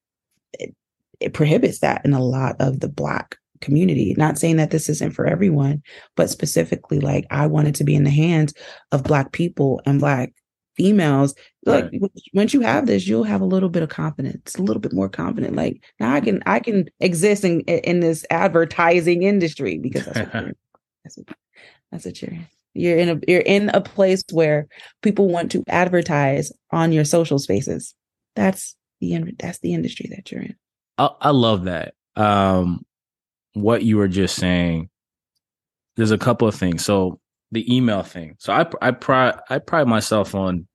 it, 0.59 0.75
it 1.21 1.33
prohibits 1.33 1.81
that 1.81 2.05
in 2.05 2.13
a 2.13 2.23
lot 2.23 2.57
of 2.61 2.81
the 2.81 2.89
black 2.89 3.37
community. 3.61 4.15
Not 4.19 4.39
saying 4.39 4.57
that 4.57 4.71
this 4.71 4.89
isn't 4.89 5.13
for 5.15 5.27
everyone 5.27 5.83
but 6.15 6.29
specifically 6.31 7.01
like 7.01 7.27
i 7.31 7.47
wanted 7.47 7.75
to 7.77 7.85
be 7.85 7.95
in 7.95 8.05
the 8.05 8.11
hands 8.11 8.53
of 8.93 9.03
black 9.05 9.33
people 9.33 9.81
and 9.87 9.99
black 10.01 10.33
females. 10.77 11.35
Like 11.65 11.85
Right. 11.91 12.03
once 12.35 12.53
you 12.53 12.61
have 12.61 12.87
this 12.87 13.07
you'll 13.07 13.25
have 13.25 13.41
a 13.41 13.47
little 13.47 13.71
bit 13.71 13.83
of 13.83 13.89
confidence 13.89 14.55
a 14.57 14.63
little 14.63 14.81
bit 14.81 14.93
more 14.93 15.09
confident. 15.09 15.57
Like 15.57 15.83
now 16.01 16.13
i 16.13 16.21
can 16.21 16.43
i 16.47 16.61
can 16.61 16.89
exist 17.01 17.45
in 17.45 17.61
in 17.63 18.01
this 18.01 18.27
advertising 18.31 19.23
industry 19.23 19.79
because 19.79 20.05
that's 20.05 20.19
what 20.21 20.35
you're 20.39 20.53
that's 21.05 21.17
what, 21.17 21.27
that's 21.91 22.05
what 22.05 22.21
you're 22.23 22.33
in 22.33 22.47
you're 22.77 22.99
in 22.99 23.09
a 23.09 23.21
you're 23.27 23.41
in 23.41 23.71
a 23.71 23.81
place 23.81 24.23
where 24.33 24.67
people 25.03 25.29
want 25.29 25.51
to 25.51 25.63
advertise 25.69 26.53
on 26.71 26.93
your 26.93 27.05
social 27.05 27.39
spaces 27.39 27.95
that's 28.35 28.77
the 29.01 29.19
that's 29.39 29.59
the 29.61 29.75
industry 29.75 30.11
that 30.15 30.31
you're 30.31 30.43
in 30.43 30.55
I, 30.99 31.11
I 31.21 31.31
love 31.31 31.65
that. 31.65 31.95
Um, 32.15 32.85
what 33.53 33.83
you 33.83 33.97
were 33.97 34.09
just 34.09 34.37
saying. 34.37 34.91
There's 35.97 36.11
a 36.11 36.19
couple 36.19 36.47
of 36.47 36.55
things. 36.55 36.85
So 36.85 37.21
the 37.53 37.75
email 37.75 38.03
thing. 38.03 38.37
So 38.39 38.53
I 38.53 38.67
I 38.83 38.91
pride 38.91 39.39
I 39.49 39.59
pride 39.59 39.87
myself 39.87 40.35
on 40.35 40.67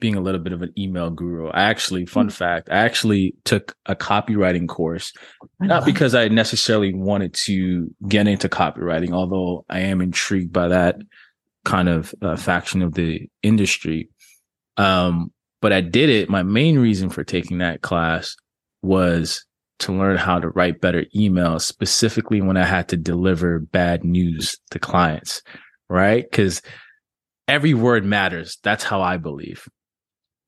being 0.00 0.14
a 0.14 0.20
little 0.20 0.40
bit 0.40 0.52
of 0.52 0.62
an 0.62 0.72
email 0.78 1.10
guru. 1.10 1.48
I 1.48 1.64
actually, 1.64 2.06
fun 2.06 2.30
fact, 2.30 2.68
I 2.70 2.76
actually 2.78 3.34
took 3.44 3.74
a 3.86 3.96
copywriting 3.96 4.68
course, 4.68 5.12
not 5.60 5.84
because 5.84 6.14
I 6.14 6.28
necessarily 6.28 6.94
wanted 6.94 7.34
to 7.46 7.92
get 8.06 8.28
into 8.28 8.48
copywriting, 8.48 9.12
although 9.12 9.64
I 9.68 9.80
am 9.80 10.00
intrigued 10.00 10.52
by 10.52 10.68
that 10.68 10.96
kind 11.64 11.88
of 11.88 12.14
uh, 12.22 12.36
faction 12.36 12.82
of 12.82 12.94
the 12.94 13.28
industry. 13.42 14.08
Um, 14.76 15.32
but 15.60 15.72
I 15.72 15.80
did 15.80 16.08
it. 16.08 16.30
My 16.30 16.42
main 16.42 16.78
reason 16.78 17.10
for 17.10 17.24
taking 17.24 17.58
that 17.58 17.82
class 17.82 18.36
was 18.82 19.44
to 19.80 19.92
learn 19.92 20.16
how 20.16 20.38
to 20.38 20.48
write 20.50 20.80
better 20.80 21.04
emails, 21.16 21.62
specifically 21.62 22.40
when 22.40 22.56
I 22.56 22.64
had 22.64 22.88
to 22.88 22.96
deliver 22.96 23.58
bad 23.58 24.04
news 24.04 24.56
to 24.70 24.78
clients, 24.78 25.42
right? 25.88 26.24
Because 26.28 26.62
every 27.46 27.74
word 27.74 28.04
matters. 28.04 28.58
That's 28.62 28.84
how 28.84 29.02
I 29.02 29.16
believe. 29.16 29.68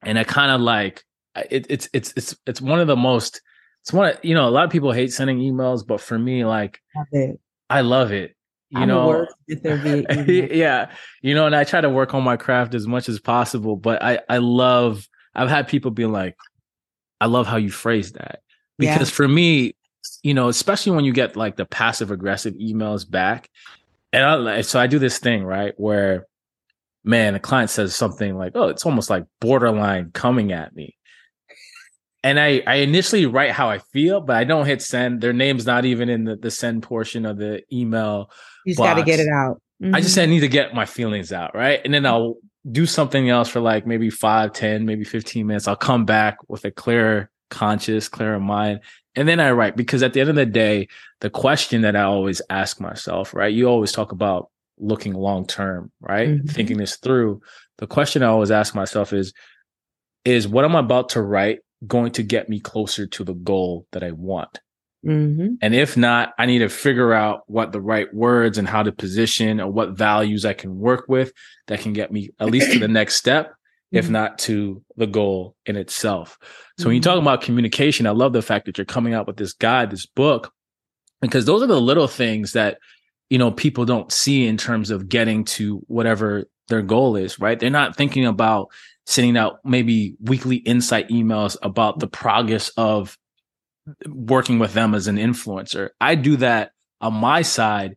And 0.03 0.19
I 0.19 0.25
kind 0.25 0.51
of 0.51 0.61
like 0.61 1.05
it, 1.51 1.67
it's 1.69 1.89
it's 1.93 2.13
it's 2.17 2.37
it's 2.47 2.61
one 2.61 2.81
of 2.81 2.87
the 2.87 2.97
most. 2.97 3.41
It's 3.83 3.93
one. 3.93 4.11
Of, 4.11 4.19
you 4.23 4.35
know, 4.35 4.49
a 4.49 4.51
lot 4.51 4.65
of 4.65 4.71
people 4.71 4.93
hate 4.93 5.13
sending 5.13 5.39
emails, 5.39 5.87
but 5.87 6.01
for 6.01 6.19
me, 6.19 6.45
like 6.45 6.81
it. 7.13 7.41
I 7.69 7.83
love 7.83 8.13
it. 8.13 8.35
You 8.71 8.81
I'm 8.81 8.89
know, 8.89 9.11
a 9.11 9.27
wordsmither 9.57 9.83
via 10.07 10.23
email. 10.23 10.49
yeah 10.57 10.91
you 11.23 11.35
know 11.35 11.45
and 11.47 11.57
i 11.57 11.65
try 11.65 11.81
to 11.81 11.91
work 11.91 12.15
on 12.15 12.23
my 12.23 12.37
craft 12.37 12.73
as 12.75 12.87
much 12.87 13.09
as 13.09 13.19
possible 13.19 13.75
but 13.75 14.01
i 14.01 14.21
i 14.29 14.39
love 14.39 15.09
i've 15.35 15.49
had 15.49 15.67
people 15.67 15.91
be 15.91 16.07
like 16.07 16.37
i 17.21 17.27
love 17.27 17.49
how 17.49 17.57
you 17.57 17.69
phrase 17.69 18.13
that 18.13 18.43
Yeah. 18.79 18.95
because 18.95 19.11
for 19.11 19.27
me 19.27 19.75
you 20.23 20.35
know 20.35 20.49
especially 20.49 20.93
when 20.93 21.05
you 21.05 21.13
get 21.13 21.35
like 21.35 21.57
the 21.57 21.65
passive 21.67 22.13
aggressive 22.13 22.55
emails 22.55 23.11
back 23.11 23.51
and 24.13 24.23
I, 24.25 24.61
so 24.61 24.79
i 24.79 24.87
do 24.87 25.01
this 25.01 25.19
thing 25.19 25.43
right 25.43 25.75
where 25.77 26.29
man 27.05 27.35
a 27.35 27.41
client 27.41 27.71
says 27.71 27.95
something 27.95 28.37
like 28.37 28.53
oh 28.55 28.69
it's 28.69 28.85
almost 28.85 29.11
like 29.11 29.25
borderline 29.41 30.11
coming 30.13 30.53
at 30.53 30.75
me 30.75 30.97
and 32.23 32.39
I, 32.39 32.63
I 32.67 32.75
initially 32.75 33.25
write 33.25 33.53
how 33.53 33.71
I 33.71 33.79
feel, 33.79 34.21
but 34.21 34.37
I 34.37 34.45
don't 34.45 34.67
hit 34.67 34.83
send. 34.83 35.23
Their 35.23 35.33
name's 35.33 35.65
not 35.65 35.87
even 35.87 36.11
in 36.11 36.25
the, 36.25 36.37
the 36.37 36.51
send 36.51 36.83
portion 36.83 37.25
of 37.25 37.39
the 37.39 37.63
email. 37.73 38.31
you 38.67 38.75
just 38.75 38.79
got 38.79 38.97
to 38.97 39.03
get 39.03 39.21
it 39.21 39.29
out 39.29 39.63
I 39.83 40.01
just 40.01 40.15
said 40.15 40.25
mm-hmm. 40.25 40.31
I 40.31 40.35
need 40.35 40.41
to 40.41 40.49
get 40.49 40.75
my 40.75 40.85
feelings 40.85 41.33
out, 41.33 41.55
right? 41.55 41.81
And 41.85 41.95
then 41.95 42.05
I'll 42.05 42.37
do 42.71 42.85
something 42.85 43.31
else 43.31 43.49
for 43.49 43.61
like 43.61 43.87
maybe 43.87 44.11
five, 44.11 44.53
10, 44.53 44.85
maybe 44.85 45.05
15 45.05 45.47
minutes. 45.47 45.67
I'll 45.67 45.77
come 45.77 46.05
back 46.05 46.37
with 46.49 46.65
a 46.67 46.71
clearer 46.71 47.31
conscious, 47.49 48.09
clearer 48.09 48.39
mind. 48.39 48.81
And 49.17 49.27
then 49.27 49.41
I 49.41 49.53
write 49.53 49.77
because 49.77 50.03
at 50.03 50.13
the 50.13 50.21
end 50.21 50.29
of 50.29 50.37
the 50.37 50.47
day, 50.47 50.89
the 51.21 51.31
question 51.31 51.83
that 51.83 51.97
I 51.97 52.03
always 52.03 52.43
ask 52.51 52.79
myself, 52.79 53.33
right? 53.33 53.53
You 53.53 53.69
always 53.69 53.93
talk 53.93 54.13
about 54.13 54.51
looking 54.81 55.15
long 55.15 55.47
term, 55.47 55.93
right? 56.01 56.29
Mhm. 56.29 56.51
Thinking 56.51 56.79
this 56.79 56.97
through. 56.97 57.41
The 57.79 57.87
question 57.87 58.23
I 58.23 58.27
always 58.27 58.51
ask 58.51 58.75
myself 58.75 59.13
is, 59.13 59.33
is 60.25 60.47
what 60.49 60.65
I'm 60.65 60.75
about 60.75 61.11
to 61.11 61.23
write 61.23 61.61
going 61.87 62.13
to 62.13 62.23
get 62.23 62.49
me 62.49 62.61
closer 62.61 63.07
to 63.07 63.25
the 63.25 63.35
goal 63.35 63.87
that 63.93 64.03
I 64.03 64.11
want? 64.13 64.61
Mhm. 65.07 65.57
And 65.63 65.75
if 65.75 65.97
not, 65.97 66.35
I 66.39 66.45
need 66.45 66.59
to 66.59 66.69
figure 66.69 67.15
out 67.15 67.43
what 67.47 67.73
the 67.73 67.81
right 67.81 68.13
words 68.13 68.59
and 68.59 68.69
how 68.69 68.83
to 68.83 68.93
position 68.93 69.59
or 69.61 69.71
what 69.71 69.97
values 69.97 70.45
I 70.45 70.53
can 70.53 70.79
work 70.79 71.07
with 71.09 71.33
that 71.69 71.81
can 71.81 71.95
get 71.95 72.13
me 72.13 72.31
at 72.39 72.51
least 72.51 72.73
to 72.73 72.79
the 72.79 72.89
next 72.89 73.17
step, 73.17 73.55
if 73.93 74.09
Mhm. 74.09 74.11
not 74.11 74.39
to 74.41 74.83
the 74.99 75.07
goal 75.07 75.57
in 75.65 75.77
itself. 75.77 76.39
So 76.79 76.87
when 76.87 76.97
you 76.97 77.01
talk 77.01 77.19
about 77.19 77.41
communication, 77.41 78.07
I 78.07 78.11
love 78.11 78.35
the 78.35 78.43
fact 78.43 78.67
that 78.67 78.77
you're 78.77 78.85
coming 78.85 79.15
out 79.15 79.27
with 79.27 79.37
this 79.39 79.55
guide, 79.55 79.91
this 79.91 80.05
book, 80.07 80.53
because 81.23 81.47
those 81.47 81.63
are 81.63 81.67
the 81.67 81.81
little 81.81 82.07
things 82.09 82.53
that 82.53 82.79
you 83.31 83.39
know 83.39 83.51
people 83.51 83.85
don't 83.85 84.13
see 84.13 84.47
in 84.47 84.57
terms 84.57 84.91
of 84.91 85.09
getting 85.09 85.45
to 85.45 85.79
whatever 85.87 86.45
their 86.69 86.83
goal 86.83 87.17
is 87.17 87.39
right? 87.39 87.59
They're 87.59 87.71
not 87.71 87.97
thinking 87.97 88.27
about 88.27 88.69
sending 89.07 89.37
out 89.37 89.59
maybe 89.65 90.15
weekly 90.21 90.57
insight 90.57 91.09
emails 91.09 91.57
about 91.63 91.99
the 91.99 92.07
progress 92.07 92.69
of 92.77 93.19
working 94.07 94.59
with 94.59 94.73
them 94.75 94.95
as 94.95 95.09
an 95.09 95.17
influencer. 95.17 95.91
I 96.01 96.15
do 96.15 96.37
that 96.37 96.73
on 97.01 97.15
my 97.15 97.43
side. 97.43 97.97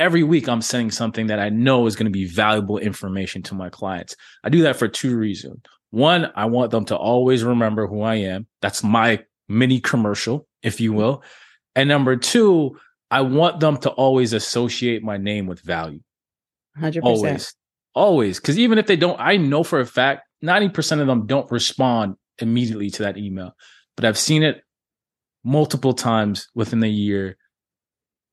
Every 0.00 0.22
week 0.22 0.48
i'm 0.48 0.62
sending 0.62 0.92
something 0.92 1.26
that 1.26 1.40
i 1.40 1.48
know 1.48 1.86
is 1.86 1.96
going 1.96 2.06
to 2.06 2.10
be 2.10 2.24
valuable 2.24 2.78
information 2.78 3.42
to 3.44 3.54
my 3.54 3.68
clients. 3.68 4.14
I 4.44 4.48
do 4.48 4.62
that 4.62 4.76
for 4.76 4.86
two 4.86 5.16
reasons. 5.16 5.60
One 5.90 6.30
i 6.36 6.44
want 6.44 6.70
them 6.70 6.84
to 6.86 6.96
always 6.96 7.42
remember 7.42 7.86
who 7.88 8.02
i 8.02 8.14
am. 8.14 8.46
That's 8.62 8.84
my 8.84 9.24
mini 9.48 9.80
commercial 9.80 10.46
if 10.62 10.80
you 10.80 10.92
will. 10.92 11.22
And 11.74 11.88
number 11.88 12.16
two 12.16 12.78
I 13.10 13.22
want 13.22 13.60
them 13.60 13.78
to 13.78 13.90
always 13.90 14.32
associate 14.32 15.02
my 15.02 15.16
name 15.16 15.46
with 15.46 15.60
value. 15.60 16.00
100%. 16.78 17.02
Always. 17.02 17.54
Always. 17.94 18.40
Because 18.40 18.58
even 18.58 18.78
if 18.78 18.86
they 18.86 18.96
don't, 18.96 19.18
I 19.18 19.36
know 19.36 19.62
for 19.62 19.80
a 19.80 19.86
fact 19.86 20.22
90% 20.44 21.00
of 21.00 21.06
them 21.06 21.26
don't 21.26 21.50
respond 21.50 22.16
immediately 22.38 22.90
to 22.90 23.02
that 23.04 23.16
email. 23.16 23.54
But 23.96 24.04
I've 24.04 24.18
seen 24.18 24.42
it 24.42 24.62
multiple 25.44 25.94
times 25.94 26.48
within 26.54 26.80
the 26.80 26.88
year. 26.88 27.36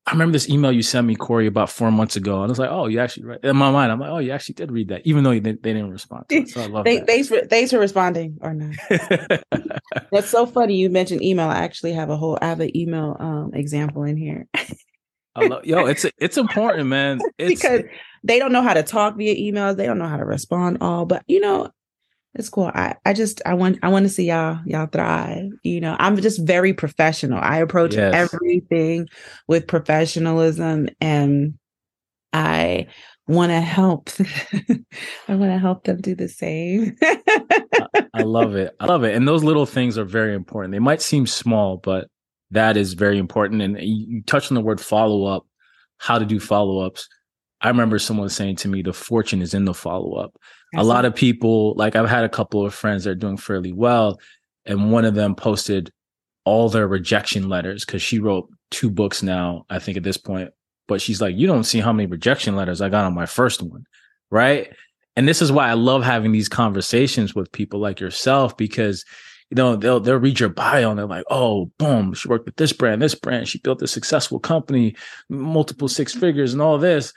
I 0.08 0.12
remember 0.12 0.34
this 0.34 0.50
email 0.50 0.72
you 0.72 0.84
sent 0.84 1.08
me, 1.08 1.16
Corey, 1.16 1.48
about 1.48 1.70
four 1.70 1.92
months 1.92 2.16
ago. 2.16 2.36
And 2.36 2.46
I 2.46 2.48
was 2.50 2.60
like, 2.60 2.70
oh, 2.70 2.86
you 2.86 3.00
actually 3.00 3.26
read 3.26 3.40
in 3.44 3.56
my 3.58 3.72
mind. 3.72 3.92
I'm 3.92 4.00
like, 4.00 4.12
oh, 4.12 4.20
you 4.20 4.32
actually 4.32 4.54
did 4.54 4.72
read 4.72 4.90
that, 4.90 5.02
even 5.04 5.24
though 5.24 5.32
they, 5.32 5.40
they 5.40 5.74
didn't 5.74 5.90
respond. 5.92 6.26
So 6.50 6.62
I 6.62 6.68
love 6.68 6.86
Th- 6.86 7.00
that. 7.00 7.08
thanks 7.08 7.28
for 7.28 7.42
thanks 7.42 7.72
for 7.72 7.80
responding 7.80 8.38
or 8.42 8.54
not. 8.54 8.76
That's 10.12 10.30
so 10.30 10.46
funny. 10.46 10.76
You 10.76 10.90
mentioned 10.90 11.24
email. 11.24 11.50
I 11.50 11.58
actually 11.64 11.94
have 11.94 12.10
a 12.12 12.18
whole 12.18 12.38
I 12.42 12.46
have 12.48 12.60
an 12.60 12.76
email 12.78 13.18
um 13.20 13.52
example 13.54 14.04
in 14.04 14.16
here 14.18 14.48
I 15.36 15.48
love, 15.48 15.66
yo, 15.66 15.86
it's 15.86 16.06
it's 16.18 16.38
important, 16.38 16.88
man. 16.88 17.20
It's 17.38 17.62
because 17.62 17.82
they 18.24 18.40
don't 18.40 18.54
know 18.54 18.62
how 18.62 18.74
to 18.74 18.84
talk 18.84 19.18
via 19.18 19.36
emails. 19.36 19.76
They 19.76 19.86
don't 19.86 19.98
know 20.00 20.08
how 20.08 20.18
to 20.18 20.26
respond 20.26 20.78
all, 20.82 21.06
but 21.06 21.24
you 21.28 21.42
know, 21.42 21.70
it's 22.36 22.50
cool. 22.50 22.70
I, 22.74 22.96
I 23.06 23.14
just 23.14 23.42
I 23.46 23.54
want 23.54 23.80
I 23.82 23.90
want 23.90 24.04
to 24.04 24.10
see 24.10 24.26
y'all 24.26 24.60
y'all 24.66 24.88
thrive. 24.88 25.52
You 25.64 25.80
know, 25.80 25.96
I'm 26.00 26.18
just 26.18 26.46
very 26.46 26.74
professional. 26.74 27.40
I 27.42 27.58
approach 27.58 27.96
Yes. 27.96 28.14
everything 28.14 29.08
with 29.48 29.68
professionalism 29.68 30.90
and 31.00 31.58
I 32.34 32.88
want 33.28 33.52
to 33.52 33.62
help. 33.62 34.10
I 34.20 35.36
want 35.36 35.52
to 35.52 35.58
help 35.58 35.86
them 35.86 36.02
do 36.02 36.14
the 36.14 36.28
same. 36.28 36.98
I 38.14 38.22
love 38.24 38.56
it. 38.56 38.76
I 38.80 38.86
love 38.86 39.04
it. 39.06 39.16
And 39.16 39.28
those 39.28 39.44
little 39.44 39.66
things 39.66 39.98
are 39.98 40.06
very 40.06 40.36
important. 40.36 40.74
They 40.74 40.80
might 40.80 41.02
seem 41.02 41.26
small, 41.26 41.78
but 41.78 42.10
that 42.52 42.76
is 42.76 42.94
very 42.94 43.18
important. 43.18 43.62
And 43.62 43.80
you, 43.80 44.06
you 44.10 44.22
touched 44.24 44.52
on 44.52 44.56
the 44.56 44.62
word 44.62 44.82
follow 44.82 45.26
up, 45.26 45.48
how 45.98 46.20
to 46.20 46.26
do 46.26 46.40
follow 46.40 46.80
ups. 46.80 47.08
I 47.62 47.70
remember 47.70 47.98
someone 47.98 48.30
saying 48.30 48.58
to 48.58 48.68
me, 48.68 48.82
the 48.82 48.94
fortune 48.94 49.42
is 49.42 49.54
in 49.54 49.66
the 49.66 49.74
follow 49.74 50.16
up. 50.16 50.36
A 50.74 50.84
lot 50.84 51.06
of 51.06 51.16
people, 51.16 51.74
like 51.76 51.96
I've 51.96 52.10
had 52.10 52.26
a 52.26 52.30
couple 52.30 52.66
of 52.66 52.74
friends 52.74 53.04
that 53.04 53.12
are 53.12 53.16
doing 53.16 53.38
fairly 53.38 53.72
well, 53.72 54.20
and 54.66 54.92
one 54.92 55.06
of 55.06 55.16
them 55.16 55.36
posted 55.36 55.92
all 56.44 56.70
their 56.70 56.88
rejection 56.88 57.50
letters 57.50 57.86
because 57.86 58.02
she 58.02 58.20
wrote 58.20 58.50
two 58.72 58.90
books 58.90 59.24
now, 59.24 59.66
I 59.70 59.80
think 59.80 59.98
at 59.98 60.04
this 60.04 60.18
point. 60.18 60.52
But 60.88 61.02
she's 61.02 61.22
like, 61.22 61.36
you 61.36 61.48
don't 61.48 61.64
see 61.64 61.80
how 61.80 61.92
many 61.92 62.08
rejection 62.08 62.56
letters 62.56 62.82
I 62.82 62.90
got 62.90 63.06
on 63.06 63.16
my 63.16 63.26
first 63.26 63.62
one. 63.64 63.86
Right. 64.30 64.72
And 65.16 65.28
this 65.28 65.42
is 65.42 65.52
why 65.52 65.70
I 65.70 65.74
love 65.74 66.04
having 66.04 66.32
these 66.32 66.50
conversations 66.50 67.34
with 67.34 67.52
people 67.52 67.80
like 67.80 68.00
yourself 68.00 68.58
because 68.58 69.06
you 69.50 69.56
know 69.56 69.76
they'll 69.76 70.00
they'll 70.00 70.18
read 70.18 70.40
your 70.40 70.50
bio 70.50 70.90
and 70.90 71.00
they're 71.00 71.06
like, 71.06 71.26
oh, 71.30 71.72
boom, 71.78 72.14
she 72.14 72.28
worked 72.28 72.46
with 72.46 72.56
this 72.58 72.74
brand, 72.74 73.02
this 73.02 73.16
brand, 73.16 73.48
she 73.48 73.60
built 73.60 73.82
a 73.82 73.88
successful 73.88 74.40
company, 74.40 74.96
multiple 75.30 75.88
six 75.88 76.14
figures, 76.14 76.54
and 76.54 76.62
all 76.62 76.78
this, 76.78 77.14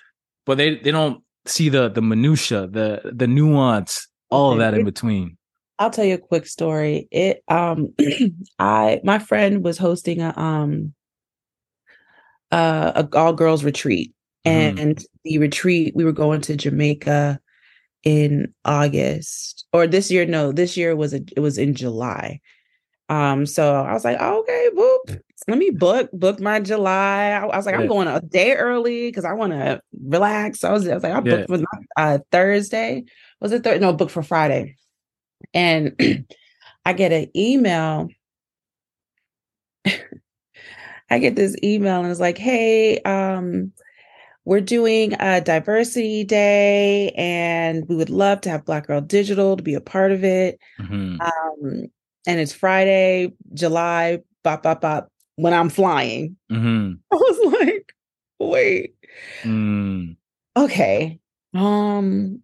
but 0.47 0.59
they 0.59 0.77
they 0.77 0.91
don't 0.91 1.23
see 1.49 1.69
the 1.69 1.89
the 1.89 2.03
minutia, 2.03 2.67
the 2.67 3.01
the 3.15 3.27
nuance, 3.27 4.07
all 4.31 4.53
of 4.53 4.59
that 4.59 4.75
in 4.75 4.85
between. 4.85 5.37
I'll 5.79 5.91
tell 5.91 6.05
you 6.05 6.15
a 6.15 6.19
quick 6.19 6.47
story. 6.47 7.09
It 7.11 7.43
um 7.49 7.95
I 8.59 9.01
my 9.05 9.19
friend 9.19 9.65
was 9.65 9.79
hosting 9.79 10.21
a 10.21 10.37
um 10.37 10.95
uh, 12.51 13.05
a 13.05 13.17
all 13.17 13.33
girls 13.33 13.63
retreat 13.65 14.13
Mhm. 14.47 14.79
and 14.81 15.05
the 15.25 15.39
retreat 15.39 15.95
we 15.95 16.05
were 16.05 16.13
going 16.13 16.41
to 16.43 16.57
Jamaica 16.57 17.39
in 18.05 18.55
August 18.65 19.67
or 19.73 19.87
this 19.87 20.11
year 20.11 20.25
no 20.25 20.53
this 20.53 20.77
year 20.77 20.97
was 20.97 21.13
a, 21.13 21.21
it 21.37 21.41
was 21.41 21.59
in 21.59 21.75
July. 21.75 22.41
Um 23.09 23.45
so 23.47 23.75
I 23.75 23.93
was 23.93 24.05
like 24.05 24.17
oh, 24.21 24.41
okay 24.41 24.71
boop 24.75 25.21
let 25.47 25.59
me 25.59 25.71
book 25.71 26.11
book 26.13 26.41
my 26.41 26.61
July. 26.61 27.31
I, 27.31 27.47
I 27.47 27.57
was 27.57 27.67
like 27.67 27.75
Yeah. 27.75 27.83
I'm 27.83 27.89
going 27.89 28.09
a 28.09 28.21
day 28.21 28.55
early 28.55 29.13
cuz 29.13 29.25
I 29.25 29.33
want 29.35 29.53
to 29.53 29.81
relax. 30.05 30.61
So 30.61 30.69
I 30.69 30.73
was, 30.73 30.89
I 30.89 30.95
was 30.95 31.03
like 31.03 31.13
I 31.13 31.17
Yeah. 31.17 31.21
booked 31.21 31.49
for 31.49 31.59
my 31.59 31.65
uh 31.97 32.19
Thursday. 32.33 33.05
Was 33.41 33.53
it 33.53 33.63
Thursday? 33.63 33.79
No, 33.81 33.93
book 33.93 34.11
for 34.11 34.23
Friday. 34.23 34.77
And 35.55 35.95
I 36.85 36.93
get 36.93 37.13
an 37.13 37.31
email. 37.37 38.09
I 41.11 41.19
get 41.19 41.37
this 41.37 41.57
email 41.63 42.03
and 42.03 42.11
it's 42.11 42.21
like, 42.21 42.37
hey, 42.39 42.99
um, 43.01 43.73
we're 44.45 44.61
doing 44.61 45.15
a 45.21 45.41
diversity 45.41 46.25
day 46.25 47.11
and 47.17 47.87
we 47.89 47.97
would 47.97 48.11
love 48.11 48.41
to 48.43 48.51
have 48.51 48.65
Black 48.65 48.87
Girl 48.87 49.01
Digital 49.01 49.57
to 49.57 49.63
be 49.63 49.75
a 49.75 49.81
part 49.81 50.13
of 50.13 50.25
it. 50.25 50.59
Mhm. 50.81 51.19
Um, 51.21 51.87
and 52.27 52.41
it's 52.41 52.53
Friday, 52.53 53.33
July, 53.55 54.21
bop, 54.43 54.63
bop, 54.63 54.81
bop, 54.81 55.11
when 55.39 55.55
I'm 55.55 55.69
flying. 55.71 56.37
Mhm. 56.51 56.99
I 57.13 57.15
was 57.17 57.55
like, 57.61 57.93
wait, 58.41 58.95
Mm. 59.45 60.17
okay 60.57 61.19
um 61.55 62.43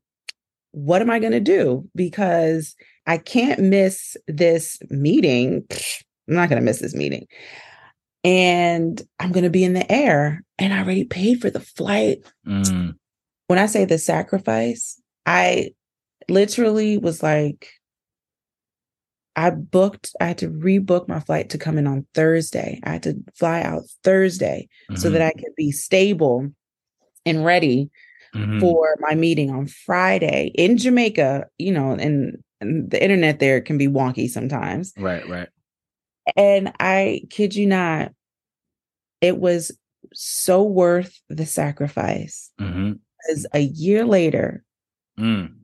what 0.72 1.02
am 1.02 1.10
i 1.10 1.18
going 1.18 1.32
to 1.32 1.40
do 1.40 1.88
because 1.94 2.74
i 3.06 3.16
can't 3.18 3.60
miss 3.60 4.16
this 4.28 4.78
meeting 4.90 5.64
i'm 6.28 6.34
not 6.34 6.48
going 6.48 6.60
to 6.60 6.64
miss 6.64 6.78
this 6.80 6.94
meeting 6.94 7.26
and 8.24 9.02
i'm 9.20 9.30
going 9.32 9.44
to 9.44 9.50
be 9.50 9.64
in 9.64 9.72
the 9.74 9.90
air 9.92 10.42
and 10.58 10.72
i 10.72 10.78
already 10.80 11.04
paid 11.04 11.40
for 11.40 11.50
the 11.50 11.60
flight 11.60 12.18
Mm. 12.46 12.94
when 13.48 13.58
i 13.58 13.66
say 13.66 13.84
the 13.84 13.98
sacrifice 13.98 15.00
i 15.26 15.70
literally 16.28 16.96
was 16.98 17.22
like 17.22 17.68
i 19.36 19.50
booked 19.50 20.14
i 20.20 20.26
had 20.26 20.38
to 20.38 20.48
rebook 20.48 21.08
my 21.08 21.20
flight 21.20 21.50
to 21.50 21.58
come 21.58 21.76
in 21.78 21.86
on 21.86 22.06
thursday 22.14 22.80
i 22.84 22.90
had 22.92 23.02
to 23.02 23.14
fly 23.34 23.60
out 23.62 23.82
thursday 24.02 24.68
so 24.96 25.08
Mhm. 25.08 25.12
that 25.12 25.22
i 25.22 25.32
could 25.32 25.54
be 25.56 25.70
stable 25.72 26.48
and 27.26 27.44
ready 27.44 27.90
Mhm. 28.34 28.60
for 28.60 28.96
my 28.98 29.14
meeting 29.14 29.50
on 29.50 29.66
Friday 29.68 30.50
in 30.56 30.76
Jamaica, 30.76 31.46
you 31.56 31.70
know, 31.72 31.92
and, 31.92 32.42
and 32.60 32.90
the 32.90 33.00
internet 33.00 33.38
there 33.38 33.60
can 33.60 33.78
be 33.78 33.86
wonky 33.86 34.28
sometimes. 34.28 34.92
right, 34.98 35.24
right. 35.28 35.48
And 36.36 36.72
I 36.80 37.22
kid 37.30 37.54
you 37.54 37.68
not, 37.68 38.12
it 39.20 39.38
was 39.38 39.70
so 40.14 40.64
worth 40.64 41.16
the 41.28 41.46
sacrifice. 41.46 42.50
Mhm. 42.60 42.98
Because 43.22 43.46
a 43.54 43.60
year 43.60 44.04
later, 44.04 44.64
Mm. 45.16 45.54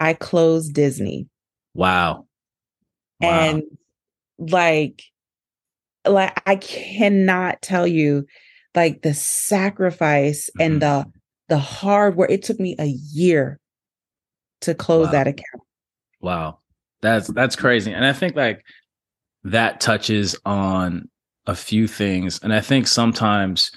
I 0.00 0.12
closed 0.14 0.74
Disney. 0.74 1.28
Wow. 1.74 2.26
Wow. 3.20 3.28
And 3.30 3.62
like, 4.38 5.02
like 6.06 6.40
I 6.46 6.56
cannot 6.56 7.62
tell 7.62 7.86
you 7.86 8.26
like 8.74 9.02
the 9.02 9.14
sacrifice 9.14 10.50
Mhm. 10.58 10.64
and 10.64 10.82
the 10.82 11.06
the 11.48 11.58
hard 11.58 12.16
work. 12.16 12.30
It 12.30 12.42
took 12.42 12.58
me 12.60 12.74
a 12.78 12.86
year 12.86 13.58
to 14.62 14.74
close 14.74 15.06
Wow. 15.06 15.12
that 15.12 15.28
account. 15.28 15.62
Wow. 16.20 16.58
That's 17.02 17.28
that's 17.28 17.56
crazy. 17.56 17.92
And 17.92 18.04
I 18.04 18.12
think 18.12 18.36
like 18.36 18.62
that 19.44 19.80
touches 19.80 20.36
on 20.44 21.08
a 21.46 21.54
few 21.54 21.86
things. 21.86 22.40
And 22.42 22.52
I 22.52 22.60
think 22.60 22.88
sometimes, 22.88 23.70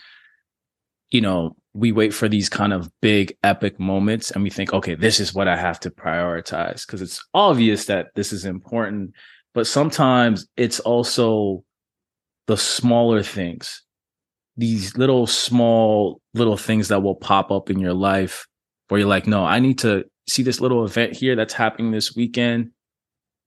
you 1.12 1.22
know, 1.22 1.56
we 1.80 1.94
wait 1.94 2.14
for 2.14 2.28
these 2.28 2.50
kind 2.50 2.74
of 2.74 2.92
big 3.02 3.36
epic 3.42 3.80
moments 3.80 4.32
and 4.32 4.44
we 4.44 4.50
think, 4.50 4.74
okay, 4.74 4.96
this 4.96 5.20
is 5.20 5.34
what 5.34 5.48
I 5.48 5.56
have 5.56 5.80
to 5.82 5.90
prioritize 5.90 6.86
because 6.86 7.02
it's 7.02 7.26
obvious 7.34 7.86
that 7.86 8.08
this 8.16 8.34
is 8.34 8.44
important. 8.44 9.14
But 9.54 9.66
sometimes 9.66 10.46
it's 10.58 10.82
also 10.82 11.64
the 12.48 12.58
smaller 12.58 13.24
things, 13.24 13.84
these 14.58 14.98
little 14.98 15.26
small 15.26 16.20
little 16.34 16.58
things 16.58 16.90
that 16.90 17.02
will 17.02 17.16
pop 17.16 17.50
up 17.50 17.70
in 17.70 17.80
your 17.80 17.94
life 17.94 18.46
where 18.90 19.00
you're 19.00 19.10
like, 19.10 19.26
no, 19.26 19.46
I 19.46 19.60
need 19.60 19.80
to 19.80 20.04
see 20.28 20.44
this 20.44 20.60
little 20.60 20.84
event 20.84 21.16
here 21.16 21.36
that's 21.36 21.54
happening 21.54 21.92
this 21.92 22.14
weekend. 22.14 22.72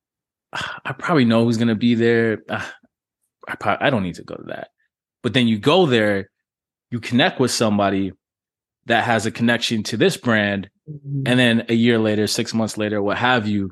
I 0.52 0.92
probably 0.92 1.26
know 1.26 1.44
who's 1.44 1.58
going 1.58 1.68
to 1.68 1.74
be 1.74 1.94
there. 1.94 2.38
I, 2.48 3.56
probably, 3.56 3.86
I 3.86 3.90
don't 3.90 4.04
need 4.04 4.14
to 4.14 4.24
go 4.24 4.36
to 4.36 4.44
that. 4.44 4.68
But 5.22 5.34
then 5.34 5.48
you 5.48 5.58
go 5.58 5.84
there, 5.84 6.30
you 6.90 7.00
connect 7.00 7.40
with 7.40 7.50
somebody 7.50 8.12
that 8.86 9.04
has 9.04 9.26
a 9.26 9.30
connection 9.30 9.82
to 9.84 9.96
this 9.96 10.16
brand. 10.16 10.68
And 11.24 11.38
then 11.38 11.66
a 11.68 11.74
year 11.74 11.98
later, 11.98 12.26
six 12.26 12.52
months 12.52 12.76
later, 12.76 13.02
what 13.02 13.18
have 13.18 13.46
you. 13.46 13.70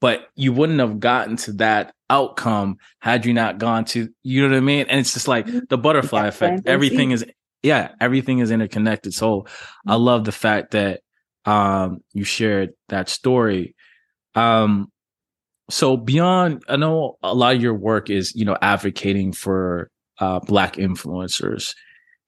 But 0.00 0.28
you 0.34 0.52
wouldn't 0.52 0.78
have 0.80 1.00
gotten 1.00 1.36
to 1.38 1.52
that 1.54 1.94
outcome 2.10 2.76
had 3.00 3.24
you 3.24 3.32
not 3.32 3.58
gone 3.58 3.86
to, 3.86 4.08
you 4.22 4.42
know 4.42 4.50
what 4.50 4.56
I 4.58 4.60
mean? 4.60 4.86
And 4.88 5.00
it's 5.00 5.14
just 5.14 5.26
like 5.26 5.48
the 5.68 5.78
butterfly 5.78 6.22
Yeah, 6.22 6.28
effect. 6.28 6.66
Everything 6.66 7.10
is 7.12 7.24
yeah, 7.62 7.92
everything 8.00 8.40
is 8.40 8.50
interconnected. 8.50 9.14
So 9.14 9.46
I 9.86 9.94
Mm-hmm. 9.94 10.04
love 10.04 10.24
the 10.24 10.32
fact 10.32 10.72
that 10.72 11.00
um 11.46 12.00
you 12.12 12.24
shared 12.24 12.74
that 12.88 13.08
story. 13.08 13.74
Um 14.34 14.92
so 15.70 15.96
beyond 15.96 16.62
I 16.68 16.76
know 16.76 17.16
a 17.22 17.34
lot 17.34 17.56
of 17.56 17.62
your 17.62 17.74
work 17.74 18.10
is, 18.10 18.34
you 18.34 18.44
know, 18.44 18.58
advocating 18.60 19.32
for 19.32 19.90
uh 20.20 20.40
black 20.40 20.74
influencers. 20.76 21.74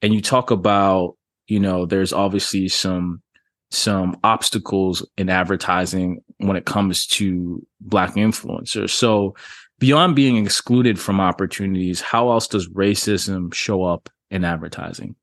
And 0.00 0.14
you 0.14 0.22
talk 0.22 0.50
about, 0.50 1.17
you 1.48 1.58
know, 1.58 1.86
there's 1.86 2.12
obviously 2.12 2.68
some 2.68 3.22
some 3.70 4.18
obstacles 4.24 5.06
in 5.18 5.28
advertising 5.28 6.22
when 6.38 6.56
it 6.56 6.64
comes 6.64 7.06
to 7.06 7.62
black 7.80 8.14
influencers. 8.14 8.90
So 8.90 9.34
beyond 9.78 10.16
being 10.16 10.42
excluded 10.42 10.98
from 10.98 11.20
opportunities, 11.20 12.00
how 12.00 12.30
else 12.30 12.48
does 12.48 12.66
racism 12.70 13.52
show 13.52 13.82
up 13.84 14.08
in 14.30 14.44
advertising? 14.44 15.16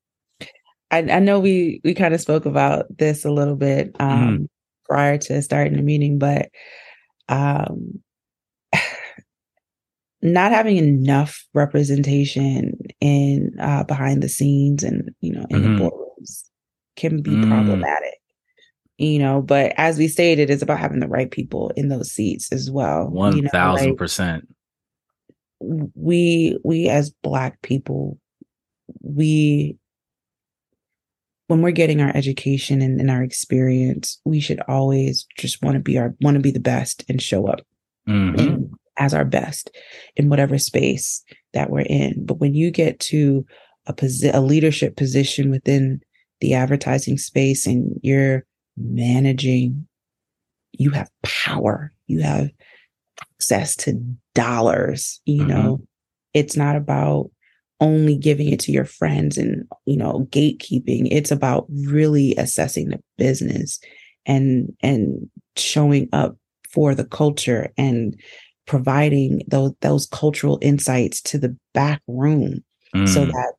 I, 0.92 1.00
I 1.00 1.20
know 1.20 1.40
we 1.40 1.82
we 1.84 1.94
kind 1.96 2.14
of 2.14 2.22
spoke 2.22 2.46
about 2.46 2.86
this 2.98 3.26
a 3.26 3.32
little 3.32 3.56
bit 3.56 3.96
um, 4.00 4.48
prior 4.86 5.18
to 5.18 5.42
starting 5.42 5.76
the 5.76 5.82
meeting, 5.82 6.20
but 6.20 6.50
um, 7.30 8.00
not 10.22 10.52
having 10.52 10.78
enough 10.78 11.44
representation 11.54 12.74
in 13.02 13.52
uh, 13.60 13.84
behind 13.84 14.22
the 14.24 14.30
scenes 14.30 14.84
and 14.84 15.10
you 15.22 15.34
know 15.34 15.46
in 15.50 15.62
Mhm. 15.62 15.78
the 15.78 15.84
boardrooms 15.84 16.02
can 16.96 17.22
be 17.22 17.32
Mm. 17.32 17.48
problematic. 17.50 18.14
You 18.98 19.20
know, 19.20 19.42
but 19.42 19.74
as 19.78 19.98
we 19.98 20.08
stated, 20.08 20.50
it's 20.50 20.62
about 20.64 20.80
having 20.80 21.02
the 21.02 21.08
right 21.10 21.30
people 21.30 21.70
in 21.76 21.90
those 21.90 22.12
seats 22.12 22.52
as 22.54 22.72
well. 22.72 23.10
One 23.10 23.36
you 23.36 23.42
know, 23.44 23.50
thousand 23.50 23.90
like, 23.90 23.98
percent. 23.98 24.48
we 25.60 26.58
we 26.64 26.88
as 26.90 27.10
black 27.24 27.62
people 27.62 28.20
we 29.02 29.78
when 31.48 31.62
we're 31.62 31.72
getting 31.72 32.02
our 32.02 32.12
education 32.16 32.82
and, 32.82 33.00
and 33.00 33.10
our 33.10 33.24
experience 33.24 34.20
we 34.26 34.40
should 34.40 34.60
always 34.68 35.26
just 35.38 35.62
want 35.64 35.76
to 35.76 35.80
be 35.80 35.98
our 35.98 36.14
want 36.22 36.36
to 36.36 36.42
be 36.42 36.52
the 36.52 36.60
best 36.60 37.04
and 37.10 37.22
show 37.22 37.48
up 37.48 37.62
Mhm. 38.08 38.40
in- 38.40 38.72
as 38.98 39.14
our 39.14 39.26
best 39.26 39.72
in 40.16 40.30
whatever 40.30 40.58
space 40.58 41.24
that 41.54 41.70
we're 41.70 41.82
in 41.82 42.26
but 42.26 42.40
when 42.40 42.54
you 42.54 42.72
get 42.72 43.00
to 43.00 43.46
a 43.88 43.94
posi- 43.94 44.34
a 44.34 44.40
leadership 44.40 44.96
position 44.96 45.50
within 45.52 46.00
the 46.42 46.54
advertising 46.54 47.18
space 47.18 47.66
and 47.66 48.00
you're 48.04 48.46
managing 48.78 49.88
you 50.74 50.90
have 50.92 51.10
power 51.24 51.94
you 52.08 52.20
have 52.22 52.50
access 53.34 53.76
to 53.76 53.94
dollars 54.34 55.22
you 55.26 55.44
Mhm. 55.44 55.48
know 55.48 55.82
it's 56.34 56.58
not 56.58 56.76
about 56.76 57.30
only 57.80 58.18
giving 58.18 58.50
it 58.50 58.60
to 58.60 58.72
your 58.72 58.86
friends 58.86 59.38
and 59.38 59.66
you 59.86 59.96
know 59.98 60.28
gatekeeping 60.32 61.08
it's 61.12 61.32
about 61.32 61.66
really 61.70 62.36
assessing 62.36 62.90
the 62.90 63.00
business 63.18 63.80
and 64.26 64.74
and 64.82 65.30
showing 65.58 66.10
up 66.12 66.38
for 66.70 66.94
the 66.94 67.06
culture 67.06 67.72
and 67.78 68.20
providing 68.66 69.42
those 69.48 69.72
those 69.82 70.08
cultural 70.08 70.58
insights 70.62 71.22
to 71.22 71.38
the 71.38 71.56
back 71.74 72.02
room 72.08 72.64
so 73.06 73.26
Mm. 73.26 73.32
that 73.32 73.54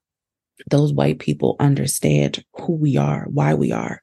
those 0.70 0.92
white 0.92 1.18
people 1.18 1.56
understand 1.60 2.44
who 2.54 2.74
we 2.74 2.96
are, 2.96 3.26
why 3.30 3.54
we 3.54 3.72
are, 3.72 4.02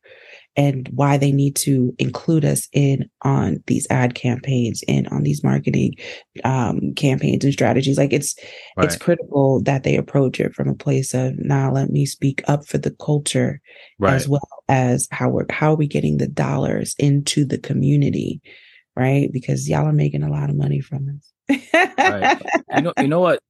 and 0.55 0.87
why 0.93 1.17
they 1.17 1.31
need 1.31 1.55
to 1.55 1.95
include 1.97 2.45
us 2.45 2.67
in 2.73 3.09
on 3.23 3.63
these 3.67 3.87
ad 3.89 4.13
campaigns 4.13 4.83
and 4.87 5.07
on 5.07 5.23
these 5.23 5.43
marketing 5.43 5.95
um, 6.43 6.93
campaigns 6.95 7.43
and 7.43 7.53
strategies. 7.53 7.97
Like 7.97 8.13
it's 8.13 8.35
it's 8.77 8.95
critical 8.95 9.61
that 9.63 9.83
they 9.83 9.95
approach 9.95 10.39
it 10.39 10.53
from 10.53 10.69
a 10.69 10.75
place 10.75 11.13
of 11.13 11.33
now 11.39 11.71
let 11.71 11.89
me 11.89 12.05
speak 12.05 12.43
up 12.47 12.67
for 12.67 12.77
the 12.77 12.91
culture 12.91 13.61
right. 13.99 14.13
as 14.13 14.27
well 14.27 14.47
as 14.69 15.07
how 15.11 15.29
we're 15.29 15.45
how 15.49 15.73
are 15.73 15.77
we 15.77 15.87
getting 15.87 16.17
the 16.17 16.27
dollars 16.27 16.95
into 16.99 17.45
the 17.45 17.57
community, 17.57 18.41
right? 18.95 19.31
Because 19.31 19.67
y'all 19.67 19.87
are 19.87 19.93
making 19.93 20.23
a 20.23 20.29
lot 20.29 20.49
of 20.49 20.55
money 20.55 20.81
from 20.81 21.09
us. 21.17 21.59
Right. 21.97 22.41
you 22.75 22.81
know, 22.81 22.93
you 22.99 23.07
know 23.07 23.19
what? 23.19 23.41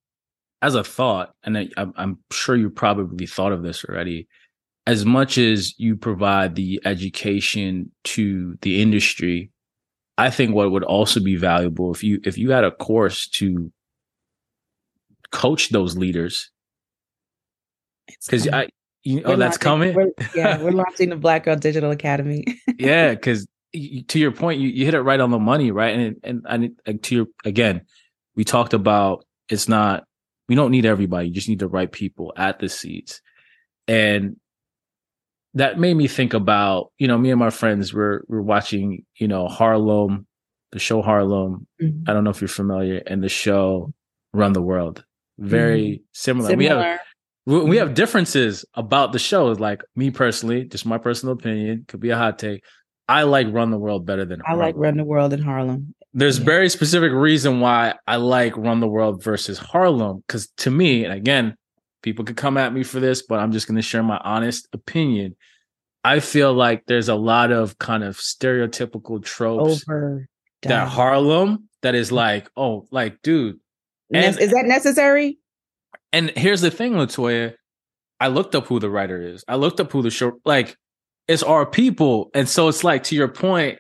As 0.64 0.76
a 0.76 0.84
thought, 0.84 1.34
and 1.44 1.58
I, 1.58 1.68
I'm, 1.76 2.20
sure 2.32 2.56
you 2.56 2.70
probably 2.70 3.26
thought 3.26 3.52
of 3.52 3.64
this 3.64 3.84
already. 3.84 4.30
As 4.88 5.04
much 5.04 5.38
as 5.38 5.78
you 5.78 5.98
provide 5.98 6.56
the 6.56 6.82
education 6.86 7.92
to 8.06 8.58
the 8.62 8.82
industry, 8.82 9.52
I 10.18 10.30
think 10.30 10.56
what 10.56 10.72
would 10.72 10.86
also 10.86 11.20
be 11.20 11.36
valuable 11.36 11.94
if 11.94 12.02
you 12.02 12.22
if 12.24 12.38
you 12.38 12.52
had 12.52 12.64
a 12.64 12.72
course 12.72 13.28
to 13.40 13.74
coach 15.32 15.70
those 15.70 15.98
leaders, 15.98 16.50
because. 18.26 18.48
I, 18.48 18.70
you, 19.06 19.22
oh, 19.26 19.36
that's 19.36 19.58
coming. 19.58 19.94
we're- 19.94 20.14
yeah, 20.36 20.62
we're 20.64 20.72
launching 20.72 21.10
the 21.10 21.18
Black 21.18 21.44
Girl 21.44 21.58
Digital 21.58 21.92
Academy. 21.92 22.46
yeah, 22.80 23.10
because 23.16 23.46
to 23.74 24.18
your 24.18 24.32
point, 24.32 24.62
you, 24.62 24.70
you 24.70 24.86
hit 24.86 24.94
it 24.94 25.02
right 25.02 25.20
on 25.20 25.30
the 25.30 25.40
money, 25.40 25.72
right? 25.72 25.94
And 25.94 26.16
and 26.24 26.46
and 26.48 26.72
and 26.86 27.04
to 27.04 27.16
your 27.16 27.26
again, 27.44 27.82
we 28.38 28.46
talked 28.46 28.74
about 28.74 29.26
it's 29.50 29.68
not 29.68 30.06
we 30.48 30.56
don't 30.56 30.72
need 30.72 30.86
everybody, 30.86 31.28
you 31.28 31.34
just 31.34 31.50
need 31.50 31.60
the 31.60 31.68
right 31.68 31.92
people 31.92 32.34
at 32.36 32.60
the 32.60 32.70
seats, 32.70 33.22
and 33.88 34.38
that 35.56 35.80
made 35.80 35.96
me 35.96 36.08
think 36.08 36.34
about 36.34 36.92
you 36.98 37.08
know 37.08 37.18
me 37.18 37.32
and 37.32 37.40
my 37.40 37.50
friends 37.50 37.94
were 37.94 38.26
we're 38.28 38.42
watching 38.42 39.06
you 39.18 39.28
know 39.28 39.48
Harlem, 39.48 40.26
the 40.72 40.80
show 40.80 41.02
Harlem. 41.02 41.68
Mhm. 41.82 42.08
I 42.08 42.14
don't 42.14 42.24
know 42.24 42.32
if 42.32 42.42
you're 42.42 42.48
familiar, 42.48 43.02
and 43.06 43.24
the 43.24 43.30
show 43.30 43.94
Run 44.34 44.54
the 44.54 44.62
World. 44.62 45.04
Very 45.38 46.04
similar. 46.14 46.56
We 46.56 46.66
have 46.66 47.00
we, 47.46 47.62
we 47.64 47.78
have 47.78 47.94
differences 47.94 48.66
about 48.74 49.12
the 49.12 49.20
shows. 49.20 49.60
Like 49.60 49.82
me 49.96 50.12
personally, 50.12 50.66
just 50.66 50.86
my 50.86 50.98
personal 50.98 51.34
opinion, 51.34 51.86
could 51.88 52.00
be 52.00 52.10
a 52.10 52.18
hot 52.18 52.40
take. 52.40 52.64
I 53.08 53.24
like 53.24 53.48
Run 53.52 53.72
the 53.72 53.78
World 53.78 54.06
better 54.06 54.26
than 54.26 54.42
I 54.48 54.54
like 54.54 54.76
Run 54.78 54.98
the 54.98 55.04
World 55.04 55.34
in 55.34 55.42
Harlem. 55.42 55.94
There's 56.14 56.40
yeah. 56.40 56.46
very 56.46 56.70
specific 56.70 57.12
reason 57.12 57.60
why 57.60 57.96
I 58.08 58.18
like 58.18 58.56
Run 58.58 58.80
the 58.80 58.88
World 58.88 59.24
versus 59.24 59.58
Harlem. 59.58 60.24
Because 60.28 60.48
to 60.58 60.72
me, 60.72 61.04
and 61.04 61.14
again, 61.14 61.56
people 62.02 62.24
could 62.26 62.38
come 62.38 62.58
at 62.58 62.74
me 62.74 62.84
for 62.84 63.00
this, 63.00 63.22
but 63.22 63.40
I'm 63.40 63.52
just 63.52 63.68
going 63.68 63.78
to 63.78 63.82
share 63.82 64.04
my 64.04 64.20
honest 64.24 64.68
opinion. 64.74 65.36
I 66.04 66.20
feel 66.20 66.54
like 66.54 66.86
there's 66.86 67.10
a 67.10 67.16
lot 67.16 67.52
of 67.52 67.80
kind 67.80 68.04
of 68.04 68.18
stereotypical 68.18 69.24
tropes 69.24 69.84
Over. 69.88 70.28
that 70.64 70.88
Harlem 70.88 71.70
that 71.82 71.96
is 71.96 72.08
mm-hmm. 72.08 72.18
like, 72.18 72.50
oh, 72.58 72.88
like, 72.92 73.22
dude. 73.22 73.60
and- 74.14 74.40
is 74.40 74.52
that 74.52 74.66
necessary? 74.66 75.40
And 76.12 76.30
here's 76.38 76.62
the 76.62 76.70
thing, 76.70 76.94
Latoya. 76.94 77.56
I 78.20 78.28
looked 78.28 78.54
up 78.54 78.68
who 78.68 78.80
the 78.80 78.90
writer 78.90 79.20
is. 79.20 79.44
I 79.48 79.56
looked 79.56 79.80
up 79.80 79.92
who 79.92 80.04
the 80.04 80.12
show 80.12 80.40
like 80.46 80.78
it's 81.28 81.44
our 81.44 81.66
people. 81.66 82.30
And 82.34 82.48
so 82.48 82.68
it's 82.68 82.84
like 82.84 83.04
to 83.04 83.16
your 83.16 83.28
point, 83.28 83.80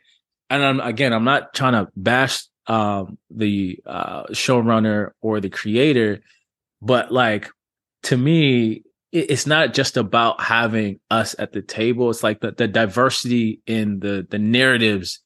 and 0.54 0.64
I'm 0.64 0.80
again, 0.80 1.14
I'm 1.14 1.24
not 1.24 1.54
trying 1.54 1.74
to 1.74 1.92
bash 1.96 2.44
um 2.68 3.18
the 3.30 3.80
uh 3.86 4.24
showrunner 4.28 5.12
or 5.22 5.40
the 5.42 5.50
creator, 5.50 6.22
but 6.82 7.12
like 7.12 7.50
to 8.04 8.18
me, 8.18 8.84
it- 9.12 9.30
it's 9.32 9.46
not 9.48 9.74
just 9.74 9.98
about 9.98 10.42
having 10.42 11.00
us 11.10 11.36
at 11.40 11.52
the 11.54 11.62
table. 11.62 12.10
It's 12.10 12.24
like 12.24 12.40
the, 12.42 12.52
the 12.52 12.68
diversity 12.68 13.62
in 13.68 14.00
the 14.00 14.26
the 14.30 14.40
narratives 14.40 15.20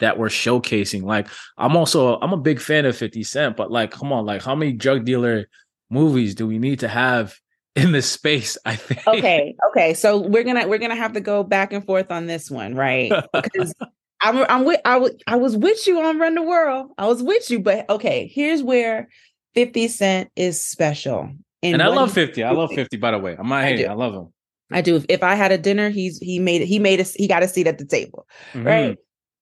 that 0.00 0.18
we're 0.18 0.28
showcasing. 0.28 1.02
Like 1.02 1.28
I'm 1.56 1.76
also 1.76 2.18
I'm 2.20 2.32
a 2.32 2.36
big 2.38 2.60
fan 2.60 2.84
of 2.86 2.96
50 2.96 3.22
Cent, 3.24 3.56
but 3.56 3.70
like, 3.70 3.90
come 3.90 4.12
on, 4.12 4.24
like 4.26 4.42
how 4.42 4.54
many 4.54 4.72
drug 4.72 5.04
dealer 5.04 5.46
movies 5.90 6.34
do 6.34 6.46
we 6.46 6.58
need 6.58 6.80
to 6.80 6.88
have 6.88 7.34
in 7.76 7.92
this 7.92 8.08
space? 8.10 8.56
I 8.64 8.76
think. 8.76 9.06
Okay, 9.06 9.54
okay. 9.70 9.94
So 9.94 10.18
we're 10.18 10.44
gonna 10.44 10.66
we're 10.68 10.78
gonna 10.78 10.96
have 10.96 11.12
to 11.14 11.20
go 11.20 11.42
back 11.42 11.72
and 11.72 11.84
forth 11.84 12.10
on 12.10 12.26
this 12.26 12.50
one, 12.50 12.74
right? 12.74 13.12
Because 13.32 13.74
I'm 14.20 14.44
I'm 14.48 14.64
with 14.64 14.80
I 14.84 14.96
was 14.96 15.12
I 15.26 15.36
was 15.36 15.56
with 15.56 15.86
you 15.86 16.00
on 16.00 16.18
Run 16.18 16.34
the 16.34 16.42
World. 16.42 16.90
I 16.98 17.06
was 17.06 17.22
with 17.22 17.50
you, 17.50 17.60
but 17.60 17.88
okay. 17.88 18.30
Here's 18.32 18.62
where 18.62 19.08
Fifty 19.54 19.88
Cent 19.88 20.30
is 20.36 20.62
special. 20.62 21.30
in 21.62 21.74
And 21.74 21.82
I 21.82 21.88
love 21.88 22.12
50. 22.12 22.42
I 22.42 22.50
love 22.52 22.70
50, 22.72 22.96
by 22.98 23.10
the 23.12 23.18
way. 23.18 23.36
I'm 23.38 23.48
not 23.48 23.62
I 23.62 23.66
hating. 23.66 23.86
do. 23.86 23.90
I 23.90 23.94
love 23.94 24.14
him. 24.14 24.28
I 24.70 24.80
do. 24.82 24.96
If, 24.96 25.06
if 25.08 25.22
I 25.22 25.34
had 25.34 25.50
a 25.52 25.58
dinner, 25.58 25.88
he's 25.88 26.18
he 26.18 26.38
made 26.38 26.62
he 26.62 26.78
made 26.78 27.00
us 27.00 27.14
he 27.14 27.26
got 27.28 27.42
a 27.42 27.48
seat 27.48 27.66
at 27.66 27.78
the 27.78 27.84
table. 27.86 28.26
Mhm. 28.54 28.64
right 28.64 28.96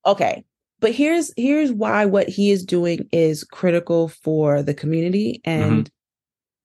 okay 0.07 0.45
but 0.79 0.93
here's 0.93 1.33
here's 1.37 1.72
why 1.72 2.05
what 2.05 2.29
he 2.29 2.51
is 2.53 2.64
doing 2.64 3.09
is 3.11 3.43
critical 3.43 4.07
for 4.09 4.62
the 4.62 4.72
community 4.74 5.41
and 5.45 5.91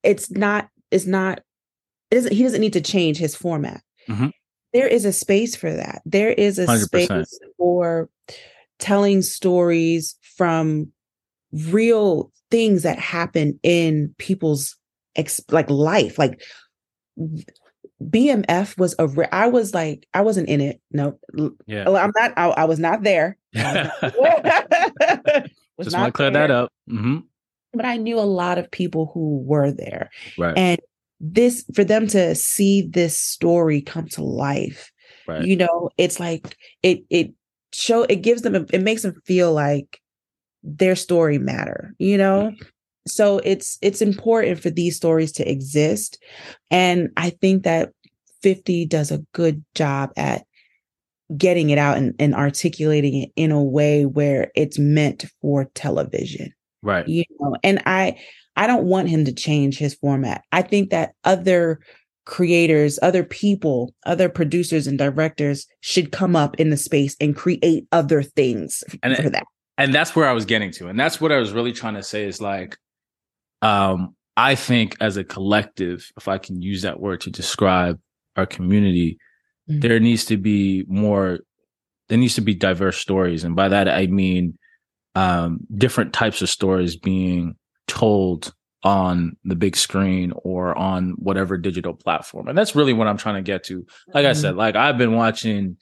it's 0.04 0.30
not 0.30 0.70
it's 0.92 1.08
not 1.08 1.40
it 2.12 2.16
doesn't 2.16 2.34
he 2.34 2.44
doesn't 2.44 2.62
need 2.62 2.74
to 2.74 2.82
change 2.82 3.18
his 3.18 3.36
format 3.36 3.82
Mhm. 4.08 4.32
There 4.74 4.88
is 4.88 5.06
a 5.06 5.14
space 5.14 5.56
for 5.56 5.72
that 5.72 6.02
there 6.06 6.32
is 6.32 6.58
a 6.60 6.66
100%. 6.66 6.82
space 7.26 7.40
for 7.58 8.10
telling 8.80 9.22
stories 9.22 10.16
from 10.38 10.92
real 11.52 12.32
things 12.50 12.84
that 12.84 12.98
happen 13.00 13.60
in 13.64 14.14
people's 14.18 14.76
ex- 15.16 15.42
like 15.52 15.70
life 15.70 16.18
like 16.18 16.42
BMF 18.04 18.78
was 18.80 18.96
a 18.98 19.08
re- 19.08 19.28
I 19.32 19.48
was 19.48 19.74
like 19.74 20.08
I 20.14 20.22
wasn't 20.22 20.50
in 20.50 20.60
it 20.62 20.82
no 20.92 21.20
Yeah. 21.68 21.88
I'm 21.88 22.12
not. 22.18 22.34
I, 22.36 22.48
I 22.50 22.66
was 22.66 22.80
not 22.80 23.04
there. 23.04 23.38
Was 25.78 25.88
Just 25.88 25.98
want 25.98 26.08
to 26.08 26.12
clear 26.12 26.30
there, 26.32 26.48
that 26.48 26.52
up. 26.54 26.72
hmm 26.88 27.20
But 27.74 27.86
I 27.86 27.98
knew 27.98 28.20
a 28.20 28.22
lot 28.22 28.58
of 28.58 28.70
people 28.72 29.10
who 29.14 29.40
were 29.40 29.72
there, 29.72 30.10
Right. 30.38 30.56
and 30.58 30.80
this 31.22 31.64
for 31.76 31.84
them 31.84 32.08
to 32.08 32.34
see 32.34 32.82
this 32.82 33.18
story 33.18 33.82
come 33.82 34.08
to 34.10 34.24
life 34.24 34.92
Right. 35.28 35.46
you 35.46 35.56
know 35.56 35.90
it's 35.98 36.20
like 36.20 36.58
it 36.82 37.04
it 37.10 37.32
show 37.74 38.04
it 38.04 38.18
gives 38.18 38.42
them 38.42 38.56
it 38.56 38.82
makes 38.82 39.04
them 39.04 39.14
feel 39.24 39.54
like 39.54 40.02
their 40.64 40.96
story 40.96 41.38
matter 41.38 41.94
you 42.00 42.18
know 42.18 42.52
so 43.08 43.40
it's 43.44 43.78
it's 43.82 44.02
important 44.02 44.60
for 44.60 44.72
these 44.72 44.96
stories 44.96 45.32
to 45.34 45.50
exist 45.50 46.22
and 46.72 47.10
i 47.18 47.30
think 47.30 47.64
that 47.64 47.92
50 48.42 48.88
does 48.88 49.12
a 49.12 49.24
good 49.34 49.64
job 49.76 50.10
at 50.18 50.44
getting 51.38 51.70
it 51.70 51.78
out 51.78 51.98
and, 51.98 52.16
and 52.20 52.34
articulating 52.36 53.22
it 53.22 53.32
in 53.36 53.52
a 53.52 53.64
way 53.64 54.06
where 54.06 54.52
it's 54.56 54.80
meant 54.80 55.26
for 55.40 55.66
television 55.76 56.52
right. 56.82 57.08
you 57.08 57.24
know 57.40 57.56
and 57.64 57.82
i 57.86 58.18
i 58.62 58.68
don't 58.68 58.86
want 58.86 59.10
him 59.10 59.26
to 59.26 59.34
change 59.34 59.78
his 59.78 59.94
format 59.96 60.44
i 60.52 60.62
think 60.62 60.90
that 60.90 61.14
other 61.24 61.80
creators 62.26 63.00
other 63.02 63.24
people 63.24 63.94
other 64.06 64.30
producers 64.30 64.88
and 64.88 64.98
directors 64.98 65.68
should 65.82 66.12
come 66.12 66.36
up 66.36 66.56
in 66.60 66.70
the 66.70 66.78
space 66.78 67.16
and 67.20 67.36
create 67.36 67.86
other 67.92 68.22
things 68.24 68.84
And 69.04 69.16
for 69.18 69.30
that 69.30 69.44
and 69.82 69.96
that's 69.96 70.16
where 70.16 70.28
I 70.28 70.34
was 70.34 70.46
getting 70.46 70.70
to. 70.74 70.90
And 70.90 71.00
that's 71.00 71.20
what 71.20 71.32
I 71.32 71.38
was 71.38 71.54
really 71.54 71.72
trying 71.72 71.96
to 71.96 72.04
say 72.04 72.26
is 72.26 72.40
like, 72.40 72.78
um, 73.64 74.16
I 74.38 74.54
think 74.54 74.96
as 75.02 75.18
a 75.18 75.24
collective, 75.24 76.08
if 76.18 76.28
I 76.28 76.38
can 76.38 76.62
use 76.62 76.84
that 76.84 77.00
word 77.00 77.22
to 77.22 77.32
describe 77.32 78.00
our 78.36 78.46
community, 78.46 79.18
Mhm. 79.68 79.82
there 79.82 80.00
needs 80.00 80.26
to 80.26 80.38
be 80.38 80.86
more, 80.88 81.40
there 82.10 82.18
needs 82.20 82.36
to 82.36 82.42
be 82.42 82.54
diverse 82.54 82.98
stories. 82.98 83.44
And 83.44 83.56
by 83.56 83.70
that, 83.70 83.90
I 83.90 84.06
mean, 84.06 84.58
um, 85.16 85.62
different 85.76 86.14
types 86.14 86.44
of 86.44 86.50
stories 86.50 86.96
being 86.96 87.56
told 87.92 88.54
on 88.84 89.38
the 89.44 89.56
big 89.56 89.76
screen 89.76 90.34
or 90.44 90.76
on 90.76 91.12
whatever 91.18 91.58
digital 91.58 91.94
platform. 91.94 92.48
And 92.48 92.58
that's 92.58 92.76
really 92.76 92.94
what 92.94 93.08
I'm 93.08 93.18
trying 93.18 93.36
to 93.36 93.42
get 93.42 93.66
to. 93.66 93.86
Like 94.14 94.26
I 94.26 94.34
said, 94.34 94.52
mm-hmm. 94.52 94.60
like 94.60 94.76
I've 94.76 94.98
been 94.98 95.14
watching, 95.14 95.78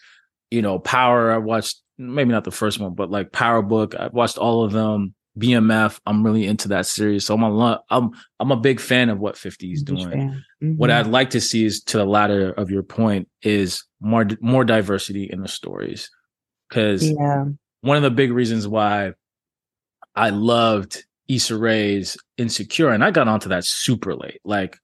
you 0.51 0.61
know, 0.61 0.79
Power. 0.79 1.31
I 1.31 1.37
watched 1.37 1.81
maybe 1.97 2.31
not 2.31 2.43
the 2.43 2.51
first 2.51 2.79
one, 2.79 2.93
but 2.93 3.09
like 3.09 3.31
Power 3.31 3.61
Book. 3.61 3.95
I've 3.97 4.13
watched 4.13 4.37
all 4.37 4.63
of 4.63 4.71
them. 4.71 5.13
BMF. 5.37 6.01
I'm 6.05 6.25
really 6.25 6.45
into 6.45 6.67
that 6.69 6.85
series. 6.85 7.25
So 7.25 7.33
I'm 7.35 7.43
a 7.43 7.81
I'm 7.89 8.09
I'm 8.41 8.51
a 8.51 8.57
big 8.57 8.81
fan 8.81 9.09
of 9.09 9.19
what 9.19 9.37
50 9.37 9.71
is 9.71 9.83
doing. 9.83 10.09
fan. 10.09 10.43
What. 10.59 10.89
Mm-hmm. 10.89 11.07
I'd 11.07 11.11
like 11.11 11.29
to 11.29 11.39
see 11.39 11.63
is 11.63 11.81
to 11.83 11.97
the 11.97 12.05
latter 12.05 12.51
of 12.51 12.71
your 12.71 12.83
point 12.83 13.29
is 13.41 13.85
more 14.01 14.27
more 14.41 14.65
diversity 14.65 15.29
in 15.31 15.41
the 15.41 15.47
stories. 15.47 16.09
Cuz 16.71 17.09
yeah 17.09 17.45
one 17.81 17.97
of 17.97 18.03
the 18.03 18.11
big 18.11 18.31
reasons 18.31 18.67
why 18.67 19.13
I 20.15 20.29
loved 20.29 21.05
Issa 21.29 21.57
Rae's 21.57 22.17
Insecure, 22.37 22.89
and 22.89 23.03
I 23.03 23.11
got 23.11 23.27
onto 23.27 23.49
that 23.49 23.63
super 23.63 24.15
late. 24.15 24.41
Like, 24.43 24.77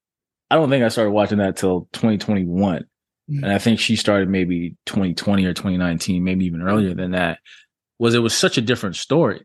I 0.50 0.56
don't 0.56 0.70
think 0.70 0.86
I 0.86 0.90
started 0.90 1.12
watching 1.12 1.40
that 1.40 1.58
till 1.58 1.90
2021. 1.94 2.86
Mm. 3.30 3.44
And 3.44 3.52
I 3.52 3.58
think 3.58 3.80
she 3.80 3.96
started 3.96 4.30
maybe 4.30 4.76
2020 4.86 5.46
or 5.46 5.54
2019, 5.54 6.24
maybe 6.24 6.46
even 6.46 6.62
earlier 6.62 6.94
than 6.94 7.12
that. 7.12 7.40
Was 7.98 8.14
it 8.14 8.20
was 8.20 8.36
such 8.36 8.58
a 8.58 8.62
different 8.62 8.96
story, 8.96 9.44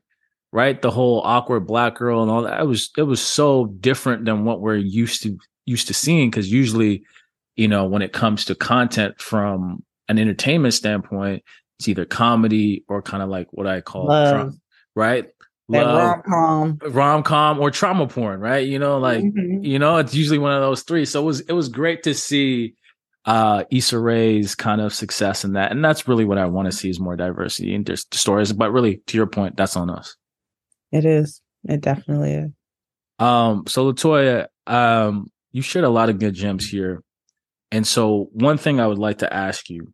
right? 0.53 0.81
The 0.81 0.91
whole 0.91 1.23
awkward 1.25 1.67
black 1.67 1.95
girl 1.95 2.23
and 2.23 2.31
all 2.31 2.43
that. 2.43 2.61
It 2.61 2.67
was 2.67 2.91
it 2.99 3.05
was 3.05 3.21
so 3.21 3.67
different 3.67 4.25
than 4.25 4.45
what 4.45 4.61
we're 4.61 4.77
used 4.77 5.23
to 5.23 5.39
used 5.67 5.87
to 5.87 5.95
seeing. 5.95 6.31
Because 6.31 6.53
usually, 6.53 7.05
you 7.57 7.69
know, 7.69 7.87
when 7.87 8.03
it 8.03 8.13
comes 8.13 8.45
to 8.47 8.55
content 8.55 9.21
from 9.21 9.83
an 10.09 10.19
entertainment 10.19 10.75
standpoint, 10.75 11.45
it's 11.79 11.89
either 11.89 12.05
comedy 12.05 12.85
or 12.89 13.01
kind 13.01 13.23
of 13.23 13.31
like 13.31 13.47
what 13.53 13.67
I 13.67 13.81
call 13.81 14.09
Love. 14.09 14.55
right? 14.95 15.29
Love, 15.79 16.25
rom-com 16.25 16.79
rom 16.93 17.23
com 17.23 17.59
or 17.61 17.71
trauma 17.71 18.07
porn, 18.07 18.41
right? 18.41 18.67
You 18.67 18.79
know, 18.79 18.99
like 18.99 19.23
Mhm. 19.23 19.65
you 19.65 19.79
know, 19.79 19.99
it's 19.99 20.15
usually 20.15 20.39
one 20.39 20.53
of 20.53 20.61
those 20.61 20.83
three. 20.83 21.05
So 21.05 21.23
it 21.23 21.25
was 21.25 21.41
it 21.41 21.53
was 21.53 21.69
great 21.69 22.03
to 22.05 22.15
see 22.15 22.75
uh 23.27 23.65
Issa 23.71 23.99
Rae's 23.99 24.55
kind 24.55 24.81
of 24.81 24.93
success 24.95 25.45
in 25.45 25.53
that. 25.53 25.71
And 25.73 25.85
that's 25.85 26.09
really 26.09 26.25
what 26.25 26.39
I 26.39 26.47
want 26.47 26.67
to 26.67 26.73
see 26.73 26.91
is 26.91 26.99
more 27.01 27.17
diversity 27.17 27.75
in 27.75 27.85
just 27.85 28.13
stories. 28.15 28.53
But 28.53 28.73
really, 28.73 29.03
to 29.07 29.17
your 29.17 29.27
point, 29.27 29.57
that's 29.57 29.77
on 29.77 29.91
us. 29.91 30.17
it 30.93 31.05
is 31.05 31.41
it 31.69 31.81
definitely 31.83 32.33
is 32.35 32.51
Um, 33.19 33.65
so 33.69 33.93
Latoya, 33.93 34.47
um, 34.67 35.31
you 35.53 35.63
shared 35.63 35.85
a 35.85 35.91
lot 35.91 36.09
of 36.09 36.19
good 36.19 36.35
gems 36.35 36.69
here. 36.69 37.03
And 37.71 37.87
so 37.87 38.29
one 38.33 38.59
thing 38.59 38.81
I 38.81 38.87
would 38.89 38.99
like 38.99 39.19
to 39.19 39.33
ask 39.33 39.71
you 39.71 39.93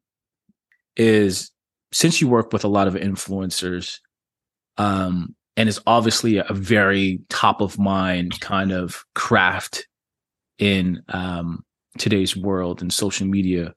is 0.97 1.51
since 1.93 2.21
you 2.21 2.29
work 2.29 2.53
with 2.53 2.65
a 2.65 2.69
lot 2.69 2.89
of 2.89 2.95
influencers, 2.95 3.99
um, 4.79 5.35
and 5.57 5.69
it's 5.69 5.81
obviously 5.87 6.39
a 6.39 6.47
very 6.53 7.21
top 7.29 7.61
of 7.61 7.79
mind 7.79 8.41
kind 8.41 8.73
of 8.73 9.05
craft 9.15 9.87
in 10.59 11.03
um 11.09 11.65
today's 11.99 12.37
world 12.37 12.83
and 12.83 12.93
social 12.93 13.27
media. 13.27 13.75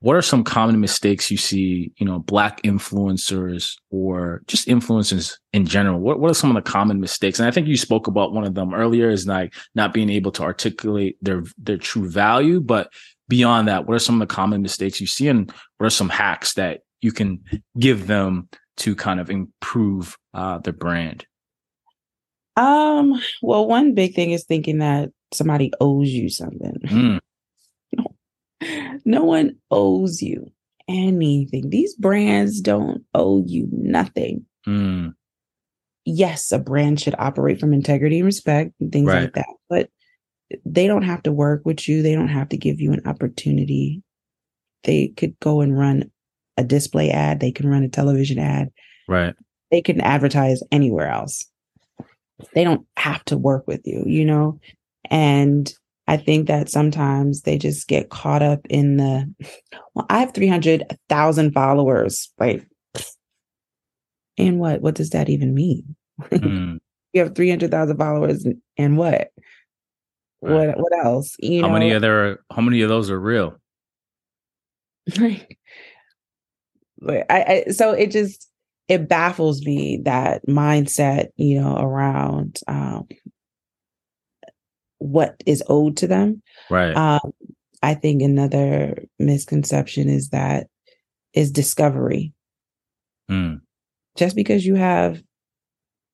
What 0.00 0.16
are 0.16 0.22
some 0.22 0.42
common 0.42 0.80
mistakes 0.80 1.30
you 1.30 1.36
see, 1.36 1.92
you 1.96 2.04
know, 2.04 2.18
black 2.18 2.60
influencers 2.62 3.76
or 3.90 4.42
just 4.48 4.66
influencers 4.66 5.38
in 5.52 5.64
general? 5.64 6.00
What 6.00 6.18
what 6.18 6.30
are 6.30 6.34
some 6.34 6.54
of 6.54 6.62
the 6.62 6.70
common 6.70 7.00
mistakes? 7.00 7.38
And 7.38 7.46
I 7.46 7.52
think 7.52 7.68
you 7.68 7.76
spoke 7.76 8.08
about 8.08 8.32
one 8.32 8.44
of 8.44 8.54
them 8.54 8.74
earlier 8.74 9.10
is 9.10 9.26
like 9.26 9.54
not 9.74 9.92
being 9.92 10.10
able 10.10 10.32
to 10.32 10.42
articulate 10.42 11.16
their 11.22 11.44
their 11.56 11.78
true 11.78 12.08
value, 12.08 12.60
but 12.60 12.92
beyond 13.28 13.68
that, 13.68 13.86
what 13.86 13.94
are 13.94 14.00
some 14.00 14.20
of 14.20 14.28
the 14.28 14.34
common 14.34 14.60
mistakes 14.60 15.00
you 15.00 15.06
see 15.06 15.28
and 15.28 15.52
what 15.78 15.86
are 15.86 15.90
some 15.90 16.08
hacks 16.08 16.54
that 16.54 16.80
you 17.00 17.12
can 17.12 17.40
give 17.78 18.06
them 18.06 18.48
to 18.78 18.96
kind 18.96 19.20
of 19.20 19.30
improve 19.30 20.16
uh 20.34 20.58
their 20.58 20.72
brand? 20.72 21.26
um 22.56 23.18
well 23.40 23.66
one 23.66 23.94
big 23.94 24.14
thing 24.14 24.30
is 24.30 24.44
thinking 24.44 24.78
that 24.78 25.08
somebody 25.32 25.72
owes 25.80 26.10
you 26.10 26.28
something 26.28 26.74
Mm, 26.84 27.18
no 29.06 29.24
one 29.24 29.56
owes 29.70 30.20
you 30.20 30.52
anything 30.86 31.70
these 31.70 31.94
brands 31.96 32.60
don't 32.60 33.04
owe 33.14 33.42
you 33.46 33.68
nothing 33.72 34.44
mm, 34.66 35.14
yes, 36.04 36.52
a 36.52 36.58
brand 36.58 37.00
should 37.00 37.14
operate 37.18 37.58
from 37.60 37.72
integrity 37.72 38.18
and 38.18 38.26
respect 38.26 38.72
and 38.80 38.92
things 38.92 39.08
Right. 39.08 39.22
like 39.22 39.34
that, 39.34 39.46
but 39.70 39.88
they 40.66 40.86
don't 40.86 41.04
have 41.04 41.22
to 41.22 41.32
work 41.32 41.62
with 41.64 41.88
you. 41.88 42.02
They 42.02 42.14
don't 42.14 42.28
have 42.28 42.50
to 42.50 42.58
give 42.58 42.78
you 42.80 42.92
an 42.92 43.00
opportunity. 43.06 44.02
They 44.82 45.08
could 45.16 45.38
go 45.40 45.60
and 45.62 45.78
run 45.78 46.10
a 46.56 46.64
display 46.64 47.10
ad, 47.10 47.40
they 47.40 47.52
can 47.52 47.68
run 47.68 47.82
a 47.82 47.88
television 47.88 48.38
ad, 48.38 48.70
right. 49.08 49.34
they 49.70 49.80
can 49.80 50.00
advertise 50.00 50.62
anywhere 50.70 51.08
else. 51.08 51.46
They 52.54 52.64
don't 52.64 52.86
have 52.96 53.24
to 53.26 53.36
work 53.36 53.66
with 53.66 53.80
you, 53.84 54.02
you 54.06 54.24
know? 54.24 54.58
And 55.10 55.72
I 56.08 56.16
think 56.16 56.48
that 56.48 56.68
sometimes 56.68 57.42
they 57.42 57.58
just 57.58 57.86
get 57.88 58.10
caught 58.10 58.42
up 58.42 58.60
in 58.68 58.96
the, 58.96 59.32
well, 59.94 60.06
I 60.10 60.20
have 60.20 60.34
300,000 60.34 61.52
followers. 61.52 62.32
Like, 62.38 62.66
and 64.38 64.58
what? 64.58 64.80
What 64.80 64.94
does 64.94 65.10
that 65.10 65.28
even 65.28 65.54
mean? 65.54 65.94
Mm. 66.20 66.78
you 67.12 67.20
have 67.20 67.34
300,000 67.34 67.96
followers 67.96 68.46
and, 68.76 68.96
what? 68.96 69.28
Right. 70.40 70.76
What 70.76 70.78
what 70.78 71.04
else? 71.04 71.36
You 71.38 71.60
how 71.62 71.68
know, 71.68 71.74
many 71.74 71.94
other 71.94 72.40
how 72.50 72.62
many 72.62 72.82
of 72.82 72.88
those 72.88 73.10
are 73.10 73.20
real? 73.20 73.56
but 75.06 75.46
I, 77.08 77.24
I 77.30 77.70
so 77.70 77.92
it 77.92 78.10
just 78.10 78.48
it 78.88 79.08
baffles 79.08 79.62
me 79.64 80.00
that 80.04 80.46
mindset, 80.46 81.28
you 81.36 81.60
know, 81.60 81.76
around 81.76 82.60
um 82.68 83.08
what 84.98 85.42
is 85.46 85.62
owed 85.68 85.96
to 85.98 86.06
them. 86.06 86.42
Right. 86.70 86.96
Um 86.96 87.32
I 87.82 87.94
think 87.94 88.22
another 88.22 89.04
misconception 89.18 90.08
is 90.08 90.28
that 90.28 90.68
is 91.34 91.50
discovery. 91.50 92.32
Mm, 93.30 93.60
Just 94.16 94.36
because 94.36 94.64
you 94.64 94.74
have 94.76 95.22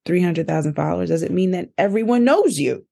300,000 0.07 0.75
followers 0.75 1.11
doesn't 1.11 1.35
mean 1.35 1.51
that 1.51 1.69
everyone 1.77 2.25
knows 2.25 2.59
you. 2.59 2.87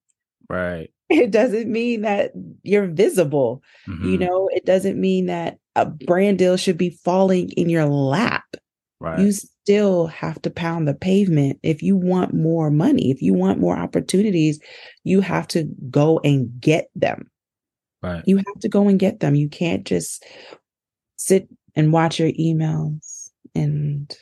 right. 0.49 0.91
It 1.09 1.31
doesn't 1.31 1.71
mean 1.71 2.01
that 2.03 2.33
you're 2.65 2.89
visible. 2.89 3.63
You 3.87 4.19
Mhm, 4.19 4.21
know, 4.21 4.51
it 4.53 4.67
doesn't 4.67 5.01
mean 5.01 5.27
that 5.27 5.59
a 5.77 5.87
brand 5.87 6.39
deal 6.39 6.57
should 6.57 6.79
be 6.79 6.91
falling 6.91 7.51
in 7.51 7.69
your 7.69 7.85
lap. 7.85 8.45
right. 8.99 9.21
You 9.21 9.31
still 9.31 10.07
have 10.09 10.41
to 10.43 10.51
pound 10.51 10.89
the 10.89 10.95
pavement. 10.95 11.59
If 11.63 11.83
you 11.83 11.97
want 11.97 12.35
more 12.35 12.71
money, 12.71 13.11
if 13.11 13.21
you 13.23 13.35
want 13.35 13.61
more 13.61 13.77
opportunities, 13.77 14.59
you 15.05 15.21
have 15.21 15.47
to 15.49 15.69
go 15.91 16.19
and 16.25 16.51
get 16.61 16.89
them. 16.97 17.31
right. 18.03 18.23
You 18.27 18.39
have 18.39 18.61
to 18.61 18.69
go 18.69 18.89
and 18.89 18.99
get 18.99 19.21
them. 19.21 19.35
You 19.35 19.49
can't 19.49 19.85
just 19.85 20.25
sit 21.17 21.49
and 21.75 21.93
watch 21.93 22.19
your 22.19 22.33
emails 22.33 23.31
and 23.55 24.15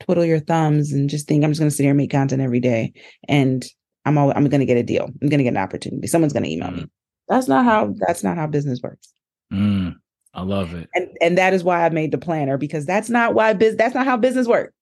twiddle 0.00 0.24
your 0.24 0.40
thumbs 0.40 0.92
and 0.92 1.10
just 1.10 1.28
think 1.28 1.44
I'm 1.44 1.50
just 1.50 1.60
going 1.60 1.70
to 1.70 1.76
sit 1.76 1.82
here 1.82 1.90
and 1.90 1.98
make 1.98 2.10
content 2.10 2.42
every 2.42 2.60
day 2.60 2.92
and 3.28 3.64
I'm 4.06 4.16
all, 4.16 4.30
I'm 4.30 4.48
going 4.48 4.60
to 4.60 4.66
get 4.66 4.76
a 4.76 4.82
deal. 4.82 5.04
I'm 5.04 5.28
going 5.28 5.38
to 5.38 5.44
get 5.44 5.50
an 5.50 5.56
opportunity. 5.56 6.06
Someone's 6.06 6.32
going 6.32 6.44
to 6.44 6.52
email 6.52 6.70
me. 6.70 6.86
That's 7.28 7.48
not 7.48 7.64
how 7.64 7.92
that's 7.98 8.22
not 8.22 8.36
how 8.36 8.46
business 8.46 8.80
works. 8.80 9.12
Mm, 9.52 9.96
I 10.36 10.42
love 10.42 10.74
it. 10.74 10.88
And 10.94 11.08
and 11.20 11.38
that 11.38 11.54
is 11.54 11.64
why 11.64 11.84
I 11.84 11.88
made 11.88 12.12
the 12.12 12.18
planner 12.18 12.58
because 12.58 12.84
that's 12.84 13.08
not 13.08 13.34
why 13.34 13.54
business 13.54 13.78
that's 13.78 13.94
not 13.94 14.04
how 14.04 14.16
business 14.18 14.46
works. 14.46 14.72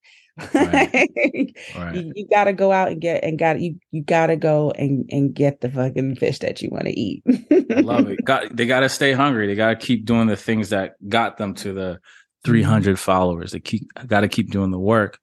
Right. 0.53 1.09
Right. 1.77 1.95
you, 1.95 2.13
you 2.17 2.29
got 2.29 2.45
to 2.45 2.53
go 2.53 2.73
out 2.73 2.89
and 2.89 3.01
get 3.01 3.23
and 3.23 3.39
got 3.39 3.61
you 3.61 3.77
you 3.93 4.03
got 4.03 4.27
to 4.27 4.37
go 4.37 4.73
and 4.73 5.09
and 5.11 5.33
get 5.33 5.61
the 5.61 5.71
fucking 5.71 6.17
fish 6.17 6.41
that 6.41 6.61
you 6.61 6.69
want 6.71 6.87
to 6.87 6.99
eat. 6.99 7.23
I 7.71 7.81
love 7.81 8.09
it. 8.09 8.19
Got 8.25 8.55
they 8.55 8.67
got 8.67 8.81
to 8.81 8.89
stay 8.89 9.13
hungry. 9.13 9.47
They 9.47 9.55
got 9.55 9.81
to 9.81 9.87
keep 9.87 10.05
doing 10.05 10.27
the 10.27 10.37
things 10.37 10.71
that 10.71 10.95
got 11.09 11.37
them 11.37 11.55
to 11.55 11.73
the 11.73 12.01
300 12.45 12.99
followers. 12.99 13.53
They 13.53 13.61
keep 13.61 13.89
got 14.07 14.21
to 14.21 14.29
keep 14.29 14.51
doing 14.51 14.71
the 14.71 14.79
work. 14.79 15.19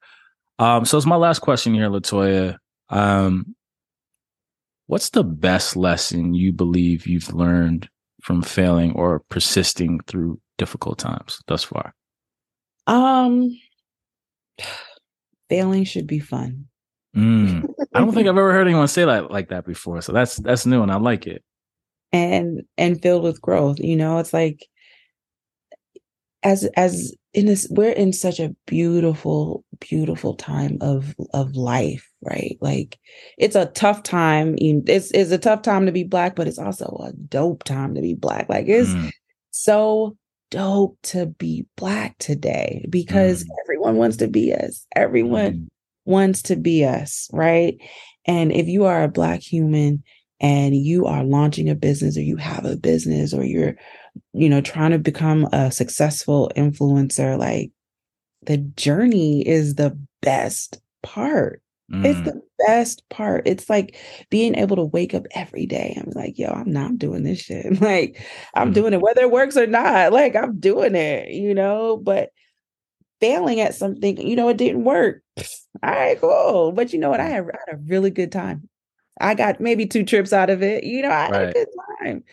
Um, 0.60 0.86
so 0.86 0.98
it's 0.98 1.06
my 1.06 1.16
last 1.18 1.40
question 1.40 1.74
here, 1.74 1.90
Latoya. 1.90 2.58
Um, 2.90 3.56
what's 4.88 5.10
the 5.10 5.24
best 5.24 5.76
lesson 5.76 6.34
you 6.34 6.54
believe 6.54 7.08
you've 7.08 7.34
learned 7.34 7.90
from 8.22 8.42
failing 8.42 8.94
or 8.94 9.22
persisting 9.30 10.00
through 10.08 10.40
difficult 10.58 11.00
times 11.00 11.42
thus 11.48 11.64
far? 11.64 11.94
Um, 12.88 13.58
failing 15.50 15.84
should 15.84 16.08
be 16.08 16.20
fun. 16.20 16.66
Mm. 17.16 17.68
I 17.94 18.00
don't 18.00 18.14
think 18.14 18.28
I've 18.28 18.38
ever 18.38 18.54
heard 18.54 18.68
anyone 18.68 18.88
say 18.88 19.06
that 19.06 19.32
like 19.32 19.50
that 19.50 19.66
before. 19.66 20.02
So 20.02 20.12
that's 20.14 20.38
that's 20.38 20.66
new 20.66 20.82
and 20.82 20.92
I 20.92 20.98
like 20.98 21.28
it. 21.28 21.44
and 22.12 22.64
and 22.78 23.02
filled 23.02 23.24
with 23.24 23.42
growth. 23.42 23.80
You 23.80 23.96
know, 23.96 24.20
it's 24.20 24.34
like 24.34 24.68
as 26.44 26.66
as 26.76 27.14
in 27.34 27.46
this 27.46 27.68
we're 27.72 27.92
in 27.92 28.12
such 28.12 28.40
a 28.40 28.54
beautiful 28.68 29.64
beautiful 29.80 30.36
time 30.36 30.78
of 30.82 31.16
of 31.34 31.56
life 31.56 32.10
right 32.22 32.58
like 32.62 33.00
it's 33.38 33.56
a 33.56 33.68
tough 33.68 34.04
time 34.04 34.56
it's 34.60 35.12
it's 35.12 35.32
a 35.32 35.38
tough 35.38 35.62
time 35.62 35.86
to 35.86 35.92
be 35.92 36.04
black 36.04 36.36
but 36.36 36.48
it's 36.48 36.60
also 36.60 36.86
a 37.08 37.14
dope 37.14 37.64
time 37.64 37.96
to 37.96 38.02
be 38.02 38.14
black 38.14 38.50
like 38.50 38.68
it's 38.68 38.94
Mm. 38.94 39.12
so 39.52 40.18
dope 40.50 40.98
to 41.04 41.28
be 41.28 41.66
black 41.78 42.18
today 42.18 42.86
because 42.90 43.44
Mm. 43.44 43.48
everyone 43.64 43.96
wants 43.96 44.18
to 44.18 44.28
be 44.28 44.54
us 44.54 44.86
everyone 44.96 45.54
Mm. 45.54 45.68
wants 46.06 46.42
to 46.44 46.56
be 46.56 46.84
us, 46.84 47.30
right? 47.32 47.78
And 48.26 48.52
if 48.52 48.68
you 48.68 48.86
are 48.86 49.04
a 49.04 49.08
Black 49.08 49.40
human 49.42 50.04
and 50.40 50.76
you 50.76 51.06
are 51.06 51.24
launching 51.24 51.70
a 51.70 51.76
business 51.76 52.18
or 52.18 52.22
you 52.22 52.38
have 52.38 52.66
a 52.66 52.76
business 52.76 53.34
or 53.34 53.44
you're, 53.44 53.76
you 54.34 54.50
know, 54.50 54.62
trying 54.62 54.92
to 54.92 55.00
become 55.00 55.46
a 55.54 55.72
successful 55.72 56.52
influencer, 56.56 57.38
like 57.38 57.72
the 58.44 58.58
journey 58.58 59.48
is 59.48 59.76
the 59.76 59.98
best 60.22 60.82
part. 61.04 61.62
It's 62.04 62.22
Mm. 62.22 62.26
the 62.26 62.42
best 62.68 63.08
part. 63.10 63.48
It's 63.48 63.70
like 63.70 63.98
being 64.30 64.56
able 64.56 64.76
to 64.78 64.86
wake 64.86 65.14
up 65.14 65.26
every 65.36 65.66
day. 65.66 65.96
I'm 65.98 66.12
like, 66.16 66.40
yo, 66.40 66.48
I'm 66.50 66.72
not 66.72 66.98
doing 66.98 67.24
this 67.24 67.40
shit. 67.42 67.66
Like, 67.82 68.22
I'm 68.56 68.72
Mhm. 68.72 68.74
doing 68.74 68.94
it, 68.94 69.02
whether 69.02 69.22
it 69.22 69.32
works 69.32 69.58
or 69.58 69.68
not. 69.68 70.14
Like, 70.14 70.36
I'm 70.36 70.60
doing 70.60 70.96
it, 70.96 71.30
you 71.32 71.54
know, 71.54 71.98
but 71.98 72.30
failing 73.20 73.60
at 73.62 73.76
something, 73.76 74.18
you 74.26 74.36
know, 74.36 74.50
it 74.50 74.58
didn't 74.58 74.84
work. 74.84 75.22
All 75.84 75.92
right, 75.92 76.20
cool. 76.20 76.72
But 76.72 76.94
you 76.94 77.00
know 77.00 77.10
what? 77.10 77.20
I 77.20 77.26
had, 77.28 77.44
I 77.46 77.58
had 77.68 77.76
a 77.76 77.82
really 77.88 78.10
good 78.12 78.32
time. 78.32 78.68
I 79.20 79.36
got 79.36 79.62
maybe 79.62 79.86
two 79.86 80.04
trips 80.04 80.34
out 80.34 80.50
of 80.50 80.64
it. 80.64 80.84
You 80.84 81.04
know, 81.04 81.12
I 81.12 81.24
had 81.26 81.32
Right. 81.32 81.50
a 81.50 81.54
good 81.54 81.68
time. 82.02 82.24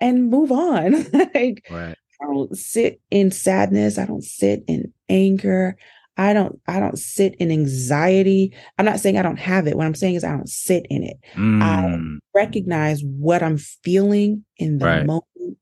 And 0.00 0.30
move 0.30 0.50
on. 0.50 1.06
like, 1.34 1.64
Right. 1.70 1.96
I 2.22 2.26
don't 2.26 2.56
sit 2.56 3.00
in 3.10 3.30
sadness. 3.30 3.98
I 3.98 4.06
don't 4.06 4.24
sit 4.24 4.64
in 4.66 4.92
anger. 5.08 5.76
I 6.16 6.34
don't 6.34 6.60
I 6.66 6.80
don't 6.80 6.98
sit 6.98 7.34
in 7.36 7.50
anxiety. 7.50 8.54
I'm 8.78 8.84
not 8.84 9.00
saying 9.00 9.16
I 9.16 9.22
don't 9.22 9.38
have 9.38 9.66
it. 9.66 9.76
What 9.76 9.86
I'm 9.86 9.94
saying 9.94 10.16
is 10.16 10.24
I 10.24 10.32
don't 10.32 10.48
sit 10.48 10.86
in 10.90 11.02
it. 11.02 11.16
Mm. 11.34 12.18
Recognize 12.34 13.02
what 13.02 13.42
I'm 13.42 13.56
feeling 13.56 14.44
in 14.58 14.78
the 14.78 14.86
Right. 14.86 15.06
moment 15.06 15.56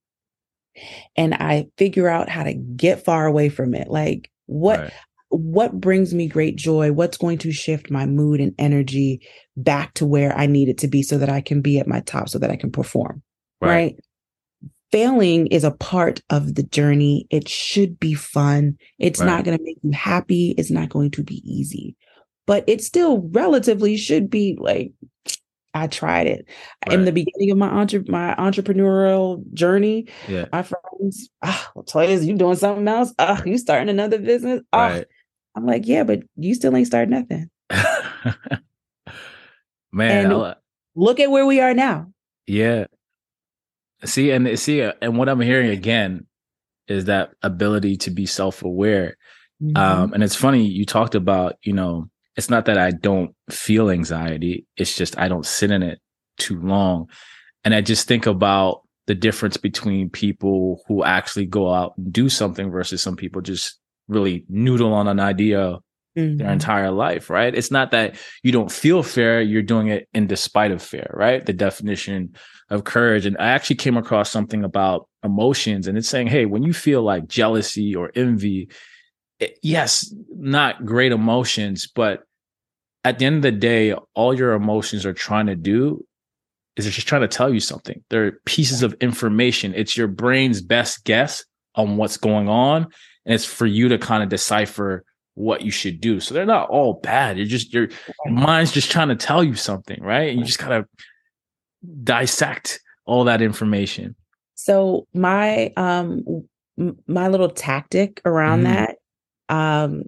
and 1.16 1.34
I 1.34 1.68
figure 1.76 2.08
out 2.08 2.28
how 2.28 2.44
to 2.44 2.54
get 2.54 3.04
far 3.04 3.26
away 3.26 3.48
from 3.48 3.74
it. 3.74 3.88
Like 3.88 4.30
what 4.46 4.80
Right. 4.80 4.92
what 5.30 5.78
brings 5.78 6.14
me 6.14 6.26
great 6.26 6.56
joy? 6.56 6.90
What's 6.90 7.18
going 7.18 7.38
to 7.38 7.52
shift 7.52 7.90
my 7.90 8.06
mood 8.06 8.40
and 8.40 8.54
energy 8.58 9.20
back 9.56 9.92
to 9.94 10.06
where 10.06 10.36
I 10.36 10.46
need 10.46 10.68
it 10.68 10.78
to 10.78 10.88
be 10.88 11.02
so 11.02 11.18
that 11.18 11.28
I 11.28 11.40
can 11.42 11.60
be 11.60 11.78
at 11.78 11.86
my 11.86 12.00
top 12.00 12.28
so 12.30 12.38
that 12.38 12.50
I 12.50 12.56
can 12.56 12.70
perform. 12.72 13.22
Right. 13.60 13.68
right? 13.70 13.96
Failing 14.90 15.46
is 15.48 15.64
a 15.64 15.70
part 15.70 16.20
of 16.30 16.54
the 16.54 16.62
journey. 16.62 17.26
It 17.30 17.48
should 17.48 17.98
be 18.00 18.14
fun. 18.14 18.76
It's 18.98 19.20
Right. 19.20 19.26
not 19.26 19.44
going 19.44 19.58
to 19.58 19.62
make 19.64 19.76
you 19.82 19.90
happy. 19.92 20.54
It's 20.56 20.70
not 20.70 20.88
going 20.88 21.10
to 21.12 21.22
be 21.22 21.42
easy, 21.44 21.94
but 22.46 22.64
it 22.66 22.82
still 22.82 23.20
relatively 23.32 23.96
should 23.96 24.30
be 24.30 24.56
like, 24.58 24.92
I 25.74 25.86
tried 25.86 26.26
it 26.26 26.48
in 26.90 27.00
Right. 27.00 27.04
the 27.04 27.12
beginning 27.12 27.50
of 27.50 27.58
my 27.58 27.68
entre- 27.68 28.02
my 28.08 28.34
entrepreneurial 28.38 29.42
journey. 29.52 30.06
Yeah. 30.26 30.46
My 30.52 30.62
friends, 30.62 31.28
ah, 31.42 31.70
Toya, 31.76 32.24
you 32.26 32.34
doing 32.36 32.56
something 32.56 32.88
else? 32.88 33.12
Ah, 33.18 33.42
you 33.44 33.58
starting 33.58 33.90
another 33.90 34.18
business? 34.18 34.62
Ah, 34.72 34.86
Right. 34.88 35.04
I'm 35.54 35.66
like, 35.66 35.86
yeah, 35.86 36.04
but 36.04 36.20
you 36.36 36.54
still 36.54 36.74
ain't 36.74 36.86
started 36.86 37.10
nothing. 37.10 37.50
Man, 39.92 40.54
Look 40.94 41.20
at 41.20 41.30
where 41.30 41.46
we 41.46 41.60
are 41.60 41.74
now. 41.74 42.10
yeah. 42.46 42.86
See, 44.04 44.30
and 44.30 44.58
see, 44.58 44.80
and 44.80 45.18
what 45.18 45.28
I'm 45.28 45.40
hearing 45.40 45.70
again 45.70 46.26
is 46.86 47.06
that 47.06 47.30
ability 47.42 47.96
to 47.98 48.10
be 48.10 48.26
self-aware. 48.26 49.16
Mm-hmm. 49.62 49.76
Um, 49.76 50.12
and 50.12 50.22
it's 50.22 50.36
funny 50.36 50.64
you 50.64 50.86
talked 50.86 51.14
about, 51.14 51.56
you 51.62 51.72
know, 51.72 52.08
it's 52.36 52.48
not 52.48 52.66
that 52.66 52.78
I 52.78 52.92
don't 52.92 53.34
feel 53.50 53.90
anxiety; 53.90 54.66
it's 54.76 54.96
just 54.96 55.18
I 55.18 55.26
don't 55.28 55.44
sit 55.44 55.72
in 55.72 55.82
it 55.82 55.98
too 56.38 56.60
long. 56.60 57.08
And 57.64 57.74
I 57.74 57.80
just 57.80 58.06
think 58.06 58.26
about 58.26 58.82
the 59.08 59.14
difference 59.16 59.56
between 59.56 60.10
people 60.10 60.82
who 60.86 61.02
actually 61.02 61.46
go 61.46 61.74
out 61.74 61.94
and 61.96 62.12
do 62.12 62.28
something 62.28 62.70
versus 62.70 63.02
some 63.02 63.16
people 63.16 63.40
just 63.42 63.78
really 64.06 64.44
noodle 64.48 64.92
on 64.94 65.08
an 65.08 65.18
idea 65.18 65.78
their 66.14 66.26
Mhm. 66.28 66.52
entire 66.52 66.90
life, 66.90 67.30
right? 67.30 67.54
It's 67.54 67.70
not 67.70 67.90
that 67.92 68.16
you 68.42 68.52
don't 68.52 68.72
feel 68.72 69.02
fear, 69.02 69.40
you're 69.40 69.62
doing 69.62 69.88
it 69.88 70.08
in 70.12 70.26
despite 70.26 70.72
of 70.72 70.82
fear, 70.82 71.08
right? 71.14 71.44
The 71.44 71.52
definition 71.52 72.34
of 72.70 72.84
courage. 72.84 73.26
And 73.26 73.36
I 73.38 73.48
actually 73.48 73.76
came 73.76 73.96
across 73.96 74.30
something 74.30 74.64
about 74.64 75.08
emotions 75.24 75.86
and 75.86 75.96
it's 75.96 76.08
saying, 76.08 76.26
hey, 76.26 76.44
when 76.46 76.62
you 76.62 76.72
feel 76.72 77.02
like 77.02 77.26
jealousy 77.28 77.94
or 77.94 78.10
envy, 78.14 78.68
it- 79.40 79.58
yes, 79.62 80.12
not 80.30 80.84
great 80.84 81.12
emotions, 81.12 81.86
but 81.92 82.24
at 83.04 83.18
the 83.18 83.24
end 83.24 83.36
of 83.36 83.42
the 83.42 83.52
day, 83.52 83.94
all 84.14 84.34
your 84.34 84.52
emotions 84.52 85.06
are 85.06 85.12
trying 85.14 85.46
to 85.46 85.56
do 85.56 86.04
is 86.76 86.86
it's 86.86 86.94
just 86.96 87.08
trying 87.08 87.22
to 87.22 87.28
tell 87.28 87.52
you 87.52 87.60
something. 87.60 88.04
They're 88.10 88.32
pieces 88.44 88.82
of 88.82 88.94
information. 89.00 89.74
It's 89.74 89.96
your 89.96 90.08
brain's 90.08 90.60
best 90.60 91.04
guess 91.04 91.44
on 91.74 91.96
what's 91.96 92.16
going 92.16 92.48
on. 92.48 92.84
And 93.24 93.34
it's 93.34 93.44
for 93.44 93.66
you 93.66 93.88
to 93.88 93.98
kind 93.98 94.22
of 94.22 94.28
decipher 94.28 95.04
what 95.34 95.62
you 95.62 95.70
should 95.70 96.00
do. 96.00 96.20
So 96.20 96.34
they're 96.34 96.44
not 96.44 96.68
all 96.68 96.94
bad. 96.94 97.36
You're 97.36 97.46
just 97.46 97.72
your 97.72 97.88
mind's 98.26 98.72
just 98.72 98.90
trying 98.90 99.08
to 99.08 99.16
tell 99.16 99.42
you 99.42 99.54
something, 99.54 100.02
right? 100.02 100.30
And 100.30 100.38
you 100.38 100.44
just 100.44 100.58
gotta 100.58 100.86
dissect 102.04 102.80
all 103.06 103.24
that 103.24 103.40
information. 103.42 104.14
So 104.54 105.06
my 105.14 105.72
um 105.76 106.24
my 107.06 107.28
little 107.28 107.48
tactic 107.50 108.20
around 108.24 108.60
Mhm. 108.60 108.64
that 108.64 108.96
um 109.48 110.02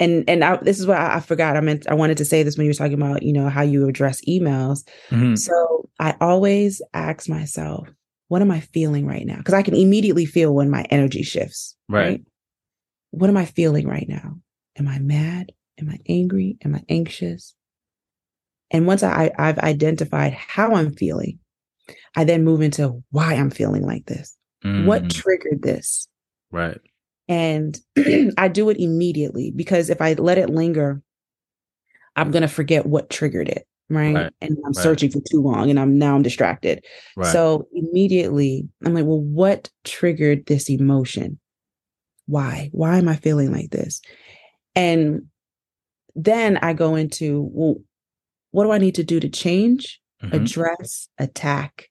and 0.00 0.24
and 0.28 0.44
I, 0.44 0.56
this 0.58 0.78
is 0.78 0.86
what 0.86 0.96
I, 0.98 1.16
I 1.16 1.20
forgot 1.20 1.56
I 1.56 1.60
meant 1.60 1.88
I 1.88 1.94
wanted 1.94 2.16
to 2.18 2.24
say 2.24 2.42
this 2.42 2.56
when 2.56 2.64
you 2.66 2.70
were 2.70 2.74
talking 2.74 2.94
about 2.94 3.22
you 3.22 3.32
know 3.32 3.48
how 3.48 3.62
you 3.62 3.88
address 3.88 4.20
emails. 4.28 4.86
Mhm. 5.10 5.36
So 5.38 5.88
I 5.98 6.14
always 6.20 6.80
ask 6.94 7.28
myself 7.28 7.88
what 8.28 8.42
am 8.42 8.50
I 8.50 8.60
feeling 8.60 9.06
right 9.06 9.26
now 9.26 9.38
because 9.38 9.54
I 9.54 9.62
can 9.62 9.74
immediately 9.74 10.26
feel 10.26 10.54
when 10.54 10.70
my 10.70 10.82
energy 10.90 11.22
shifts, 11.22 11.76
Right. 11.88 12.02
right? 12.08 12.24
What 13.10 13.30
am 13.30 13.36
I 13.36 13.44
feeling 13.46 13.86
right 13.88 14.06
now? 14.08 14.38
Am 14.76 14.86
I 14.86 14.98
mad? 14.98 15.52
Am 15.80 15.88
I 15.88 15.98
angry? 16.08 16.58
Am 16.64 16.74
I 16.74 16.82
anxious? 16.88 17.54
And 18.70 18.86
once 18.86 19.02
I, 19.02 19.30
I've 19.38 19.58
identified 19.58 20.34
how 20.34 20.74
I'm 20.74 20.92
feeling, 20.92 21.38
I 22.16 22.24
then 22.24 22.44
move 22.44 22.60
into 22.60 23.02
why 23.10 23.34
I'm 23.34 23.50
feeling 23.50 23.82
like 23.82 24.06
this. 24.06 24.36
What 24.62 25.04
Mhm. 25.04 25.10
triggered 25.10 25.62
this? 25.62 26.08
right. 26.50 26.80
And 27.28 27.78
I 28.38 28.48
do 28.48 28.70
it 28.70 28.78
immediately 28.78 29.52
because 29.54 29.90
if 29.90 30.00
I 30.00 30.14
let 30.14 30.38
it 30.38 30.48
linger, 30.48 31.02
I'm 32.16 32.30
going 32.30 32.42
to 32.42 32.48
forget 32.48 32.86
what 32.86 33.10
triggered 33.10 33.48
it. 33.48 33.66
Right? 33.90 34.14
Right. 34.14 34.32
And 34.40 34.56
I'm 34.64 34.72
Right. 34.72 34.82
searching 34.82 35.10
for 35.10 35.20
too 35.20 35.40
long 35.42 35.70
and 35.70 35.78
I'm 35.78 35.98
now 35.98 36.14
I'm 36.14 36.22
distracted. 36.22 36.84
Right. 37.16 37.32
So 37.32 37.68
immediately 37.72 38.68
I'm 38.84 38.94
like, 38.94 39.04
well, 39.04 39.20
what 39.20 39.70
triggered 39.84 40.46
this 40.46 40.68
emotion? 40.68 41.38
Why? 42.26 42.68
Why 42.72 42.98
am 42.98 43.08
I 43.08 43.16
feeling 43.16 43.52
like 43.52 43.70
this? 43.70 44.02
And 44.74 45.26
then 46.14 46.58
I 46.58 46.72
go 46.72 46.96
into, 46.96 47.48
well, 47.52 47.76
what 48.58 48.64
do 48.64 48.72
I 48.72 48.78
need 48.78 48.96
to 48.96 49.04
do 49.04 49.20
to 49.20 49.28
change? 49.28 50.00
Mhm. 50.20 50.32
address, 50.34 51.08
attack, 51.16 51.88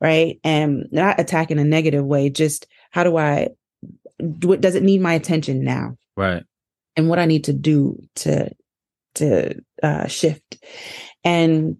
right? 0.00 0.40
And 0.42 0.86
not 0.90 1.20
attack 1.20 1.50
in 1.50 1.58
a 1.58 1.64
negative 1.64 2.02
way, 2.02 2.30
just 2.30 2.66
how 2.92 3.04
do 3.04 3.18
I, 3.18 3.48
what 4.18 4.62
does 4.62 4.74
it 4.74 4.82
need 4.82 5.02
my 5.02 5.12
attention 5.12 5.62
now? 5.62 5.98
right. 6.16 6.42
And 6.96 7.10
what 7.10 7.18
I 7.18 7.26
need 7.26 7.44
to 7.44 7.52
do 7.52 8.02
to, 8.16 8.50
to 9.16 9.60
uh, 9.82 10.06
shift. 10.06 10.64
And 11.24 11.76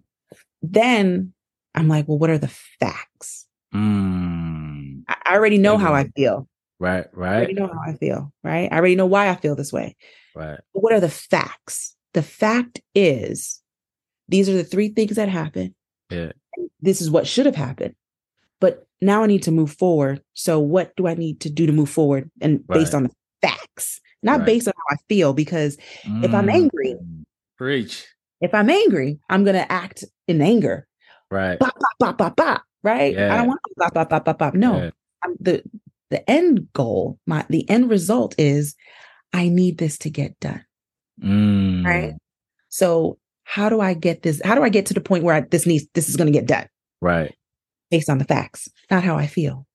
then 0.61 1.33
I'm 1.73 1.87
like, 1.87 2.07
well, 2.07 2.19
what 2.19 2.29
are 2.29 2.37
the 2.37 2.55
facts? 2.79 3.47
Mm. 3.73 5.05
I 5.07 5.33
already 5.33 5.57
know 5.57 5.77
Good 5.77 5.83
how. 5.83 5.93
I 5.95 6.03
feel. 6.15 6.47
Right, 6.79 7.07
right. 7.13 7.31
I 7.31 7.35
already 7.37 7.53
know 7.53 7.67
how 7.67 7.79
I 7.83 7.93
feel, 7.95 8.31
right? 8.43 8.71
I 8.71 8.75
already 8.77 8.95
know 8.95 9.07
why 9.07 9.29
I 9.29 9.35
feel 9.37 9.55
this 9.55 9.73
way. 9.73 9.95
right. 10.35 10.59
But 10.71 10.83
what 10.83 10.93
are 10.93 10.99
the 10.99 11.09
facts? 11.09 11.95
The 12.13 12.21
fact 12.23 12.81
is, 12.93 13.60
these 14.27 14.47
are 14.49 14.53
the 14.53 14.63
three 14.63 14.89
things 14.89 15.15
that 15.15 15.29
happen. 15.29 15.75
Yeah. 16.09 16.31
This 16.81 17.01
is 17.01 17.09
what 17.09 17.27
should 17.27 17.45
have 17.45 17.55
happened. 17.55 17.95
But 18.59 18.85
now 19.01 19.23
I 19.23 19.27
need 19.27 19.43
to 19.43 19.51
move 19.51 19.71
forward. 19.71 20.21
So 20.33 20.59
what 20.59 20.95
do 20.95 21.07
I 21.07 21.15
need 21.15 21.39
to 21.41 21.49
do 21.49 21.65
to 21.65 21.71
move 21.73 21.89
forward? 21.89 22.29
And 22.41 22.65
based 22.67 22.93
on 22.93 23.03
the 23.03 23.11
facts, 23.41 23.99
not 24.23 24.39
Right. 24.39 24.45
based 24.45 24.67
on 24.67 24.73
how 24.77 24.95
I 24.95 24.97
feel. 25.09 25.33
Because 25.33 25.77
If 26.23 26.33
I'm 26.33 26.49
angry- 26.49 26.95
Mm, 26.95 27.23
preach. 27.57 28.05
if 28.41 28.53
I'm 28.53 28.69
angry, 28.69 29.19
I'm 29.29 29.43
gonna 29.43 29.65
act 29.69 30.03
in 30.27 30.41
anger. 30.41 30.87
Right. 31.31 31.57
Bop, 31.59 31.73
bop, 31.79 31.97
bop, 31.99 32.17
bop, 32.17 32.35
bop. 32.35 32.63
Right? 32.83 33.17
I 33.17 33.37
don't 33.37 33.47
want 33.47 33.59
to 33.67 33.73
bop, 33.77 33.93
bop, 33.93 34.09
bop, 34.09 34.25
bop, 34.25 34.37
bop. 34.37 34.53
No. 34.53 34.77
Yeah. 34.77 34.89
I'm 35.23 35.35
the 35.39 35.63
the 36.09 36.29
end 36.29 36.67
goal, 36.73 37.19
my 37.25 37.45
the 37.49 37.67
end 37.69 37.89
result 37.89 38.35
is 38.37 38.75
I 39.33 39.47
need 39.49 39.77
this 39.77 39.97
to 39.99 40.09
get 40.09 40.37
done. 40.41 40.65
Mm, 41.23 41.85
Right. 41.85 42.13
So 42.69 43.17
how 43.51 43.67
do 43.67 43.81
I 43.81 43.93
get 43.93 44.23
this? 44.23 44.41
How 44.45 44.55
do 44.55 44.63
I 44.63 44.69
get 44.69 44.85
to 44.85 44.93
the 44.93 45.01
point 45.01 45.25
where 45.25 45.35
I, 45.35 45.41
this 45.41 45.65
needs 45.65 45.85
this 45.93 46.07
is 46.07 46.15
going 46.15 46.31
to 46.31 46.39
get 46.39 46.47
done 46.47 46.67
Right. 47.01 47.35
based 47.89 48.09
on 48.09 48.17
the 48.17 48.23
facts, 48.23 48.69
not 48.89 49.03
how 49.03 49.17
I 49.17 49.27
feel? 49.27 49.67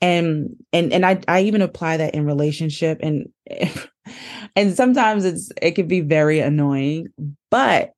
And 0.00 0.56
and 0.72 0.94
and 0.94 1.04
I 1.04 1.20
I 1.28 1.42
even 1.42 1.60
apply 1.60 1.98
that 1.98 2.14
in 2.14 2.24
relationship 2.24 2.98
and 3.02 3.28
and 4.56 4.74
sometimes 4.74 5.26
it's 5.26 5.52
it 5.60 5.72
can 5.72 5.88
be 5.88 6.00
very 6.00 6.40
annoying, 6.40 7.08
but 7.50 7.92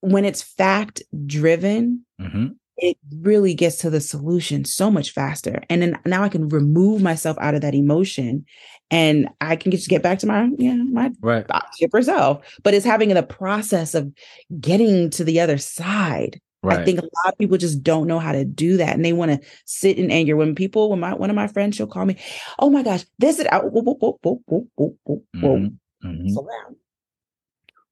when 0.00 0.24
it's 0.24 0.42
fact 0.42 1.02
driven, 1.26 2.06
hmm 2.18 2.48
it 2.78 2.96
really 3.20 3.54
gets 3.54 3.76
to 3.76 3.90
the 3.90 4.00
solution 4.00 4.64
so 4.64 4.90
much 4.90 5.12
faster. 5.12 5.62
And 5.68 5.82
then 5.82 5.98
now 6.04 6.24
I 6.24 6.28
can 6.28 6.48
remove 6.48 7.00
myself 7.02 7.36
out 7.38 7.54
of 7.54 7.60
that 7.60 7.74
emotion 7.74 8.44
and 8.92 9.28
I 9.40 9.56
can 9.56 9.72
just 9.72 9.88
get 9.88 10.02
back 10.02 10.18
to 10.18 10.26
my, 10.26 10.50
yeah, 10.58 10.74
my 10.74 11.10
Right. 11.22 11.46
chipper 11.78 12.02
self. 12.02 12.44
But 12.62 12.74
it's 12.74 12.84
having 12.84 13.08
the 13.08 13.22
process 13.22 13.94
of 13.94 14.12
getting 14.60 15.08
to 15.10 15.24
the 15.24 15.40
other 15.40 15.56
side. 15.56 16.38
Right. 16.62 16.78
I 16.78 16.84
think 16.84 17.00
a 17.00 17.02
lot 17.02 17.32
of 17.32 17.38
people 17.38 17.56
just 17.56 17.82
don't 17.82 18.06
know 18.06 18.18
how 18.20 18.32
to 18.32 18.44
do 18.44 18.76
that. 18.76 18.94
And 18.94 19.02
they 19.04 19.14
want 19.14 19.32
to 19.32 19.40
sit 19.64 19.96
in 19.98 20.10
anger. 20.10 20.36
When 20.36 20.54
people, 20.54 20.90
when 20.90 21.00
my 21.00 21.14
one 21.14 21.30
of 21.30 21.34
my 21.36 21.48
friends, 21.48 21.74
she'll 21.74 21.86
call 21.86 22.04
me, 22.04 22.16
oh 22.58 22.68
my 22.70 22.82
gosh, 22.82 23.04
this 23.18 23.38
is 23.40 23.46
out. 23.50 23.72
Whoa, 23.72 23.80
whoa, 23.82 23.94
whoa, 23.94 24.18
whoa, 24.22 24.40
whoa, 24.46 24.66
whoa, 24.76 24.96
whoa, 25.04 25.22
whoa. 25.40 25.56
Mhm, 25.58 25.78
mhm. 26.04 26.30
Slow 26.30 26.46
down. 26.46 26.76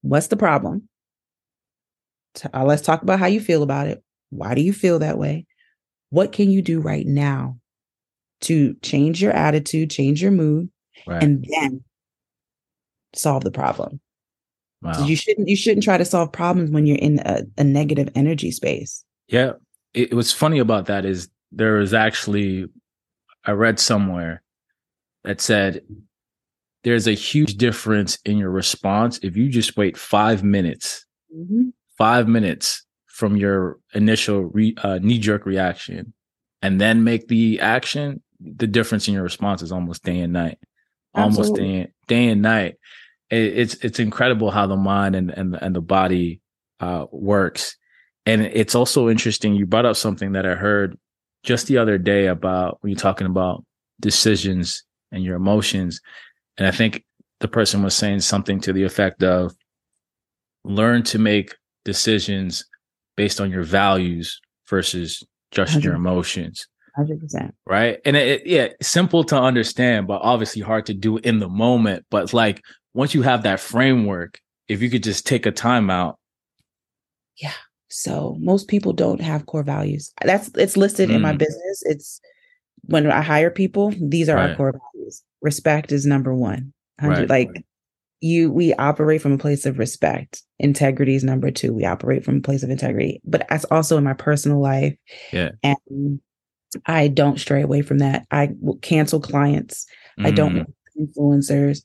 What's 0.02 0.26
the 0.28 0.36
problem? 0.36 0.88
T- 2.34 2.48
uh, 2.52 2.64
let's 2.64 2.82
talk 2.82 3.02
about 3.02 3.18
how 3.18 3.26
you 3.26 3.40
feel 3.40 3.62
about 3.62 3.88
it. 3.88 4.04
Why 4.28 4.54
do 4.54 4.60
you 4.60 4.72
feel 4.72 4.98
that 5.00 5.18
way? 5.18 5.46
What 6.10 6.30
can 6.32 6.50
you 6.50 6.62
do 6.62 6.80
right 6.80 7.06
now 7.06 7.56
to 8.42 8.74
change 8.82 9.20
your 9.22 9.32
attitude, 9.32 9.90
change 9.90 10.22
your 10.22 10.30
mood, 10.30 10.70
Right. 11.06 11.22
and 11.22 11.44
then 11.50 11.82
solve 13.14 13.44
the 13.44 13.50
problem? 13.50 14.00
wow. 14.82 14.92
So 14.92 15.04
you 15.04 15.16
shouldn't 15.16 15.48
you 15.48 15.56
shouldn't 15.56 15.84
try 15.84 15.98
to 15.98 16.04
solve 16.04 16.32
problems 16.32 16.70
when 16.70 16.86
you're 16.86 16.98
in 16.98 17.18
a, 17.20 17.42
a 17.58 17.64
negative 17.64 18.08
energy 18.14 18.50
space. 18.50 19.04
Yeah. 19.28 19.52
It, 19.94 20.14
what's 20.14 20.32
funny 20.32 20.58
about 20.58 20.86
that 20.86 21.04
is 21.04 21.28
there 21.52 21.80
is 21.80 21.92
actually, 21.92 22.66
I 23.44 23.52
read 23.52 23.80
somewhere 23.80 24.42
that 25.24 25.40
said 25.40 25.82
there's 26.84 27.08
a 27.08 27.12
huge 27.12 27.56
difference 27.56 28.18
in 28.24 28.38
your 28.38 28.50
response 28.50 29.18
if 29.22 29.36
you 29.36 29.48
just 29.48 29.76
wait 29.76 29.96
five 29.98 30.42
minutes, 30.44 31.04
Mhm. 31.36 31.72
five 31.98 32.28
minutes 32.28 32.84
from 33.06 33.36
your 33.36 33.78
initial 33.94 34.44
re, 34.44 34.74
uh, 34.78 34.98
knee 35.02 35.18
jerk 35.18 35.44
reaction 35.44 36.14
and 36.62 36.80
then 36.80 37.04
make 37.04 37.28
the 37.28 37.60
action. 37.60 38.22
The 38.40 38.66
difference 38.66 39.08
in 39.08 39.14
your 39.14 39.22
response 39.24 39.60
is 39.60 39.72
almost 39.72 40.04
day 40.04 40.20
and 40.20 40.32
night, 40.32 40.58
almost 41.14 41.50
Absolutely. 41.50 41.82
day, 41.84 41.92
day 42.06 42.28
and 42.28 42.42
night. 42.42 42.76
It, 43.30 43.58
it's 43.58 43.74
it's 43.76 43.98
incredible 43.98 44.50
how 44.50 44.66
the 44.66 44.76
mind 44.76 45.16
and 45.16 45.30
and 45.30 45.56
and 45.60 45.74
the 45.74 45.80
body 45.80 46.40
uh, 46.80 47.06
works. 47.10 47.76
And 48.26 48.42
it's 48.42 48.74
also 48.74 49.08
interesting. 49.08 49.54
You 49.54 49.66
brought 49.66 49.86
up 49.86 49.96
something 49.96 50.32
that 50.32 50.46
I 50.46 50.54
heard 50.54 50.98
just 51.42 51.66
the 51.66 51.78
other 51.78 51.98
day 51.98 52.26
about 52.26 52.78
when 52.80 52.90
you're 52.90 52.98
talking 52.98 53.26
about 53.26 53.64
decisions 54.00 54.84
and 55.10 55.24
your 55.24 55.36
emotions. 55.36 56.00
And 56.58 56.66
I 56.66 56.70
think 56.70 57.04
the 57.40 57.48
person 57.48 57.82
was 57.82 57.94
saying 57.94 58.20
something 58.20 58.60
to 58.60 58.72
the 58.72 58.84
effect 58.84 59.22
of 59.22 59.54
learn 60.64 61.02
to 61.04 61.18
make 61.18 61.54
decisions 61.84 62.64
based 63.16 63.40
on 63.40 63.50
your 63.50 63.62
values 63.62 64.40
versus 64.68 65.22
just 65.50 65.82
your 65.82 65.94
emotions. 65.94 66.66
100%. 67.06 67.50
Right. 67.66 67.98
And 68.04 68.16
it, 68.16 68.40
it- 68.40 68.46
yeah, 68.46 68.68
simple 68.82 69.24
to 69.24 69.40
understand, 69.40 70.06
but 70.06 70.20
obviously 70.22 70.62
hard 70.62 70.86
to 70.86 70.94
do 70.94 71.18
in 71.18 71.38
the 71.38 71.48
moment. 71.48 72.04
But 72.10 72.32
like 72.32 72.62
once 72.94 73.14
you 73.14 73.22
have 73.22 73.42
that 73.44 73.60
framework, 73.60 74.38
if 74.68 74.82
you 74.82 74.90
could 74.90 75.02
just 75.02 75.26
take 75.26 75.46
a 75.46 75.50
time 75.52 75.90
out. 75.90 76.18
Yeah. 77.36 77.52
So 77.88 78.36
most 78.40 78.68
people 78.68 78.92
don't 78.92 79.20
have 79.20 79.46
core 79.46 79.62
values. 79.64 80.12
That's 80.24 80.50
it's 80.54 80.76
listed 80.76 81.10
in 81.10 81.20
my 81.22 81.32
Mm. 81.32 81.38
business. 81.38 81.82
It's 81.86 82.20
when 82.82 83.10
I 83.10 83.20
hire 83.22 83.50
people, 83.50 83.92
these 84.00 84.28
are 84.28 84.38
our 84.38 84.54
core 84.54 84.72
values. 84.94 85.22
Respect 85.42 85.90
is 85.92 86.06
number 86.06 86.34
one. 86.34 86.72
100 87.00 87.28
Right. 87.28 87.30
Like 87.30 87.64
you, 88.20 88.50
we 88.52 88.74
operate 88.74 89.22
from 89.22 89.32
a 89.32 89.38
place 89.38 89.64
of 89.66 89.78
respect. 89.78 90.42
Integrity 90.58 91.14
is 91.14 91.24
number 91.24 91.50
two. 91.50 91.72
We 91.72 91.84
operate 91.84 92.24
from 92.24 92.36
a 92.36 92.40
place 92.42 92.62
of 92.62 92.70
integrity, 92.70 93.20
but 93.24 93.46
that's 93.48 93.64
also 93.66 93.96
in 93.96 94.04
my 94.04 94.12
personal 94.12 94.60
life. 94.60 94.94
Yeah. 95.32 95.52
And 95.62 96.20
I 96.86 97.08
don't 97.08 97.38
stray 97.40 97.62
away 97.62 97.82
from 97.82 97.98
that. 97.98 98.26
I 98.30 98.50
will 98.60 98.76
cancel 98.78 99.20
clients. 99.20 99.86
I 100.24 100.30
don't 100.30 100.56
Mm, 100.56 100.66
influencers. 100.98 101.82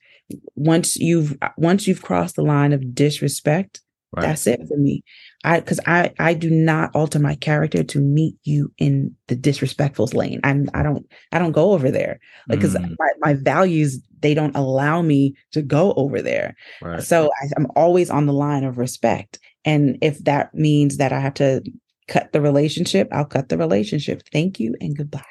Once 0.56 0.96
you've 0.96 1.38
once 1.58 1.88
you've 1.88 2.02
crossed 2.02 2.36
the 2.36 2.42
line 2.44 2.74
of 2.74 2.94
disrespect, 2.96 3.82
right. 4.12 4.22
that's 4.22 4.48
it 4.48 4.62
for 4.68 4.78
me. 4.78 5.04
I 5.44 5.60
because 5.60 5.80
I 5.86 6.14
I 6.20 6.34
do 6.34 6.50
not 6.50 6.92
alter 6.96 7.20
my 7.20 7.36
character 7.36 7.84
to 7.84 8.00
meet 8.00 8.36
you 8.44 8.72
in 8.78 9.16
the 9.28 9.36
disrespectful 9.36 10.08
lane. 10.14 10.40
I'm 10.44 10.70
I 10.74 10.84
don't 10.84 11.06
I 11.32 11.40
don't 11.40 11.52
go 11.52 11.72
over 11.74 11.92
there 11.92 12.20
because 12.50 12.76
Mm, 12.76 12.96
my, 13.00 13.10
my 13.20 13.34
values 13.36 14.00
they 14.20 14.34
don't 14.34 14.56
allow 14.56 15.02
me 15.02 15.36
to 15.52 15.62
go 15.62 15.94
over 15.94 16.22
there. 16.22 16.56
right. 16.82 17.04
So 17.04 17.28
I, 17.28 17.48
I'm 17.58 17.68
always 17.76 18.10
on 18.10 18.26
the 18.26 18.34
line 18.34 18.64
of 18.64 18.78
respect. 18.78 19.40
And 19.66 19.98
if 20.02 20.24
that 20.24 20.54
means 20.54 20.98
that 20.98 21.12
I 21.12 21.20
have 21.20 21.34
to 21.36 21.62
cut 22.08 22.32
the 22.34 22.42
relationship, 22.42 23.08
I'll 23.12 23.26
cut 23.26 23.50
the 23.50 23.58
relationship. 23.58 24.22
Thank 24.32 24.60
you 24.60 24.76
and 24.80 24.96
goodbye. 24.98 25.22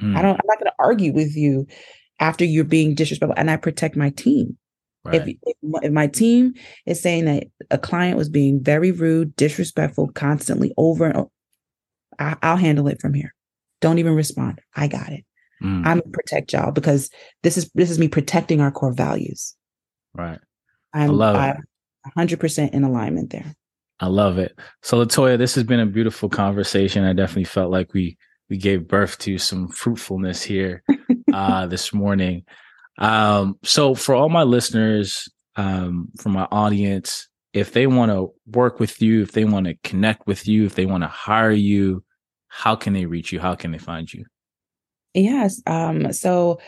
Mm, 0.00 0.16
I 0.16 0.22
don't 0.22 0.34
I'm 0.34 0.46
not 0.46 0.58
going 0.58 0.70
to 0.70 0.74
argue 0.78 1.12
with 1.12 1.36
you 1.36 1.66
after 2.18 2.44
you're 2.44 2.64
being 2.64 2.94
disrespectful 2.94 3.34
and 3.38 3.50
I 3.50 3.56
protect 3.56 3.96
my 3.96 4.10
team. 4.10 4.56
right. 5.04 5.26
If, 5.26 5.36
if 5.42 5.56
my- 5.62 5.80
if 5.82 5.92
my 5.92 6.06
team 6.06 6.54
is 6.86 7.00
saying 7.00 7.24
that 7.26 7.44
a 7.70 7.78
client 7.78 8.16
was 8.18 8.28
being 8.28 8.62
very 8.62 8.92
rude, 8.92 9.34
disrespectful, 9.36 10.08
constantly 10.12 10.72
over 10.76 11.06
and 11.06 11.16
over, 11.16 11.30
I, 12.18 12.36
I'll 12.42 12.56
handle 12.56 12.88
it 12.88 13.00
from 13.00 13.14
here. 13.14 13.34
Don't 13.80 13.98
even 13.98 14.14
respond. 14.14 14.60
I 14.76 14.88
got 14.88 15.10
it. 15.10 15.24
Mm, 15.62 15.86
I'm 15.86 15.98
gonna 16.00 16.02
protect 16.12 16.52
y'all 16.52 16.72
because 16.72 17.10
this 17.42 17.56
is 17.56 17.70
this 17.74 17.90
is 17.90 17.98
me 17.98 18.08
protecting 18.08 18.60
our 18.60 18.70
core 18.70 18.92
values. 18.92 19.54
right. 20.14 20.38
I'm 20.92 21.10
love 21.16 21.36
it. 21.36 21.56
I'm 22.16 22.28
100% 22.28 22.70
in 22.72 22.82
alignment 22.84 23.30
there. 23.30 23.54
I 24.00 24.06
love 24.06 24.38
it. 24.38 24.58
So 24.82 25.04
LaToya, 25.04 25.36
this 25.38 25.54
has 25.54 25.64
been 25.64 25.80
a 25.80 25.86
beautiful 25.86 26.28
conversation. 26.28 27.04
I 27.04 27.12
definitely 27.12 27.44
felt 27.44 27.70
like 27.70 27.92
we 27.92 28.16
we 28.48 28.56
gave 28.56 28.88
birth 28.88 29.18
to 29.18 29.38
some 29.38 29.68
fruitfulness 29.68 30.42
here 30.42 30.82
uh 31.32 31.66
this 31.66 31.92
morning. 31.92 32.44
Um 32.98 33.58
so 33.62 33.94
for 33.94 34.14
all 34.14 34.28
my 34.28 34.42
listeners, 34.42 35.28
um 35.56 36.08
for 36.18 36.30
my 36.30 36.48
audience, 36.50 37.28
if 37.52 37.72
they 37.72 37.86
want 37.86 38.10
to 38.10 38.32
work 38.46 38.80
with 38.80 39.02
you, 39.02 39.22
if 39.22 39.32
they 39.32 39.44
want 39.44 39.66
to 39.66 39.74
connect 39.84 40.26
with 40.26 40.46
you, 40.48 40.64
if 40.64 40.74
they 40.74 40.86
want 40.86 41.02
to 41.02 41.08
hire 41.08 41.50
you, 41.50 42.02
how 42.48 42.76
can 42.76 42.92
they 42.92 43.06
reach 43.06 43.32
you? 43.32 43.40
How 43.40 43.54
can 43.54 43.72
they 43.72 43.78
find 43.78 44.12
you? 44.12 44.24
Yes. 45.14 45.60
Um, 45.66 46.12
so 46.12 46.60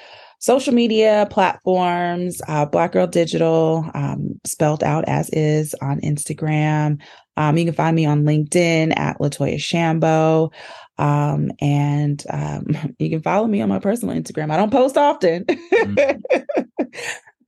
social 0.43 0.75
media 0.75 1.29
platforms, 1.31 2.43
uh, 2.49 2.67
Black 2.67 2.93
Girl 2.93 3.07
Digital, 3.07 3.89
um, 3.95 4.41
spelled 4.45 4.83
out 4.83 5.05
as 5.07 5.31
is 5.31 5.75
on 5.81 6.01
Instagram. 6.01 7.01
Um, 7.37 7.57
you 7.57 7.65
can 7.65 7.75
find 7.75 7.97
me 7.97 8.07
on 8.07 8.25
LinkedIn 8.25 8.97
at 8.97 9.19
LaToya 9.19 9.57
Shambo. 9.57 10.53
Um, 10.99 11.51
and 11.61 12.23
um, 12.31 12.95
you 12.99 13.11
can 13.11 13.23
follow 13.23 13.47
me 13.47 13.61
on 13.61 13.69
my 13.69 13.79
personal 13.79 14.15
Instagram. 14.15 14.51
I 14.51 14.57
don't 14.57 14.73
post 14.73 14.97
often. 14.97 15.47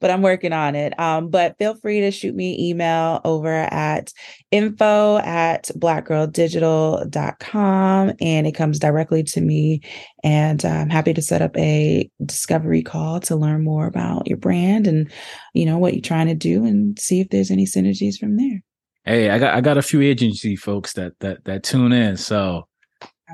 But 0.01 0.11
I'm 0.11 0.20
working 0.20 0.53
on 0.53 0.74
it. 0.74 1.01
Um, 1.01 1.30
but 1.30 1.57
feel 1.57 1.76
free 1.76 2.01
to 2.01 2.11
shoot 2.11 2.35
me 2.35 2.53
an 2.53 2.61
email 2.61 3.22
over 3.24 3.51
at 3.51 4.12
info 4.51 5.16
at 5.16 5.70
blackgirldigital.com 5.78 8.12
and 8.20 8.47
it 8.47 8.53
comes 8.53 8.78
directly 8.78 9.22
to 9.22 9.41
me. 9.41 9.80
And 10.22 10.62
I'm 10.62 10.91
happy 10.91 11.14
to 11.14 11.22
set 11.22 11.41
up 11.41 11.57
a 11.57 12.11
discovery 12.22 12.82
call 12.82 13.20
to 13.20 13.35
learn 13.35 13.64
more 13.64 13.87
about 13.87 14.26
your 14.26 14.37
brand 14.37 14.87
and, 14.87 15.11
you 15.55 15.64
know, 15.64 15.78
what 15.78 15.95
you're 15.95 16.03
trying 16.03 16.26
to 16.26 16.35
do 16.35 16.66
and 16.66 16.99
see 16.99 17.22
if 17.22 17.30
there's 17.30 17.51
any 17.51 17.64
synergies 17.64 18.18
from 18.18 18.37
there. 18.37 18.62
Hey, 19.05 19.30
I 19.30 19.38
got 19.38 19.55
I 19.55 19.61
got 19.61 19.78
a 19.78 19.82
few 19.82 20.00
agency 20.00 20.57
folks 20.57 20.94
that 20.94 21.12
that 21.20 21.44
that 21.44 21.62
tune 21.62 21.92
in. 21.92 22.16
So 22.16 22.66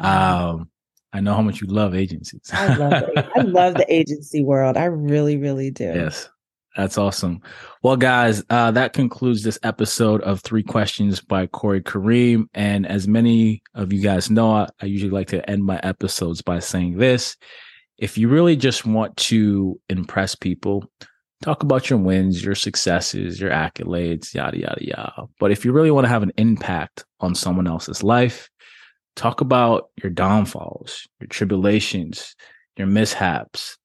um 0.01 0.71
I 1.13 1.21
know 1.21 1.35
how 1.35 1.43
much 1.43 1.61
you 1.61 1.67
love 1.67 1.95
agencies. 1.95 2.49
I 2.53 2.77
love 2.77 2.93
it. 2.93 3.27
I 3.37 3.41
love 3.43 3.75
the 3.75 3.93
agency 3.93 4.45
world. 4.45 4.77
I 4.77 4.85
really, 4.85 5.37
really 5.37 5.71
do. 5.71 5.85
Yes. 5.85 6.29
That's 6.77 6.97
awesome. 6.99 7.41
Well, 7.83 7.97
guys, 7.97 8.45
uh, 8.49 8.71
that 8.71 8.93
concludes 8.93 9.43
this 9.43 9.59
episode 9.65 10.23
of 10.23 10.41
Three 10.41 10.63
Questions 10.63 11.21
by 11.21 11.49
Corey 11.49 11.83
Kareem. 11.83 12.45
And 12.55 12.87
as 12.87 13.09
many 13.09 13.61
of 13.75 13.93
you 13.93 14.01
guys 14.01 14.31
know, 14.31 14.53
I, 14.53 14.69
I 14.81 14.87
usually 14.87 15.11
like 15.11 15.27
to 15.29 15.51
end 15.51 15.65
my 15.65 15.81
episodes 15.83 16.43
by 16.43 16.61
saying 16.61 16.99
this. 16.99 17.37
If 17.99 18.17
you 18.17 18.29
really 18.29 18.55
just 18.55 18.87
want 18.87 19.17
to 19.17 19.81
impress 19.89 20.37
people, 20.37 20.89
talk 21.43 21.63
about 21.63 21.89
your 21.89 21.99
wins, 21.99 22.45
your 22.45 22.55
successes, 22.55 23.41
your 23.41 23.51
accolades, 23.51 24.35
yada, 24.35 24.59
yada, 24.59 24.85
yada. 24.85 25.27
But 25.39 25.51
if 25.51 25.65
you 25.65 25.73
really 25.73 25.91
want 25.91 26.05
to 26.05 26.11
have 26.11 26.23
an 26.23 26.33
impact 26.37 27.05
on 27.21 27.35
someone 27.35 27.67
else's 27.67 28.03
life, 28.03 28.49
talk 29.17 29.41
about 29.41 29.91
your 30.03 30.11
downfalls, 30.11 31.07
your 31.21 31.29
tribulations, 31.29 32.35
your 32.77 32.87
mishaps, 32.87 33.79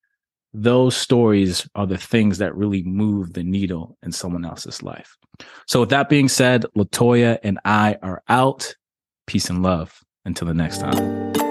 those 0.53 0.95
stories 0.95 1.68
are 1.76 1.86
the 1.86 1.97
things 1.97 2.38
that 2.38 2.56
really 2.56 2.82
move 2.84 3.34
the 3.34 3.43
needle 3.43 3.97
in 4.03 4.12
someone 4.12 4.45
else's 4.45 4.82
life. 4.82 5.18
So, 5.68 5.82
with 5.82 5.89
that 5.89 6.08
being 6.08 6.30
said, 6.30 6.66
LaToya 6.78 7.39
and 7.43 7.60
I 7.66 7.97
are 8.01 8.24
out. 8.30 8.74
Peace 9.28 9.49
and 9.49 9.62
love. 9.62 9.99
Until 10.24 10.47
the 10.47 10.53
next 10.53 10.80
time. 10.80 11.45